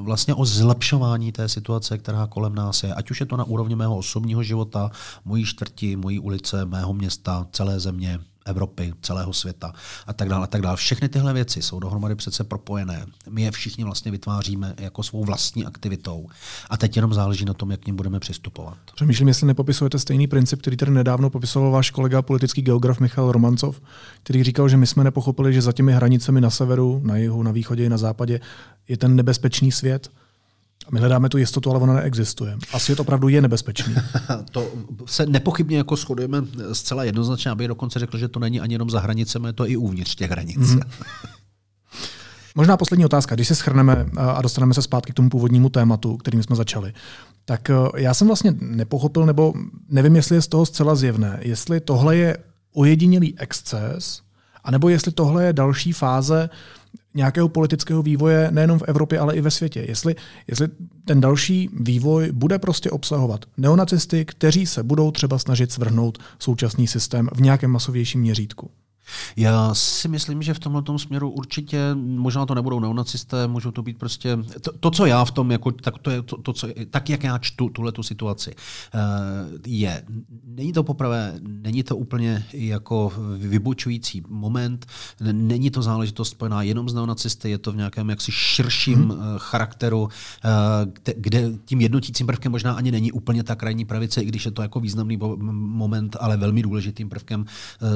vlastně 0.00 0.34
o 0.34 0.44
zlepšování 0.44 1.32
té 1.32 1.48
situace, 1.48 1.98
která 1.98 2.26
kolem 2.26 2.54
nás 2.54 2.82
je. 2.82 2.94
Ať 2.94 3.10
už 3.10 3.20
je 3.20 3.26
to 3.26 3.36
na 3.36 3.44
úrovni 3.44 3.76
mého 3.76 3.96
osobního 3.96 4.42
života, 4.42 4.90
mojí 5.24 5.44
čtvrti, 5.44 5.96
mojí 5.96 6.18
ulice, 6.18 6.64
mého 6.64 6.92
města, 6.92 7.46
celé 7.52 7.80
země, 7.80 8.20
Evropy, 8.44 8.92
celého 9.02 9.32
světa 9.32 9.72
a 10.06 10.12
tak 10.12 10.28
dále. 10.28 10.44
A 10.44 10.46
tak 10.46 10.62
dále. 10.62 10.76
Všechny 10.76 11.08
tyhle 11.08 11.32
věci 11.32 11.62
jsou 11.62 11.80
dohromady 11.80 12.14
přece 12.14 12.44
propojené. 12.44 13.06
My 13.30 13.42
je 13.42 13.50
všichni 13.50 13.84
vlastně 13.84 14.10
vytváříme 14.10 14.74
jako 14.78 15.02
svou 15.02 15.24
vlastní 15.24 15.66
aktivitou. 15.66 16.28
A 16.70 16.76
teď 16.76 16.96
jenom 16.96 17.14
záleží 17.14 17.44
na 17.44 17.54
tom, 17.54 17.70
jak 17.70 17.80
k 17.80 17.86
ním 17.86 17.96
budeme 17.96 18.20
přistupovat. 18.20 18.78
Přemýšlím, 18.94 19.28
jestli 19.28 19.46
nepopisujete 19.46 19.98
stejný 19.98 20.26
princip, 20.26 20.60
který 20.60 20.76
tady 20.76 20.90
nedávno 20.90 21.30
popisoval 21.30 21.70
váš 21.70 21.90
kolega 21.90 22.22
politický 22.22 22.62
geograf 22.62 23.00
Michal 23.00 23.32
Romancov, 23.32 23.80
který 24.22 24.42
říkal, 24.42 24.68
že 24.68 24.76
my 24.76 24.86
jsme 24.86 25.04
nepochopili, 25.04 25.54
že 25.54 25.62
za 25.62 25.72
těmi 25.72 25.92
hranicemi 25.92 26.40
na 26.40 26.50
severu, 26.50 27.00
na 27.04 27.16
jihu, 27.16 27.42
na 27.42 27.52
východě 27.52 27.84
i 27.84 27.88
na 27.88 27.98
západě 27.98 28.40
je 28.88 28.96
ten 28.96 29.16
nebezpečný 29.16 29.72
svět 29.72 30.08
a 30.86 30.88
my 30.92 31.00
hledáme 31.00 31.28
tu 31.28 31.38
jistotu, 31.38 31.70
ale 31.70 31.80
ona 31.80 31.94
neexistuje. 31.94 32.58
A 32.72 32.78
svět 32.78 33.00
opravdu 33.00 33.28
je 33.28 33.42
nebezpečný. 33.42 33.94
to 34.50 34.72
se 35.06 35.26
nepochybně 35.26 35.76
jako 35.76 35.96
shodujeme 35.96 36.42
zcela 36.72 37.04
jednoznačně, 37.04 37.50
aby 37.50 37.68
dokonce 37.68 37.98
řekl, 37.98 38.18
že 38.18 38.28
to 38.28 38.40
není 38.40 38.60
ani 38.60 38.74
jenom 38.74 38.90
za 38.90 39.00
hranicemi, 39.00 39.52
to 39.52 39.68
i 39.68 39.76
uvnitř 39.76 40.14
těch 40.14 40.30
hranic. 40.30 40.58
Mm-hmm. 40.58 40.82
Možná 42.54 42.76
poslední 42.76 43.04
otázka. 43.04 43.34
Když 43.34 43.48
se 43.48 43.54
schrneme 43.54 44.06
a 44.16 44.42
dostaneme 44.42 44.74
se 44.74 44.82
zpátky 44.82 45.12
k 45.12 45.14
tomu 45.14 45.30
původnímu 45.30 45.68
tématu, 45.68 46.16
kterým 46.16 46.42
jsme 46.42 46.56
začali, 46.56 46.92
tak 47.44 47.70
eh, 47.70 47.74
já 47.96 48.14
jsem 48.14 48.26
vlastně 48.26 48.54
nepochopil, 48.60 49.26
nebo 49.26 49.54
nevím, 49.88 50.16
jestli 50.16 50.36
je 50.36 50.42
z 50.42 50.48
toho 50.48 50.66
zcela 50.66 50.94
zjevné, 50.94 51.38
jestli 51.42 51.80
tohle 51.80 52.16
je 52.16 52.38
ojedinělý 52.72 53.38
exces, 53.38 54.22
anebo 54.64 54.88
jestli 54.88 55.12
tohle 55.12 55.44
je 55.44 55.52
další 55.52 55.92
fáze 55.92 56.50
nějakého 57.14 57.48
politického 57.48 58.02
vývoje 58.02 58.48
nejenom 58.50 58.78
v 58.78 58.82
Evropě, 58.86 59.18
ale 59.18 59.34
i 59.34 59.40
ve 59.40 59.50
světě. 59.50 59.84
Jestli, 59.88 60.14
jestli 60.48 60.68
ten 61.04 61.20
další 61.20 61.70
vývoj 61.80 62.32
bude 62.32 62.58
prostě 62.58 62.90
obsahovat 62.90 63.44
neonacisty, 63.56 64.24
kteří 64.24 64.66
se 64.66 64.82
budou 64.82 65.10
třeba 65.10 65.38
snažit 65.38 65.72
svrhnout 65.72 66.18
současný 66.38 66.86
systém 66.86 67.28
v 67.34 67.40
nějakém 67.40 67.70
masovějším 67.70 68.20
měřítku. 68.20 68.70
Já 69.36 69.74
si 69.74 70.08
myslím, 70.08 70.42
že 70.42 70.54
v 70.54 70.58
tomhle 70.58 70.98
směru 70.98 71.30
určitě, 71.30 71.94
možná 71.94 72.46
to 72.46 72.54
nebudou 72.54 72.80
neonacisté, 72.80 73.46
můžou 73.46 73.70
to 73.70 73.82
být 73.82 73.98
prostě, 73.98 74.38
to, 74.60 74.72
to 74.72 74.90
co 74.90 75.06
já 75.06 75.24
v 75.24 75.30
tom, 75.30 75.50
jako, 75.50 75.72
tak, 75.72 75.98
to 75.98 76.10
je 76.10 76.22
to, 76.22 76.36
to, 76.36 76.52
co, 76.52 76.68
tak 76.90 77.10
jak 77.10 77.24
já 77.24 77.38
čtu 77.38 77.68
tuhle 77.68 77.92
tu 77.92 78.02
situaci, 78.02 78.54
eh, 78.94 78.98
je, 79.66 80.02
není 80.44 80.72
to 80.72 80.82
poprvé, 80.82 81.34
není 81.40 81.82
to 81.82 81.96
úplně 81.96 82.46
jako 82.52 83.12
vybočující 83.38 84.22
moment, 84.28 84.86
není 85.20 85.70
to 85.70 85.82
záležitost 85.82 86.30
spojená 86.30 86.62
jenom 86.62 86.88
s 86.88 86.94
neonacisty, 86.94 87.50
je 87.50 87.58
to 87.58 87.72
v 87.72 87.76
nějakém 87.76 88.10
jaksi 88.10 88.32
širším 88.32 88.98
hmm. 88.98 89.18
charakteru, 89.38 90.08
eh, 90.44 91.12
kde 91.16 91.52
tím 91.64 91.80
jednotícím 91.80 92.26
prvkem 92.26 92.52
možná 92.52 92.72
ani 92.72 92.90
není 92.90 93.12
úplně 93.12 93.42
ta 93.42 93.54
krajní 93.54 93.84
pravice, 93.84 94.22
i 94.22 94.26
když 94.26 94.44
je 94.44 94.50
to 94.50 94.62
jako 94.62 94.80
významný 94.80 95.18
moment, 95.52 96.16
ale 96.20 96.36
velmi 96.36 96.62
důležitým 96.62 97.08
prvkem 97.08 97.44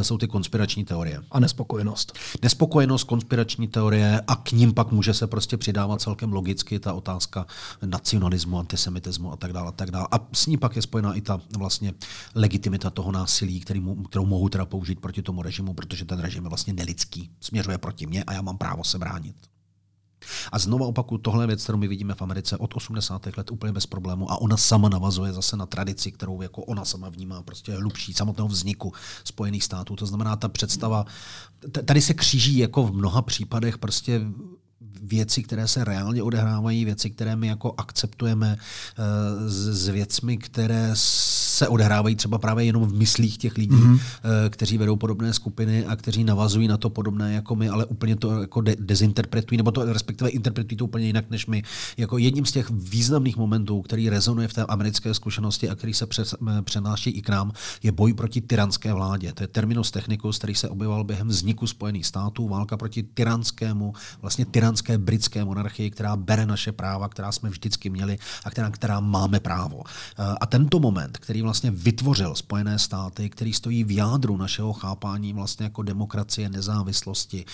jsou 0.02 0.18
ty 0.18 0.28
konspirační 0.28 0.84
teorie 0.84 0.97
teorie. 0.98 1.22
A 1.30 1.40
nespokojenost. 1.40 2.18
Nespokojenost, 2.42 3.04
konspirační 3.04 3.68
teorie 3.68 4.20
a 4.26 4.36
k 4.36 4.52
ním 4.52 4.74
pak 4.74 4.92
může 4.92 5.14
se 5.14 5.26
prostě 5.26 5.56
přidávat 5.56 6.00
celkem 6.00 6.32
logicky 6.32 6.78
ta 6.78 6.92
otázka 6.92 7.46
nacionalismu, 7.84 8.58
antisemitismu 8.58 9.32
a 9.32 9.36
tak 9.36 9.52
dále. 9.52 9.68
A, 9.68 9.72
tak 9.72 9.90
dále. 9.90 10.08
a 10.10 10.20
s 10.32 10.46
ní 10.46 10.56
pak 10.56 10.76
je 10.76 10.82
spojená 10.82 11.14
i 11.14 11.20
ta 11.20 11.40
vlastně 11.58 11.94
legitimita 12.34 12.90
toho 12.90 13.12
násilí, 13.12 13.60
který, 13.60 13.82
kterou 14.08 14.26
mohu 14.26 14.48
teda 14.48 14.66
použít 14.66 15.00
proti 15.00 15.22
tomu 15.22 15.42
režimu, 15.42 15.74
protože 15.74 16.04
ten 16.04 16.18
režim 16.18 16.44
je 16.44 16.48
vlastně 16.48 16.72
nelidský, 16.72 17.30
směřuje 17.40 17.78
proti 17.78 18.06
mně 18.06 18.24
a 18.24 18.32
já 18.32 18.42
mám 18.42 18.58
právo 18.58 18.84
se 18.84 18.98
bránit. 18.98 19.36
A 20.52 20.58
znovu 20.58 20.84
opakuju, 20.86 21.18
tohle 21.18 21.46
věc, 21.46 21.62
kterou 21.62 21.78
my 21.78 21.88
vidíme 21.88 22.14
v 22.14 22.22
Americe 22.22 22.56
od 22.56 22.76
80. 22.76 23.26
let 23.36 23.50
úplně 23.50 23.72
bez 23.72 23.86
problému 23.86 24.30
a 24.30 24.40
ona 24.40 24.56
sama 24.56 24.88
navazuje 24.88 25.32
zase 25.32 25.56
na 25.56 25.66
tradici, 25.66 26.12
kterou 26.12 26.42
jako 26.42 26.62
ona 26.62 26.84
sama 26.84 27.08
vnímá 27.08 27.42
prostě 27.42 27.72
hlubší 27.72 28.14
samotného 28.14 28.48
vzniku 28.48 28.92
Spojených 29.24 29.64
států. 29.64 29.96
To 29.96 30.06
znamená, 30.06 30.36
ta 30.36 30.48
představa, 30.48 31.04
tady 31.84 32.00
se 32.00 32.14
kříží 32.14 32.58
jako 32.58 32.82
v 32.84 32.92
mnoha 32.92 33.22
případech 33.22 33.78
prostě 33.78 34.20
věci, 35.02 35.42
které 35.42 35.68
se 35.68 35.84
reálně 35.84 36.22
odehrávají, 36.22 36.84
věci, 36.84 37.10
které 37.10 37.36
my 37.36 37.46
jako 37.46 37.74
akceptujeme 37.78 38.58
eh, 38.58 39.02
s, 39.48 39.84
s 39.84 39.88
věcmi, 39.88 40.36
které 40.36 40.90
se 40.94 41.68
odehrávají 41.68 42.16
třeba 42.16 42.38
právě 42.38 42.64
jenom 42.64 42.84
v 42.86 42.94
myslích 42.94 43.38
těch 43.38 43.56
lidí, 43.56 43.76
mm-hmm. 43.76 44.00
kteří 44.50 44.78
vedou 44.78 44.96
podobné 44.96 45.34
skupiny 45.34 45.86
a 45.86 45.96
kteří 45.96 46.24
navazují 46.24 46.68
na 46.68 46.76
to 46.76 46.90
podobné 46.90 47.34
jako 47.34 47.56
my, 47.56 47.68
ale 47.68 47.84
úplně 47.84 48.16
to 48.16 48.40
jako 48.40 48.60
de- 48.60 48.76
dezinterpretují, 48.80 49.56
nebo 49.56 49.70
to 49.70 49.92
respektive 49.92 50.30
interpretují 50.30 50.76
to 50.76 50.84
úplně 50.84 51.06
jinak 51.06 51.30
než 51.30 51.46
my. 51.46 51.62
Jako 51.96 52.18
jedním 52.18 52.46
z 52.46 52.52
těch 52.52 52.70
významných 52.70 53.36
momentů, 53.36 53.82
který 53.82 54.10
rezonuje 54.10 54.48
v 54.48 54.52
té 54.54 54.64
americké 54.64 55.14
zkušenosti 55.14 55.68
a 55.68 55.74
který 55.74 55.94
se 55.94 56.06
přes, 56.06 56.34
přenáší 56.62 57.10
i 57.10 57.22
k 57.22 57.28
nám, 57.28 57.52
je 57.82 57.92
boj 57.92 58.14
proti 58.14 58.40
tyranské 58.40 58.92
vládě. 58.92 59.32
To 59.32 59.42
je 59.42 59.46
terminus 59.46 59.90
technicus, 59.90 60.38
který 60.38 60.54
se 60.54 60.68
objevoval 60.68 61.04
během 61.04 61.28
vzniku 61.28 61.66
Spojených 61.66 62.06
států, 62.06 62.48
válka 62.48 62.76
proti 62.76 63.02
tyranskému, 63.02 63.92
vlastně 64.22 64.46
tyranskému 64.46 64.67
klasické 64.88 64.98
britské 64.98 65.44
monarchii, 65.44 65.90
která 65.90 66.16
bere 66.16 66.46
naše 66.46 66.72
práva, 66.72 67.08
která 67.08 67.32
jsme 67.32 67.50
vždycky 67.50 67.90
měli 67.90 68.18
a 68.44 68.50
která, 68.50 68.70
která 68.70 69.00
máme 69.00 69.40
právo. 69.40 69.82
A 70.40 70.46
tento 70.46 70.80
moment, 70.80 71.18
který 71.18 71.42
vlastně 71.42 71.70
vytvořil 71.70 72.34
Spojené 72.34 72.78
státy, 72.78 73.30
který 73.30 73.52
stojí 73.52 73.84
v 73.84 73.90
jádru 73.90 74.36
našeho 74.36 74.72
chápání 74.72 75.32
vlastně 75.32 75.64
jako 75.64 75.82
demokracie, 75.82 76.48
nezávislosti, 76.48 77.44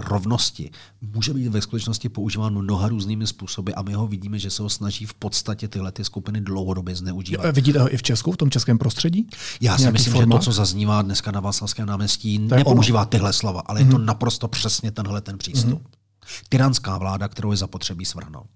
rovnosti, 0.00 0.70
může 1.14 1.34
být 1.34 1.48
ve 1.48 1.60
skutečnosti 1.60 2.08
používán 2.08 2.54
mnoha 2.54 2.88
různými 2.88 3.26
způsoby 3.26 3.72
a 3.76 3.82
my 3.82 3.92
ho 3.92 4.06
vidíme, 4.06 4.38
že 4.38 4.50
se 4.50 4.62
ho 4.62 4.68
snaží 4.68 5.06
v 5.06 5.14
podstatě 5.14 5.68
tyhle 5.68 5.92
ty 5.92 6.04
skupiny 6.04 6.40
dlouhodobě 6.40 6.96
zneužívat. 6.96 7.54
Vidíte 7.54 7.78
ho 7.78 7.94
i 7.94 7.96
v 7.96 8.02
Česku, 8.02 8.32
v 8.32 8.36
tom 8.36 8.50
českém 8.50 8.78
prostředí? 8.78 9.26
Já 9.60 9.78
si 9.78 9.92
myslím, 9.92 10.12
formát? 10.12 10.42
že 10.42 10.46
to, 10.46 10.50
co 10.50 10.52
zaznívá 10.52 11.02
dneska 11.02 11.30
na 11.30 11.40
Václavském 11.40 11.86
náměstí, 11.86 12.38
nepoužívá 12.38 13.04
tyhle 13.04 13.32
slova, 13.32 13.60
ale 13.60 13.80
mm-hmm. 13.80 13.84
je 13.84 13.90
to 13.90 13.98
mhm. 13.98 14.06
naprosto 14.06 14.48
přesně 14.48 14.90
tenhle 14.90 15.20
ten 15.20 15.38
přístup. 15.38 15.82
Mm-hmm. 15.82 16.01
Tyranská 16.48 16.98
vláda, 16.98 17.28
kterou 17.28 17.50
je 17.50 17.56
zapotřebí 17.56 18.04
svrhnout. 18.04 18.50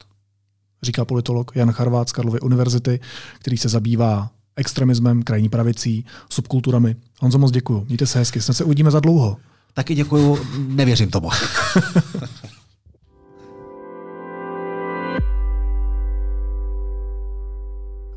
Říká 0.83 1.05
politolog 1.05 1.53
Jan 1.55 1.73
Charvát 1.73 2.09
z 2.09 2.13
Karlovy 2.13 2.41
univerzity, 2.41 3.01
který 3.39 3.57
se 3.57 3.69
zabývá 3.69 4.31
extremismem, 4.57 5.23
krajní 5.23 5.49
pravicí, 5.49 6.05
subkulturami. 6.31 6.97
Honzo, 7.21 7.39
moc 7.39 7.51
děkuji. 7.51 7.85
Mějte 7.89 8.07
se 8.07 8.19
hezky, 8.19 8.41
snad 8.41 8.55
se 8.55 8.65
uvidíme 8.65 8.91
za 8.91 9.01
dlouho. 9.01 9.37
Taky 9.75 9.95
děkuju, 9.95 10.39
nevěřím 10.69 11.11
tomu. 11.11 11.31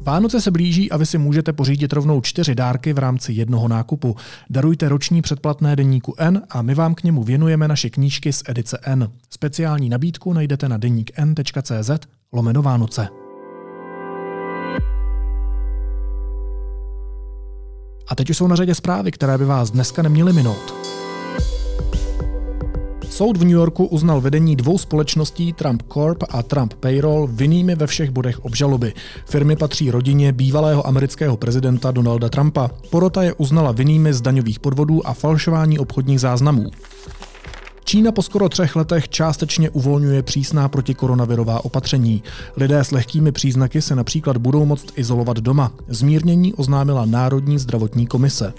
Vánoce 0.01 0.41
se 0.41 0.51
blíží 0.51 0.91
a 0.91 0.97
vy 0.97 1.05
si 1.05 1.17
můžete 1.17 1.53
pořídit 1.53 1.93
rovnou 1.93 2.21
čtyři 2.21 2.55
dárky 2.55 2.93
v 2.93 2.97
rámci 2.97 3.33
jednoho 3.33 3.67
nákupu. 3.67 4.15
Darujte 4.49 4.89
roční 4.89 5.21
předplatné 5.21 5.75
deníku 5.75 6.15
N 6.17 6.41
a 6.49 6.61
my 6.61 6.75
vám 6.75 6.95
k 6.95 7.03
němu 7.03 7.23
věnujeme 7.23 7.67
naše 7.67 7.89
knížky 7.89 8.33
z 8.33 8.43
edice 8.47 8.79
N. 8.83 9.09
Speciální 9.29 9.89
nabídku 9.89 10.33
najdete 10.33 10.69
na 10.69 10.77
deníkn.cz 10.77 11.91
lomeno 12.33 12.61
Vánoce. 12.61 13.07
A 18.07 18.15
teď 18.15 18.29
už 18.29 18.37
jsou 18.37 18.47
na 18.47 18.55
řadě 18.55 18.75
zprávy, 18.75 19.11
které 19.11 19.37
by 19.37 19.45
vás 19.45 19.71
dneska 19.71 20.01
neměly 20.01 20.33
minout. 20.33 20.88
Soud 23.19 23.37
v 23.37 23.43
New 23.43 23.53
Yorku 23.53 23.85
uznal 23.85 24.21
vedení 24.21 24.55
dvou 24.55 24.77
společností 24.77 25.53
Trump 25.53 25.83
Corp 25.93 26.23
a 26.29 26.43
Trump 26.43 26.73
Payroll 26.73 27.27
vinnými 27.31 27.75
ve 27.75 27.87
všech 27.87 28.09
bodech 28.09 28.45
obžaloby. 28.45 28.93
Firmy 29.25 29.55
patří 29.55 29.91
rodině 29.91 30.31
bývalého 30.33 30.87
amerického 30.87 31.37
prezidenta 31.37 31.91
Donalda 31.91 32.29
Trumpa. 32.29 32.69
Porota 32.89 33.23
je 33.23 33.33
uznala 33.33 33.71
vinnými 33.71 34.13
z 34.13 34.21
daňových 34.21 34.59
podvodů 34.59 35.07
a 35.07 35.13
falšování 35.13 35.79
obchodních 35.79 36.19
záznamů. 36.19 36.65
Čína 37.83 38.11
po 38.11 38.21
skoro 38.21 38.49
třech 38.49 38.75
letech 38.75 39.09
částečně 39.09 39.69
uvolňuje 39.69 40.23
přísná 40.23 40.69
protikoronavirová 40.69 41.65
opatření. 41.65 42.23
Lidé 42.57 42.79
s 42.79 42.91
lehkými 42.91 43.31
příznaky 43.31 43.81
se 43.81 43.95
například 43.95 44.37
budou 44.37 44.65
moct 44.65 44.93
izolovat 44.95 45.37
doma. 45.37 45.71
Zmírnění 45.87 46.53
oznámila 46.53 47.05
Národní 47.05 47.59
zdravotní 47.59 48.07
komise. 48.07 48.53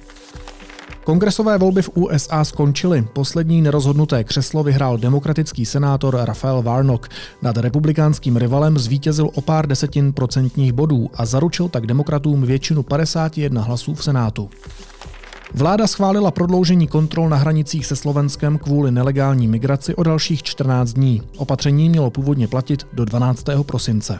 Kongresové 1.05 1.59
volby 1.59 1.83
v 1.83 1.91
USA 1.95 2.45
skončily. 2.45 3.09
Poslední 3.13 3.63
nerozhodnuté 3.63 4.25
křeslo 4.25 4.63
vyhrál 4.63 4.99
demokratický 4.99 5.67
senátor 5.67 6.19
Rafael 6.25 6.63
Warnock. 6.63 7.09
Nad 7.43 7.57
republikánským 7.57 8.37
rivalem 8.37 8.79
zvítězil 8.79 9.31
o 9.35 9.41
pár 9.41 9.67
desetin 9.67 10.13
procentních 10.13 10.73
bodů 10.73 11.11
a 11.15 11.27
zaručil 11.27 11.69
tak 11.69 11.87
demokratům 11.87 12.43
většinu 12.43 12.83
51 12.83 13.63
hlasů 13.63 13.95
v 13.95 14.05
Senátu. 14.05 14.51
Vláda 15.55 15.87
schválila 15.87 16.31
prodloužení 16.31 16.87
kontrol 16.87 17.29
na 17.29 17.37
hranicích 17.37 17.87
se 17.87 17.97
Slovenskem 17.97 18.59
kvůli 18.59 18.91
nelegální 18.91 19.49
migraci 19.49 19.95
o 19.95 20.03
dalších 20.03 20.43
14 20.43 20.93
dní. 20.93 21.23
Opatření 21.37 21.89
mělo 21.89 22.11
původně 22.11 22.49
platit 22.49 22.87
do 22.93 23.05
12. 23.05 23.45
prosince 23.67 24.19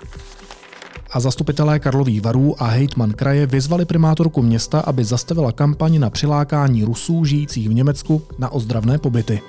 a 1.13 1.21
zastupitelé 1.21 1.79
Karlových 1.79 2.23
varů 2.23 2.63
a 2.63 2.67
hejtman 2.67 3.13
kraje 3.13 3.47
vyzvali 3.47 3.85
primátorku 3.85 4.43
města, 4.43 4.81
aby 4.81 5.05
zastavila 5.05 5.53
kampaň 5.53 5.99
na 5.99 6.11
přilákání 6.11 6.85
Rusů 6.85 7.25
žijících 7.25 7.69
v 7.69 7.75
Německu 7.75 8.23
na 8.39 8.49
ozdravné 8.49 8.99
pobyty. 8.99 9.41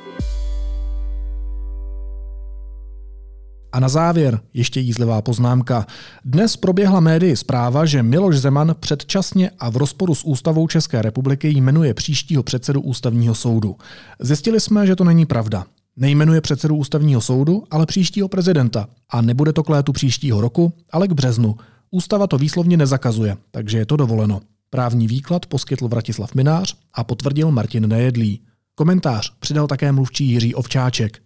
A 3.74 3.80
na 3.80 3.89
závěr 3.89 4.39
ještě 4.53 4.80
jízlivá 4.80 5.22
poznámka. 5.22 5.86
Dnes 6.26 6.57
proběhla 6.57 6.99
médii 6.99 7.36
zpráva, 7.36 7.86
že 7.86 8.03
Miloš 8.03 8.38
Zeman 8.38 8.76
předčasně 8.80 9.51
a 9.59 9.70
v 9.70 9.78
rozporu 9.78 10.16
s 10.16 10.24
ústavou 10.24 10.68
České 10.68 11.01
republiky 11.01 11.49
jmenuje 11.49 11.93
příštího 11.93 12.43
předsedu 12.43 12.82
ústavního 12.82 13.36
soudu. 13.36 13.76
Zjistili 14.20 14.59
jsme, 14.59 14.88
že 14.88 14.95
to 14.95 15.03
není 15.03 15.26
pravda. 15.26 15.66
Nejmenuje 16.02 16.41
předsedu 16.41 16.76
ústavního 16.76 17.22
soudu, 17.22 17.64
ale 17.72 17.86
příštího 17.86 18.28
prezidenta. 18.28 18.88
A 19.10 19.22
nebude 19.22 19.54
to 19.54 19.64
k 19.64 19.70
létu 19.70 19.91
příštího 19.91 20.41
roku, 20.41 20.74
ale 20.91 21.08
k 21.08 21.12
březnu. 21.12 21.56
Ústava 21.91 22.28
to 22.28 22.38
výslovně 22.38 22.78
nezakazuje, 22.78 23.38
takže 23.52 23.78
je 23.78 23.86
to 23.86 23.97
dovoleno. 23.97 24.41
Právní 24.70 25.08
výklad 25.08 25.45
poskytl 25.45 25.88
Vratislav 25.88 26.36
Minář 26.36 26.78
a 26.93 27.04
potvrdil 27.04 27.52
Martin 27.52 27.88
Nejedlý. 27.88 28.41
Komentář 28.76 29.34
přidal 29.39 29.68
také 29.68 29.91
mluvčí 29.91 30.26
Jiří 30.26 30.56
Ovčáček. 30.56 31.22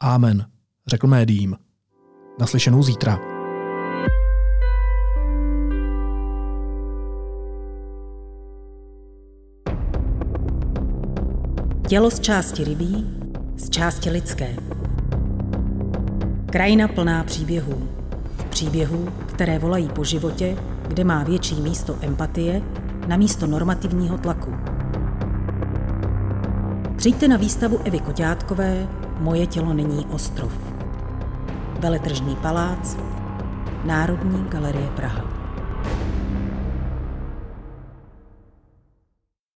Amen, 0.00 0.46
řekl 0.86 1.06
médiím. 1.06 1.56
Naslyšenou 2.40 2.82
zítra. 2.82 3.18
Tělo 11.88 12.10
z 12.10 12.20
části 12.20 12.64
rybí 12.64 13.17
z 13.58 13.70
části 13.70 14.10
lidské. 14.10 14.56
Krajina 16.46 16.88
plná 16.88 17.24
příběhů. 17.24 17.88
Příběhů, 18.50 19.08
které 19.26 19.58
volají 19.58 19.88
po 19.88 20.04
životě, 20.04 20.56
kde 20.88 21.04
má 21.04 21.24
větší 21.24 21.54
místo 21.60 21.96
empatie 22.00 22.62
na 23.06 23.16
místo 23.16 23.46
normativního 23.46 24.18
tlaku. 24.18 24.54
Přijďte 26.96 27.28
na 27.28 27.36
výstavu 27.36 27.78
Evy 27.84 28.00
Koťátkové 28.00 28.88
Moje 29.20 29.46
tělo 29.46 29.74
není 29.74 30.06
ostrov. 30.06 30.52
Veletržní 31.80 32.36
palác, 32.36 32.96
Národní 33.84 34.44
galerie 34.48 34.88
Praha. 34.96 35.37